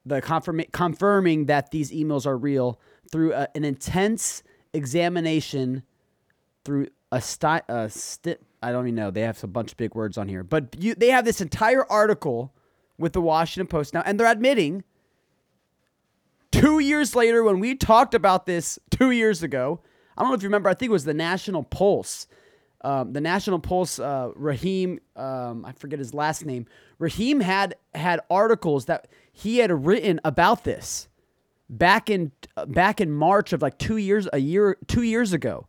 the 0.06 0.22
confirm- 0.22 0.62
confirming 0.72 1.46
that 1.46 1.72
these 1.72 1.90
emails 1.90 2.24
are 2.24 2.38
real 2.38 2.80
through 3.10 3.32
a, 3.32 3.48
an 3.56 3.64
intense 3.64 4.44
examination 4.72 5.82
through 6.64 6.86
a, 7.10 7.20
sti- 7.20 7.62
a 7.68 7.90
sti- 7.90 8.36
I 8.62 8.72
don't 8.72 8.86
even 8.86 8.94
know. 8.94 9.10
They 9.10 9.22
have 9.22 9.42
a 9.42 9.46
bunch 9.46 9.72
of 9.72 9.76
big 9.78 9.94
words 9.94 10.18
on 10.18 10.28
here, 10.28 10.44
but 10.44 10.76
you, 10.78 10.94
they 10.94 11.08
have 11.08 11.24
this 11.24 11.40
entire 11.40 11.84
article 11.90 12.52
with 12.98 13.12
the 13.14 13.20
Washington 13.20 13.66
Post 13.66 13.94
now, 13.94 14.02
and 14.04 14.20
they're 14.20 14.30
admitting 14.30 14.84
two 16.52 16.78
years 16.78 17.16
later 17.16 17.42
when 17.42 17.58
we 17.60 17.74
talked 17.74 18.14
about 18.14 18.46
this 18.46 18.78
two 18.90 19.10
years 19.10 19.42
ago. 19.42 19.80
I 20.16 20.22
don't 20.22 20.30
know 20.30 20.36
if 20.36 20.42
you 20.42 20.48
remember. 20.48 20.68
I 20.68 20.74
think 20.74 20.90
it 20.90 20.92
was 20.92 21.04
the 21.04 21.14
National 21.14 21.62
Pulse. 21.62 22.26
Um, 22.82 23.12
the 23.12 23.20
National 23.20 23.58
Pulse, 23.58 23.98
uh, 23.98 24.30
Raheem, 24.34 25.00
um, 25.16 25.64
I 25.64 25.72
forget 25.72 25.98
his 25.98 26.14
last 26.14 26.44
name. 26.44 26.66
Raheem 26.98 27.40
had 27.40 27.74
had 27.94 28.20
articles 28.30 28.86
that 28.86 29.08
he 29.32 29.58
had 29.58 29.86
written 29.86 30.20
about 30.24 30.64
this 30.64 31.08
back 31.68 32.10
in 32.10 32.32
back 32.66 33.00
in 33.00 33.10
March 33.10 33.52
of 33.52 33.62
like 33.62 33.78
two 33.78 33.98
years, 33.98 34.28
a 34.32 34.38
year, 34.38 34.76
two 34.86 35.02
years 35.02 35.32
ago. 35.32 35.66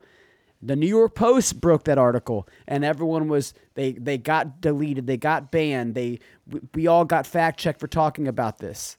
The 0.63 0.75
New 0.75 0.87
York 0.87 1.15
Post 1.15 1.59
broke 1.59 1.85
that 1.85 1.97
article, 1.97 2.47
and 2.67 2.85
everyone 2.85 3.27
was 3.27 3.53
they 3.73 3.93
they 3.93 4.17
got 4.17 4.61
deleted, 4.61 5.07
they 5.07 5.17
got 5.17 5.51
banned, 5.51 5.95
they 5.95 6.19
we, 6.47 6.59
we 6.75 6.87
all 6.87 7.05
got 7.05 7.25
fact 7.25 7.59
checked 7.59 7.79
for 7.79 7.87
talking 7.87 8.27
about 8.27 8.59
this. 8.59 8.97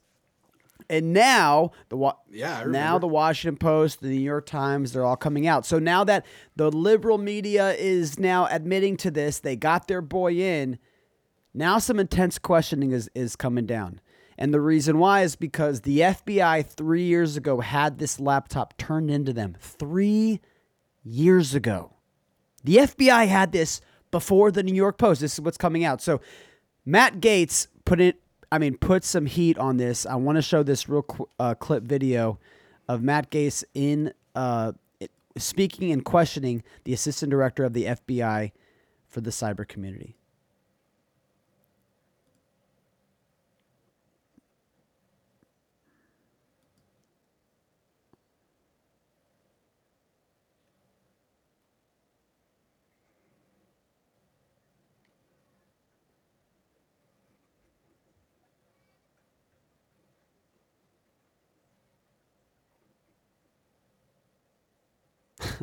And 0.89 1.13
now 1.13 1.71
the 1.87 1.95
Wa- 1.95 2.17
Yeah, 2.29 2.65
now 2.67 2.99
the 2.99 3.07
Washington 3.07 3.57
Post, 3.57 4.01
the 4.01 4.09
New 4.09 4.15
York 4.19 4.45
Times, 4.45 4.91
they're 4.91 5.05
all 5.05 5.15
coming 5.15 5.47
out. 5.47 5.65
So 5.65 5.79
now 5.79 6.03
that 6.03 6.25
the 6.57 6.69
liberal 6.69 7.17
media 7.17 7.71
is 7.73 8.19
now 8.19 8.47
admitting 8.47 8.97
to 8.97 9.11
this, 9.11 9.39
they 9.39 9.55
got 9.55 9.87
their 9.87 10.01
boy 10.01 10.33
in. 10.33 10.77
Now 11.53 11.77
some 11.77 11.99
intense 11.99 12.37
questioning 12.37 12.91
is 12.91 13.09
is 13.15 13.35
coming 13.35 13.65
down. 13.65 14.01
And 14.37 14.53
the 14.53 14.59
reason 14.59 14.97
why 14.97 15.21
is 15.21 15.35
because 15.35 15.81
the 15.81 15.99
FBI 15.99 16.65
3 16.65 17.03
years 17.03 17.37
ago 17.37 17.61
had 17.61 17.99
this 17.99 18.19
laptop 18.19 18.75
turned 18.77 19.11
into 19.11 19.31
them. 19.31 19.55
3 19.59 20.41
years 21.03 21.53
ago. 21.55 21.93
The 22.63 22.77
FBI 22.77 23.27
had 23.27 23.51
this 23.51 23.81
before 24.11 24.51
the 24.51 24.63
New 24.63 24.75
York 24.75 24.97
Post. 24.97 25.21
This 25.21 25.33
is 25.33 25.41
what's 25.41 25.57
coming 25.57 25.83
out. 25.83 26.01
So 26.01 26.21
Matt 26.85 27.19
Gaetz 27.19 27.67
put 27.85 27.99
it 27.99 28.17
I 28.51 28.59
mean 28.59 28.77
put 28.77 29.03
some 29.03 29.25
heat 29.25 29.57
on 29.57 29.77
this. 29.77 30.05
I 30.05 30.15
want 30.15 30.37
to 30.37 30.41
show 30.41 30.63
this 30.63 30.87
real 30.87 31.01
qu- 31.01 31.29
uh, 31.39 31.55
clip 31.55 31.83
video 31.83 32.39
of 32.87 33.01
Matt 33.01 33.31
Gaetz 33.31 33.63
in 33.73 34.13
uh, 34.35 34.73
speaking 35.37 35.91
and 35.91 36.05
questioning 36.05 36.63
the 36.83 36.93
assistant 36.93 37.31
director 37.31 37.63
of 37.63 37.73
the 37.73 37.85
FBI 37.85 38.51
for 39.07 39.21
the 39.21 39.31
cyber 39.31 39.67
community. 39.67 40.15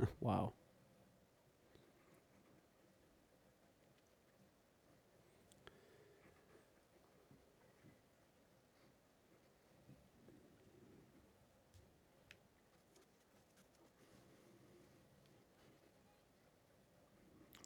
wow. 0.21 0.53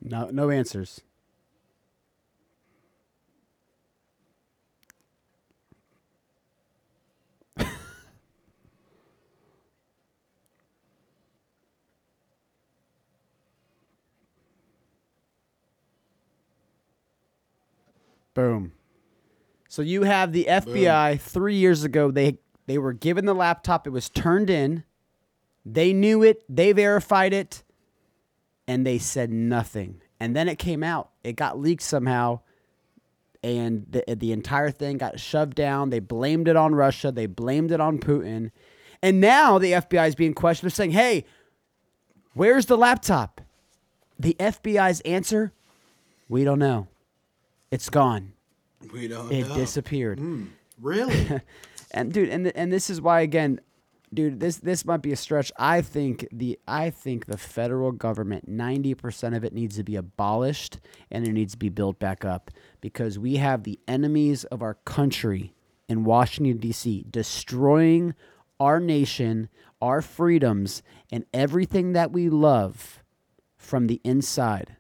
No, 0.03 0.29
no 0.31 0.51
answers. 0.51 1.01
Boom. 18.35 18.73
So 19.75 19.83
you 19.83 20.05
have 20.05 20.31
the 20.31 20.45
FBI 20.49 21.21
three 21.21 21.57
years 21.57 21.83
ago. 21.83 22.13
They 22.13 22.39
they 22.67 22.79
were 22.79 22.93
given 22.93 23.25
the 23.25 23.35
laptop. 23.35 23.89
It 23.89 23.91
was 23.91 24.09
turned 24.09 24.49
in. 24.49 24.85
They 25.67 25.93
knew 25.93 26.23
it. 26.23 26.45
They 26.49 26.71
verified 26.71 27.33
it, 27.33 27.65
and 28.69 28.87
they 28.87 28.99
said 28.99 29.33
nothing. 29.33 30.01
And 30.21 30.37
then 30.37 30.49
it 30.49 30.61
came 30.61 30.85
out. 30.85 31.11
It 31.25 31.35
got 31.35 31.59
leaked 31.59 31.83
somehow, 31.83 32.43
and 33.43 33.85
the 33.91 34.05
the 34.15 34.31
entire 34.31 34.71
thing 34.71 34.97
got 34.99 35.19
shoved 35.19 35.57
down. 35.57 35.91
They 35.91 35.99
blamed 35.99 36.47
it 36.47 36.55
on 36.55 36.77
Russia. 36.77 37.11
They 37.11 37.27
blamed 37.27 37.73
it 37.73 37.81
on 37.81 37.99
Putin, 37.99 38.53
and 39.03 39.21
now 39.21 39.59
the 39.59 39.73
FBI 39.73 40.07
is 40.07 40.15
being 40.15 40.35
questioned. 40.35 40.71
They're 40.71 40.77
saying, 40.77 40.93
"Hey, 40.93 41.25
where's 42.35 42.67
the 42.67 42.79
laptop?" 42.79 43.41
The 44.21 44.37
FBI's 44.39 45.01
answer: 45.01 45.53
We 46.29 46.45
don't 46.45 46.61
know. 46.61 46.87
It's 47.73 47.91
gone. 47.91 48.34
We 48.93 49.09
don't 49.09 49.31
It 49.33 49.49
know. 49.49 49.55
disappeared. 49.55 50.19
Hmm. 50.19 50.45
Really? 50.81 51.41
And 51.91 52.13
dude, 52.13 52.29
and 52.29 52.49
and 52.57 52.73
this 52.73 52.91
is 52.91 53.01
why 53.01 53.21
again, 53.21 53.61
dude, 54.13 54.41
this 54.41 54.57
this 54.57 54.85
might 54.85 55.01
be 55.01 55.13
a 55.13 55.17
stretch. 55.17 55.53
I 55.57 55.81
think 55.81 56.27
the 56.33 56.59
I 56.67 56.91
think 56.91 57.27
the 57.27 57.39
federal 57.39 57.93
government, 57.93 58.49
ninety 58.49 58.95
percent 58.95 59.37
of 59.37 59.45
it 59.45 59.53
needs 59.53 59.77
to 59.77 59.85
be 59.85 59.95
abolished 59.95 60.81
and 61.13 61.25
it 61.25 61.31
needs 61.31 61.53
to 61.53 61.59
be 61.59 61.69
built 61.69 62.01
back 62.01 62.25
up 62.25 62.51
because 62.81 63.17
we 63.17 63.37
have 63.37 63.63
the 63.63 63.79
enemies 63.87 64.43
of 64.43 64.61
our 64.61 64.75
country 64.85 65.55
in 65.89 66.03
Washington 66.03 66.57
D.C. 66.59 67.05
destroying 67.09 68.15
our 68.59 68.81
nation, 68.81 69.49
our 69.81 70.03
freedoms, 70.03 70.83
and 71.13 71.25
everything 71.33 71.93
that 71.93 72.11
we 72.11 72.29
love 72.29 73.05
from 73.57 73.87
the 73.87 74.01
inside. 74.03 74.77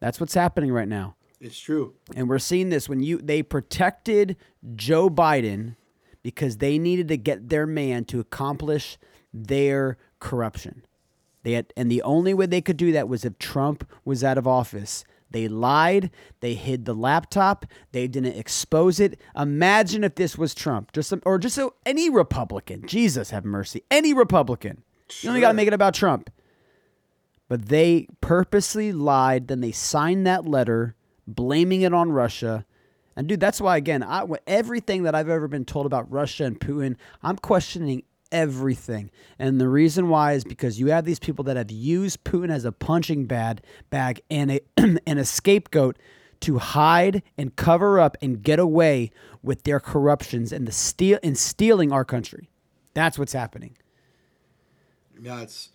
That's 0.00 0.18
what's 0.18 0.34
happening 0.34 0.72
right 0.72 0.88
now. 0.88 1.14
It's 1.40 1.58
true. 1.58 1.94
And 2.16 2.28
we're 2.28 2.38
seeing 2.38 2.70
this 2.70 2.88
when 2.88 3.00
you 3.00 3.18
they 3.18 3.42
protected 3.42 4.36
Joe 4.74 5.08
Biden 5.08 5.76
because 6.22 6.58
they 6.58 6.78
needed 6.78 7.08
to 7.08 7.16
get 7.16 7.48
their 7.48 7.66
man 7.66 8.04
to 8.06 8.20
accomplish 8.20 8.98
their 9.32 9.98
corruption. 10.20 10.84
They 11.42 11.52
had, 11.52 11.72
and 11.76 11.90
the 11.90 12.02
only 12.02 12.34
way 12.34 12.46
they 12.46 12.60
could 12.60 12.76
do 12.76 12.92
that 12.92 13.08
was 13.08 13.24
if 13.24 13.38
Trump 13.38 13.88
was 14.04 14.24
out 14.24 14.38
of 14.38 14.46
office. 14.46 15.04
They 15.30 15.46
lied, 15.46 16.10
they 16.40 16.54
hid 16.54 16.86
the 16.86 16.94
laptop, 16.94 17.66
they 17.92 18.08
didn't 18.08 18.36
expose 18.36 18.98
it. 18.98 19.20
Imagine 19.36 20.02
if 20.02 20.14
this 20.14 20.38
was 20.38 20.54
Trump, 20.54 20.92
just 20.92 21.10
some, 21.10 21.22
or 21.26 21.38
just 21.38 21.54
so, 21.54 21.74
any 21.84 22.08
Republican. 22.08 22.86
Jesus 22.86 23.30
have 23.30 23.44
mercy. 23.44 23.82
Any 23.90 24.14
Republican. 24.14 24.82
You 25.20 25.28
only 25.28 25.40
got 25.40 25.48
to 25.48 25.54
make 25.54 25.68
it 25.68 25.74
about 25.74 25.94
Trump. 25.94 26.30
But 27.46 27.66
they 27.66 28.08
purposely 28.20 28.92
lied. 28.92 29.48
Then 29.48 29.60
they 29.60 29.72
signed 29.72 30.26
that 30.26 30.46
letter, 30.46 30.96
blaming 31.34 31.82
it 31.82 31.94
on 31.94 32.10
Russia. 32.10 32.64
And 33.16 33.28
dude, 33.28 33.40
that's 33.40 33.60
why 33.60 33.76
again, 33.76 34.02
I 34.02 34.24
everything 34.46 35.04
that 35.04 35.14
I've 35.14 35.28
ever 35.28 35.48
been 35.48 35.64
told 35.64 35.86
about 35.86 36.10
Russia 36.10 36.44
and 36.44 36.58
Putin, 36.58 36.96
I'm 37.22 37.36
questioning 37.36 38.02
everything. 38.30 39.10
And 39.38 39.60
the 39.60 39.68
reason 39.68 40.08
why 40.08 40.32
is 40.32 40.44
because 40.44 40.78
you 40.78 40.88
have 40.88 41.04
these 41.04 41.18
people 41.18 41.44
that 41.44 41.56
have 41.56 41.70
used 41.70 42.24
Putin 42.24 42.50
as 42.50 42.64
a 42.64 42.72
punching 42.72 43.26
bag, 43.26 43.60
bag 43.90 44.20
and 44.30 44.52
a 44.52 44.60
and 44.76 45.18
a 45.18 45.24
scapegoat 45.24 45.98
to 46.40 46.58
hide 46.58 47.22
and 47.36 47.56
cover 47.56 47.98
up 47.98 48.16
and 48.22 48.42
get 48.42 48.58
away 48.58 49.10
with 49.42 49.64
their 49.64 49.80
corruptions 49.80 50.52
and 50.52 50.66
the 50.66 50.72
steal 50.72 51.18
and 51.22 51.36
stealing 51.36 51.92
our 51.92 52.04
country. 52.04 52.48
That's 52.94 53.18
what's 53.18 53.32
happening. 53.32 53.76
Yeah, 55.20 55.40
it's 55.40 55.70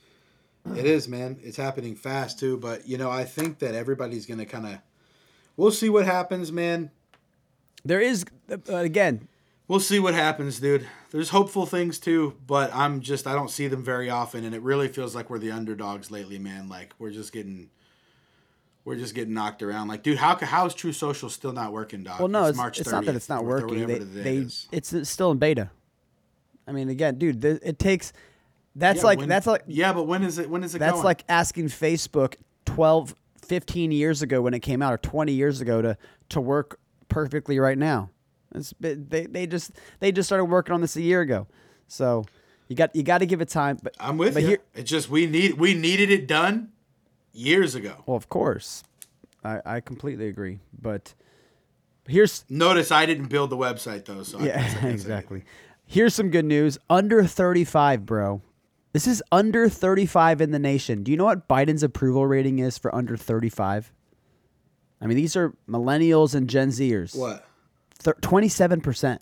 it 0.75 0.85
is, 0.85 1.07
man. 1.07 1.39
It's 1.43 1.57
happening 1.57 1.95
fast 1.95 2.39
too. 2.39 2.57
But 2.57 2.87
you 2.87 2.97
know, 2.97 3.11
I 3.11 3.25
think 3.25 3.59
that 3.59 3.75
everybody's 3.75 4.25
gonna 4.25 4.45
kind 4.45 4.65
of. 4.65 4.79
We'll 5.55 5.71
see 5.71 5.89
what 5.89 6.05
happens, 6.05 6.51
man. 6.51 6.91
There 7.85 8.01
is 8.01 8.25
uh, 8.49 8.57
again, 8.75 9.27
We'll 9.67 9.79
see 9.79 9.97
what 9.99 10.13
happens, 10.13 10.59
dude. 10.59 10.87
There's 11.11 11.29
hopeful 11.29 11.65
things 11.65 11.97
too, 11.97 12.35
but 12.45 12.73
I'm 12.75 12.99
just 12.99 13.25
I 13.25 13.33
don't 13.33 13.49
see 13.49 13.67
them 13.67 13.83
very 13.83 14.09
often, 14.09 14.43
and 14.43 14.53
it 14.53 14.61
really 14.61 14.87
feels 14.89 15.15
like 15.15 15.29
we're 15.29 15.39
the 15.39 15.51
underdogs 15.51 16.11
lately, 16.11 16.37
man. 16.37 16.69
Like 16.69 16.93
we're 16.99 17.11
just 17.11 17.31
getting. 17.31 17.69
We're 18.85 18.97
just 18.97 19.15
getting 19.15 19.33
knocked 19.33 19.63
around. 19.63 19.87
Like, 19.87 20.03
dude, 20.03 20.17
how 20.17 20.35
how 20.35 20.65
is 20.65 20.73
Truth 20.73 20.97
Social 20.97 21.29
still 21.29 21.53
not 21.53 21.71
working, 21.71 22.03
dog? 22.03 22.19
Well, 22.19 22.27
no, 22.27 22.45
it's, 22.45 22.57
March 22.57 22.81
it's 22.81 22.91
not 22.91 23.05
that 23.05 23.15
it's 23.15 23.29
not 23.29 23.45
working. 23.45 23.87
They, 23.87 23.97
the 23.99 24.03
they 24.03 24.37
it's, 24.39 24.67
it's 24.93 25.09
still 25.09 25.31
in 25.31 25.37
beta. 25.37 25.71
I 26.67 26.73
mean, 26.73 26.89
again, 26.89 27.17
dude, 27.17 27.41
th- 27.41 27.61
it 27.63 27.79
takes. 27.79 28.11
That's 28.75 28.99
Yeah, 28.99 29.05
like 29.05 29.19
when- 29.19 29.29
that's 29.29 29.47
like 29.47 29.63
yeah, 29.67 29.93
but 29.93 30.03
when 30.03 30.23
is 30.23 30.37
it? 30.37 30.49
When 30.49 30.65
is 30.65 30.75
it 30.75 30.79
that's 30.79 30.93
going? 30.93 31.03
like 31.05 31.23
asking 31.29 31.69
Facebook 31.69 32.35
12, 32.65 33.15
15 33.43 33.91
years 33.91 34.21
ago 34.21 34.41
when 34.41 34.53
it 34.53 34.59
came 34.61 34.81
out, 34.81 34.93
or 34.93 34.97
twenty 34.97 35.33
years 35.33 35.61
ago 35.61 35.81
to 35.81 35.97
to 36.29 36.41
work 36.41 36.79
perfectly 37.09 37.59
right 37.59 37.77
now. 37.77 38.09
It's, 38.55 38.73
they 38.79 39.25
they 39.25 39.47
just 39.47 39.71
they 39.99 40.11
just 40.11 40.27
started 40.27 40.45
working 40.45 40.73
on 40.73 40.81
this 40.81 40.95
a 40.95 41.01
year 41.01 41.21
ago, 41.21 41.47
so 41.87 42.25
you 42.67 42.75
got 42.75 42.95
you 42.95 43.03
got 43.03 43.19
to 43.19 43.25
give 43.25 43.41
it 43.41 43.49
time. 43.49 43.77
But 43.81 43.95
I'm 43.99 44.17
with 44.17 44.33
but 44.35 44.43
you. 44.43 44.49
here- 44.49 44.61
it's 44.75 44.89
just 44.89 45.09
we 45.09 45.25
need 45.25 45.53
we 45.59 45.73
needed 45.73 46.09
it 46.11 46.27
done 46.27 46.71
years 47.33 47.75
ago. 47.75 48.03
well, 48.05 48.17
of 48.17 48.29
course, 48.29 48.83
I 49.43 49.61
I 49.65 49.79
completely 49.79 50.27
agree. 50.27 50.59
But 50.79 51.13
here's 52.07 52.45
Notice 52.49 52.91
I 52.91 53.05
didn't 53.05 53.27
build 53.27 53.49
the 53.49 53.57
website 53.57 54.05
though, 54.05 54.23
so 54.23 54.39
Yeah, 54.39 54.85
exactly. 54.87 55.43
Here's 55.85 56.15
some 56.15 56.29
good 56.29 56.45
news. 56.45 56.77
Under 56.89 57.25
35, 57.25 58.05
bro. 58.05 58.41
This 58.93 59.07
is 59.07 59.23
under 59.31 59.67
35 59.67 60.39
in 60.39 60.51
the 60.51 60.59
nation. 60.59 61.03
Do 61.03 61.11
you 61.11 61.17
know 61.17 61.25
what 61.25 61.47
Biden's 61.47 61.81
approval 61.81 62.27
rating 62.27 62.59
is 62.59 62.77
for 62.77 62.93
under 62.93 63.17
35? 63.17 63.91
I 65.01 65.07
mean, 65.07 65.17
these 65.17 65.35
are 65.35 65.55
millennials 65.67 66.35
and 66.35 66.47
Gen 66.47 66.69
Zers. 66.69 67.17
What? 67.17 67.45
Thir- 67.99 68.13
27%. 68.21 69.19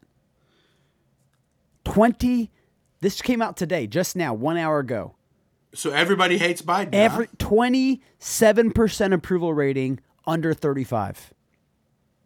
20 1.86 2.52
This 3.00 3.22
came 3.22 3.42
out 3.42 3.58
today, 3.58 3.88
just 3.88 4.16
now, 4.16 4.34
1 4.34 4.58
hour 4.58 4.80
ago. 4.80 5.16
So 5.74 5.92
everybody 5.92 6.38
hates 6.38 6.62
Biden. 6.62 6.90
Every 6.94 7.28
huh? 7.28 7.48
27% 7.48 9.14
approval 9.14 9.54
rating 9.54 10.02
under 10.28 10.54
35. 10.54 11.34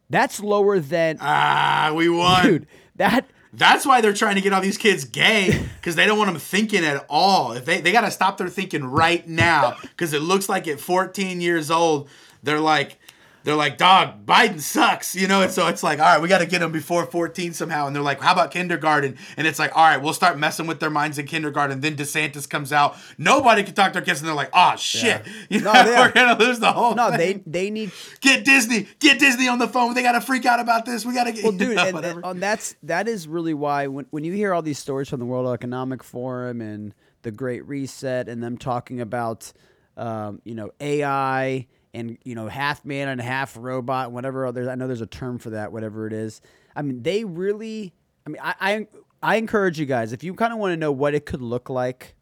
That's 0.10 0.39
lower 0.39 0.79
than 0.79 1.17
ah, 1.21 1.91
we 1.95 2.10
won. 2.10 2.43
dude. 2.43 2.67
That 2.95 3.29
That's 3.57 3.85
why 3.85 4.01
they're 4.01 4.13
trying 4.13 4.35
to 4.35 4.41
get 4.41 4.51
all 4.53 4.61
these 4.61 4.77
kids 4.77 5.06
gay 5.06 5.65
because 5.77 5.95
they 5.95 6.06
don't 6.06 6.17
want 6.17 6.29
them 6.29 6.39
thinking 6.39 6.83
at 6.83 7.06
all. 7.10 7.53
If 7.53 7.65
they 7.65 7.79
they 7.81 7.91
got 7.91 8.01
to 8.01 8.12
stop 8.12 8.37
their 8.37 8.49
thinking 8.49 8.83
right 8.83 9.27
now 9.27 9.77
because 9.81 10.13
it 10.13 10.21
looks 10.21 10.49
like 10.49 10.67
at 10.67 10.79
14 10.79 11.39
years 11.41 11.71
old 11.71 12.10
they're 12.43 12.60
like 12.60 12.97
they're 13.46 13.56
like 13.56 13.77
dog 13.77 14.25
Biden 14.25 14.60
sucks, 14.60 15.15
you 15.15 15.27
know. 15.27 15.41
And 15.41 15.52
so 15.52 15.67
it's 15.67 15.81
like 15.83 16.00
all 16.00 16.06
right, 16.06 16.21
we 16.21 16.27
got 16.27 16.39
to 16.39 16.46
get 16.46 16.60
them 16.60 16.73
before 16.73 17.06
14 17.06 17.54
somehow. 17.54 17.87
And 17.87 17.96
they're 17.96 18.04
like, 18.04 18.19
how 18.19 18.33
about 18.33 18.52
kindergarten? 18.52 19.17
And 19.37 19.48
it's 19.48 19.60
like 19.60 19.71
all 19.77 19.83
right, 19.83 20.02
we'll 20.02 20.13
start 20.13 20.37
messing 20.37 20.67
with 20.67 20.79
their 20.81 20.89
minds 20.89 21.17
in 21.17 21.25
kindergarten. 21.27 21.79
Then 21.79 21.96
DeSantis 21.96 22.50
comes 22.50 22.73
out, 22.73 22.98
nobody 23.17 23.63
can 23.63 23.73
talk 23.73 23.93
to 23.93 24.00
their 24.00 24.02
kids, 24.06 24.19
and 24.19 24.27
they're 24.27 24.35
like, 24.35 24.50
oh 24.54 24.75
shit, 24.75 25.21
you 25.50 25.62
know, 25.62 25.71
No, 25.71 25.83
we're 25.85 26.12
gonna 26.12 26.37
lose 26.43 26.60
the 26.60 26.73
whole. 26.73 26.96
no, 26.96 27.12
thing. 27.12 27.43
they 27.46 27.65
they 27.65 27.69
need 27.69 27.91
get 28.19 28.43
Disney, 28.43 28.87
get 29.00 29.19
Disney 29.19 29.48
on 29.48 29.60
the 29.60 29.67
phone. 29.67 29.93
They 29.93 30.02
got 30.02 30.13
to 30.13 30.21
freak 30.21 30.46
out 30.46 30.60
about 30.60 30.85
this. 30.85 31.06
We 31.06 31.13
got 31.13 31.25
to 31.25 31.31
get 31.31 31.43
well, 31.43 31.54
dude, 31.54 31.77
and, 31.77 31.93
whatever. 31.93 32.19
and, 32.19 32.25
and 32.31 32.41
that's 32.43 32.75
that 32.83 33.08
is 33.08 33.27
really 33.27 33.54
why 33.54 33.87
when 33.87 34.06
when 34.10 34.23
you 34.23 34.33
hear 34.33 34.54
all 34.54 34.62
these 34.63 34.79
stories 34.79 35.08
from 35.08 35.19
the 35.19 35.25
World 35.25 35.54
Economic 35.54 36.04
Forum 36.04 36.62
and 36.62 36.93
the 37.21 37.31
Great 37.31 37.67
Reset 37.67 38.27
and 38.27 38.41
them 38.43 38.58
talking 38.58 39.00
about 39.02 39.52
um, 39.98 40.41
you 40.43 40.56
know 40.56 40.71
AI 40.79 41.67
and 41.96 42.17
you 42.23 42.35
know 42.35 42.48
half 42.48 42.85
man 42.85 43.08
and 43.08 43.21
half 43.21 43.58
robot, 43.58 44.12
whatever 44.12 44.46
other 44.46 44.69
I 44.69 44.75
know 44.75 44.87
there's 44.87 45.02
a 45.02 45.08
term 45.08 45.39
for 45.39 45.52
that, 45.52 45.71
whatever 45.71 46.06
it 46.06 46.13
is. 46.13 46.41
I 46.75 46.81
mean, 46.81 47.02
they 47.02 47.23
really. 47.23 47.93
I 48.27 48.29
mean, 48.29 48.41
I 48.43 48.56
I, 48.60 48.87
I 49.23 49.35
encourage 49.37 49.79
you 49.79 49.85
guys 49.85 50.13
if 50.13 50.23
you 50.23 50.33
kind 50.35 50.54
of 50.54 50.60
want 50.60 50.73
to 50.73 50.77
know 50.77 50.91
what 50.91 51.15
it 51.15 51.25
could 51.25 51.41
look 51.41 51.69
like 51.69 52.15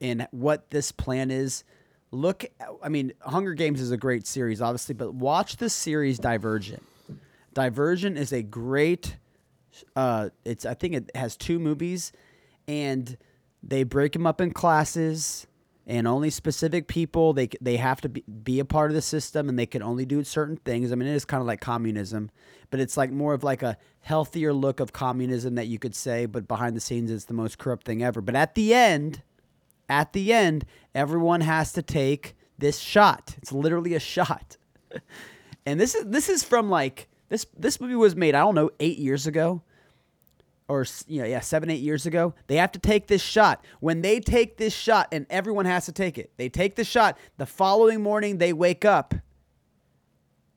and 0.00 0.28
what 0.30 0.70
this 0.70 0.92
plan 0.92 1.30
is. 1.30 1.64
Look, 2.10 2.46
I 2.82 2.88
mean, 2.88 3.12
Hunger 3.20 3.52
Games 3.52 3.82
is 3.82 3.90
a 3.90 3.98
great 3.98 4.26
series, 4.26 4.62
obviously, 4.62 4.94
but 4.94 5.12
watch 5.12 5.56
the 5.56 5.68
series 5.68 6.18
Divergent. 6.18 6.82
Divergent 7.52 8.16
is 8.16 8.32
a 8.32 8.42
great. 8.42 9.16
Uh, 9.94 10.30
it's 10.44 10.64
I 10.64 10.74
think 10.74 10.94
it 10.94 11.10
has 11.14 11.36
two 11.36 11.58
movies, 11.58 12.12
and 12.66 13.16
they 13.62 13.82
break 13.82 14.12
them 14.12 14.26
up 14.26 14.40
in 14.40 14.52
classes, 14.52 15.46
and 15.88 16.06
only 16.06 16.28
specific 16.28 16.86
people 16.86 17.32
they 17.32 17.48
they 17.62 17.78
have 17.78 18.00
to 18.02 18.10
be, 18.10 18.20
be 18.20 18.60
a 18.60 18.64
part 18.64 18.90
of 18.90 18.94
the 18.94 19.02
system 19.02 19.48
and 19.48 19.58
they 19.58 19.66
can 19.66 19.82
only 19.82 20.04
do 20.04 20.22
certain 20.22 20.58
things. 20.58 20.92
I 20.92 20.94
mean, 20.94 21.08
it 21.08 21.14
is 21.14 21.24
kind 21.24 21.40
of 21.40 21.46
like 21.46 21.62
communism, 21.62 22.30
but 22.70 22.78
it's 22.78 22.98
like 22.98 23.10
more 23.10 23.32
of 23.32 23.42
like 23.42 23.62
a 23.62 23.78
healthier 24.00 24.52
look 24.52 24.80
of 24.80 24.92
communism 24.92 25.54
that 25.54 25.66
you 25.66 25.78
could 25.78 25.94
say, 25.94 26.26
but 26.26 26.46
behind 26.46 26.76
the 26.76 26.80
scenes 26.80 27.10
it's 27.10 27.24
the 27.24 27.34
most 27.34 27.58
corrupt 27.58 27.86
thing 27.86 28.02
ever. 28.02 28.20
But 28.20 28.36
at 28.36 28.54
the 28.54 28.74
end, 28.74 29.22
at 29.88 30.12
the 30.12 30.32
end, 30.32 30.66
everyone 30.94 31.40
has 31.40 31.72
to 31.72 31.82
take 31.82 32.36
this 32.58 32.78
shot. 32.78 33.34
It's 33.38 33.50
literally 33.50 33.94
a 33.94 34.00
shot. 34.00 34.58
and 35.66 35.80
this 35.80 35.94
is 35.94 36.04
this 36.04 36.28
is 36.28 36.44
from 36.44 36.68
like 36.68 37.08
this 37.30 37.46
this 37.56 37.80
movie 37.80 37.94
was 37.94 38.14
made, 38.14 38.34
I 38.34 38.40
don't 38.40 38.54
know, 38.54 38.70
8 38.78 38.98
years 38.98 39.26
ago 39.26 39.62
or 40.68 40.84
you 41.06 41.22
know, 41.22 41.26
yeah, 41.26 41.40
seven, 41.40 41.70
eight 41.70 41.80
years 41.80 42.06
ago, 42.06 42.34
they 42.46 42.56
have 42.56 42.72
to 42.72 42.78
take 42.78 43.06
this 43.06 43.22
shot. 43.22 43.64
When 43.80 44.02
they 44.02 44.20
take 44.20 44.58
this 44.58 44.74
shot, 44.74 45.08
and 45.12 45.26
everyone 45.30 45.64
has 45.64 45.86
to 45.86 45.92
take 45.92 46.18
it, 46.18 46.32
they 46.36 46.48
take 46.48 46.76
the 46.76 46.84
shot. 46.84 47.18
The 47.38 47.46
following 47.46 48.02
morning, 48.02 48.38
they 48.38 48.52
wake 48.52 48.84
up, 48.84 49.14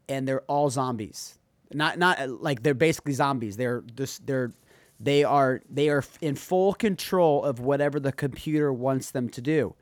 and 0.09 0.28
they're 0.28 0.41
all 0.41 0.70
zombies. 0.70 1.38
Not, 1.74 1.97
not 1.97 2.20
uh, 2.20 2.28
like 2.28 2.64
they're 2.64 2.74
basically 2.74 3.14
zombies. 3.14 3.55
They're 3.55 3.84
just 3.95 4.28
they're 4.28 4.53
they 4.99 5.24
are 5.24 5.62
they 5.70 5.89
are 5.89 6.03
in 6.22 6.36
full 6.36 6.74
control 6.74 7.43
of 7.43 7.59
whatever 7.59 7.99
the 7.99 8.12
computer 8.12 8.72
wants 8.74 9.12
them 9.12 9.30
to 9.30 9.41
do. 9.41 9.76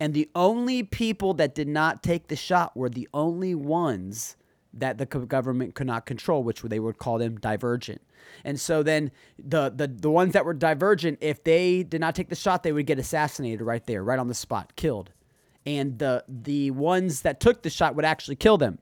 And 0.00 0.14
the 0.14 0.30
only 0.34 0.82
people 0.82 1.34
that 1.34 1.54
did 1.54 1.68
not 1.68 2.02
take 2.02 2.28
the 2.28 2.36
shot 2.36 2.76
were 2.76 2.88
the 2.88 3.08
only 3.12 3.54
ones 3.54 4.36
that 4.80 4.98
the 4.98 5.06
government 5.06 5.74
could 5.74 5.86
not 5.86 6.06
control, 6.06 6.42
which 6.42 6.62
they 6.62 6.78
would 6.78 6.98
call 6.98 7.18
them 7.18 7.38
divergent. 7.38 8.00
And 8.44 8.60
so 8.60 8.82
then 8.82 9.10
the, 9.38 9.70
the 9.70 9.88
the 9.88 10.10
ones 10.10 10.32
that 10.32 10.44
were 10.44 10.54
divergent, 10.54 11.18
if 11.20 11.42
they 11.44 11.82
did 11.82 12.00
not 12.00 12.14
take 12.14 12.28
the 12.28 12.36
shot, 12.36 12.62
they 12.62 12.72
would 12.72 12.86
get 12.86 12.98
assassinated 12.98 13.62
right 13.62 13.84
there, 13.86 14.02
right 14.04 14.18
on 14.18 14.28
the 14.28 14.34
spot, 14.34 14.76
killed. 14.76 15.10
And 15.66 15.98
the 15.98 16.24
the 16.28 16.70
ones 16.70 17.22
that 17.22 17.40
took 17.40 17.62
the 17.62 17.70
shot 17.70 17.94
would 17.94 18.04
actually 18.04 18.36
kill 18.36 18.58
them. 18.58 18.78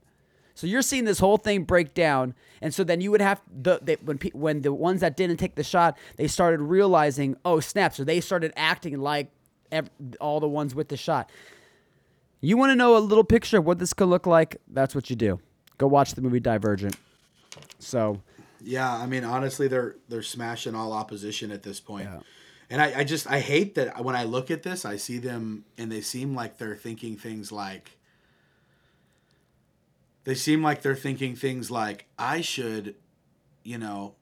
So 0.54 0.66
you're 0.66 0.82
seeing 0.82 1.04
this 1.04 1.18
whole 1.18 1.36
thing 1.36 1.64
break 1.64 1.92
down, 1.92 2.34
and 2.62 2.72
so 2.72 2.82
then 2.82 3.00
you 3.02 3.10
would 3.10 3.20
have 3.20 3.42
the 3.50 3.78
they, 3.82 3.96
when 3.96 4.18
when 4.32 4.62
the 4.62 4.72
ones 4.72 5.00
that 5.00 5.16
didn't 5.16 5.36
take 5.36 5.54
the 5.54 5.64
shot, 5.64 5.98
they 6.16 6.26
started 6.26 6.60
realizing, 6.60 7.36
oh 7.44 7.60
snap! 7.60 7.94
So 7.94 8.04
they 8.04 8.20
started 8.20 8.52
acting 8.56 8.98
like 8.98 9.30
every, 9.70 9.90
all 10.20 10.40
the 10.40 10.48
ones 10.48 10.74
with 10.74 10.88
the 10.88 10.96
shot. 10.96 11.30
You 12.40 12.56
want 12.56 12.70
to 12.70 12.76
know 12.76 12.96
a 12.96 12.98
little 12.98 13.24
picture 13.24 13.58
of 13.58 13.64
what 13.64 13.78
this 13.78 13.92
could 13.92 14.08
look 14.08 14.26
like? 14.26 14.56
That's 14.68 14.94
what 14.94 15.10
you 15.10 15.16
do. 15.16 15.40
Go 15.78 15.86
watch 15.86 16.14
the 16.14 16.22
movie 16.22 16.40
Divergent. 16.40 16.96
So 17.78 18.20
yeah, 18.60 18.92
I 18.92 19.06
mean, 19.06 19.24
honestly, 19.24 19.68
they're 19.68 19.96
they're 20.08 20.22
smashing 20.22 20.74
all 20.74 20.92
opposition 20.92 21.50
at 21.50 21.62
this 21.62 21.80
point. 21.80 22.08
Yeah. 22.10 22.20
And 22.68 22.82
I, 22.82 23.00
I 23.00 23.04
just 23.04 23.30
I 23.30 23.40
hate 23.40 23.76
that 23.76 24.02
when 24.04 24.16
I 24.16 24.24
look 24.24 24.50
at 24.50 24.62
this, 24.62 24.84
I 24.84 24.96
see 24.96 25.18
them 25.18 25.64
and 25.78 25.90
they 25.90 26.00
seem 26.00 26.34
like 26.34 26.58
they're 26.58 26.74
thinking 26.76 27.16
things 27.16 27.52
like 27.52 27.96
they 30.24 30.34
seem 30.34 30.62
like 30.62 30.82
they're 30.82 30.96
thinking 30.96 31.36
things 31.36 31.70
like 31.70 32.06
I 32.18 32.40
should, 32.40 32.96
you 33.62 33.78
know, 33.78 34.14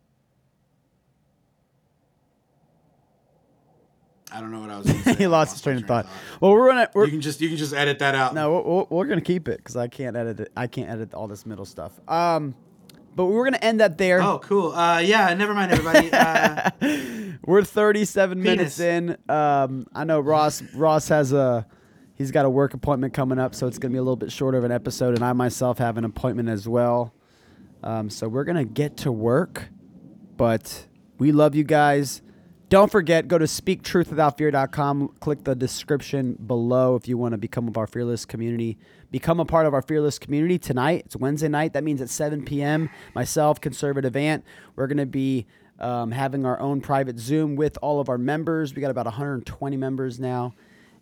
I 4.35 4.41
don't 4.41 4.51
know 4.51 4.61
what 4.61 4.71
I 4.71 4.79
was. 4.79 4.91
Say. 5.05 5.15
he 5.15 5.27
lost 5.29 5.53
his 5.53 5.63
train 5.63 5.77
of 5.77 5.85
thought. 5.85 6.07
Well, 6.41 6.53
we're 6.53 6.69
gonna. 6.69 6.91
We're, 6.93 7.05
you 7.05 7.13
can 7.13 7.21
just 7.21 7.41
you 7.41 7.49
can 7.49 7.57
just 7.57 7.73
edit 7.73 8.01
that 8.01 8.15
out. 8.17 8.35
No, 8.35 8.87
we're, 8.91 8.99
we're 8.99 9.07
gonna 9.07 9.21
keep 9.21 9.49
it 9.49 9.59
because 9.59 9.77
I 9.77 9.87
can't 9.87 10.17
edit 10.17 10.41
it. 10.41 10.53
I 10.57 10.67
can't 10.67 10.91
edit 10.91 11.15
all 11.15 11.29
this 11.29 11.47
middle 11.47 11.65
stuff. 11.65 11.93
Um, 12.09 12.57
but 13.15 13.27
we're 13.27 13.45
gonna 13.45 13.59
end 13.59 13.81
that 13.81 13.97
there. 13.97 14.21
Oh, 14.21 14.41
cool. 14.41 14.73
Uh, 14.73 14.99
yeah. 14.99 15.33
Never 15.35 15.55
mind, 15.55 15.73
everybody. 15.73 16.11
Uh, 16.25 16.71
we're 17.47 17.63
37 17.63 18.39
penis. 18.43 18.79
minutes 18.79 18.81
in. 18.81 19.17
Um, 19.29 19.87
I 19.95 20.05
know 20.05 20.19
Ross. 20.21 20.63
Ross 20.75 21.09
has 21.09 21.33
a. 21.33 21.67
He's 22.17 22.31
got 22.31 22.45
a 22.45 22.51
work 22.51 22.75
appointment 22.75 23.13
coming 23.13 23.39
up, 23.39 23.55
so 23.55 23.67
it's 23.67 23.79
gonna 23.79 23.93
be 23.93 23.99
a 23.99 24.03
little 24.03 24.17
bit 24.17 24.33
shorter 24.33 24.59
of 24.59 24.65
an 24.65 24.73
episode, 24.73 25.15
and 25.15 25.25
I 25.25 25.33
myself 25.33 25.79
have 25.79 25.97
an 25.97 26.05
appointment 26.05 26.49
as 26.49 26.67
well. 26.69 27.13
Um, 27.83 28.11
so 28.11 28.29
we're 28.29 28.45
gonna 28.45 28.65
get 28.65 28.97
to 28.99 29.13
work, 29.13 29.69
but 30.37 30.87
we 31.19 31.31
love 31.33 31.55
you 31.55 31.65
guys. 31.65 32.23
Don't 32.71 32.91
forget, 32.91 33.29
go 33.29 33.37
to 33.39 33.45
speaktruthwithoutfear.com. 33.45 35.09
Click 35.21 35.45
the 35.45 35.55
description 35.55 36.33
below 36.47 36.97
if 36.97 37.07
you 37.07 37.19
want 37.19 37.33
to 37.33 37.39
become 37.39 37.69
of 37.69 37.77
our 37.77 37.87
fearless 37.87 38.25
community. 38.25 38.79
Become 39.11 39.39
a 39.39 39.45
part 39.45 39.67
of 39.67 39.75
our 39.75 39.83
fearless 39.83 40.19
community 40.19 40.59
tonight. 40.59 41.03
It's 41.07 41.17
Wednesday 41.17 41.49
night. 41.49 41.75
That 41.75 41.85
means 41.85 42.01
at 42.01 42.09
7 42.09 42.45
p.m. 42.45 42.89
Myself, 43.15 43.61
Conservative 43.61 44.17
Ant, 44.17 44.45
we're 44.77 44.87
going 44.87 44.99
to 44.99 45.07
be 45.07 45.47
um, 45.79 46.11
having 46.11 46.47
our 46.47 46.59
own 46.59 46.81
private 46.81 47.19
Zoom 47.19 47.55
with 47.55 47.77
all 47.83 48.01
of 48.01 48.09
our 48.09 48.19
members. 48.19 48.75
We 48.75 48.81
got 48.81 48.91
about 48.91 49.07
120 49.07 49.77
members 49.77 50.19
now 50.19 50.55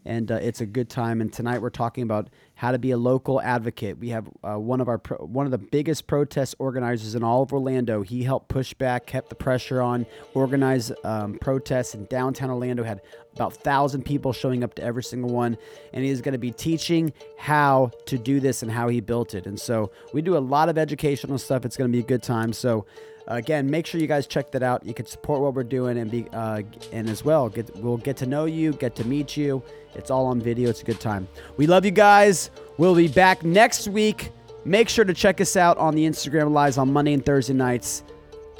and 0.05 0.31
uh, 0.31 0.37
it's 0.37 0.61
a 0.61 0.67
good 0.67 0.89
time. 0.89 1.21
And 1.21 1.33
tonight 1.33 1.63
we're 1.63 1.71
talking 1.71 2.03
about 2.03 2.29
how 2.55 2.73
to 2.73 2.79
be 2.79 2.91
a 2.91 2.97
local 2.97 3.41
advocate. 3.41 3.99
We 3.99 4.11
have 4.11 4.29
uh, 4.43 4.59
one 4.59 4.81
of 4.81 4.89
our 4.89 4.99
pro- 4.99 5.19
one 5.19 5.47
of 5.47 5.53
the 5.53 5.59
biggest 5.59 6.07
protest 6.07 6.55
organizers 6.59 7.15
in 7.15 7.23
all 7.23 7.43
of 7.43 7.53
Orlando. 7.53 8.03
He 8.03 8.23
helped 8.25 8.49
push 8.49 8.75
back, 8.75 9.07
kept 9.07 9.29
the 9.29 9.35
pressure 9.35 9.81
on, 9.81 10.07
organize 10.35 10.93
um, 11.05 11.39
protests 11.41 11.95
in 11.95 12.07
downtown 12.07 12.51
Orlando. 12.51 12.85
Had 12.85 13.01
about 13.35 13.55
thousand 13.55 14.05
people 14.05 14.33
showing 14.33 14.63
up 14.63 14.75
to 14.75 14.83
every 14.83 15.03
single 15.03 15.31
one, 15.31 15.57
and 15.93 16.05
he 16.05 16.11
is 16.11 16.21
going 16.21 16.33
to 16.33 16.39
be 16.39 16.53
teaching 16.53 17.13
how 17.39 17.91
to 18.07 18.19
do 18.19 18.41
this 18.41 18.63
and 18.63 18.71
how 18.71 18.89
he 18.89 19.01
built 19.01 19.35
it. 19.35 19.47
And 19.47 19.59
so 19.59 19.91
we 20.13 20.23
do 20.23 20.37
a 20.37 20.41
lot 20.41 20.69
of 20.69 20.79
educational 20.79 21.39
stuff. 21.39 21.65
It's 21.65 21.77
going 21.77 21.91
to 21.91 21.93
be 21.93 22.01
a 22.01 22.07
good 22.07 22.23
time. 22.23 22.53
So 22.53 22.87
again, 23.27 23.71
make 23.71 23.87
sure 23.87 24.01
you 24.01 24.07
guys 24.07 24.27
check 24.27 24.51
that 24.53 24.63
out. 24.63 24.85
You 24.85 24.95
can 24.95 25.07
support 25.07 25.41
what 25.41 25.55
we're 25.55 25.65
doing 25.65 25.99
and 25.99 26.11
be 26.11 26.27
uh, 26.33 26.63
and 26.93 27.09
as 27.09 27.25
well 27.25 27.49
get 27.49 27.75
we'll 27.77 27.97
get 27.97 28.17
to 28.19 28.27
know 28.27 28.45
you, 28.45 28.73
get 28.73 28.95
to 28.97 29.07
meet 29.07 29.37
you. 29.37 29.63
It's 29.95 30.11
all 30.11 30.27
on 30.27 30.41
video. 30.41 30.71
It's 30.71 30.83
a 30.83 30.85
good 30.85 31.01
time. 31.01 31.29
We 31.57 31.67
love 31.67 31.85
you 31.85 31.91
guys. 31.91 32.51
We'll 32.79 32.95
be 32.95 33.09
back 33.09 33.45
next 33.45 33.89
week. 33.89 34.31
Make 34.65 34.89
sure 34.89 35.05
to 35.05 35.15
check 35.15 35.41
us 35.41 35.57
out 35.57 35.77
on 35.79 35.95
the 35.95 36.07
Instagram 36.07 36.53
lives 36.53 36.79
on 36.79 36.93
Monday 36.93 37.15
and 37.15 37.25
Thursday 37.25 37.55
nights. 37.55 38.05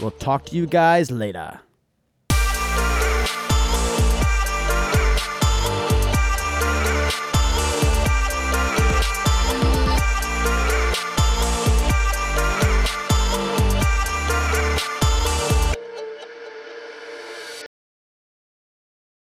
We'll 0.01 0.11
talk 0.11 0.45
to 0.47 0.57
you 0.57 0.67
guys 0.67 1.11
later. 1.11 1.61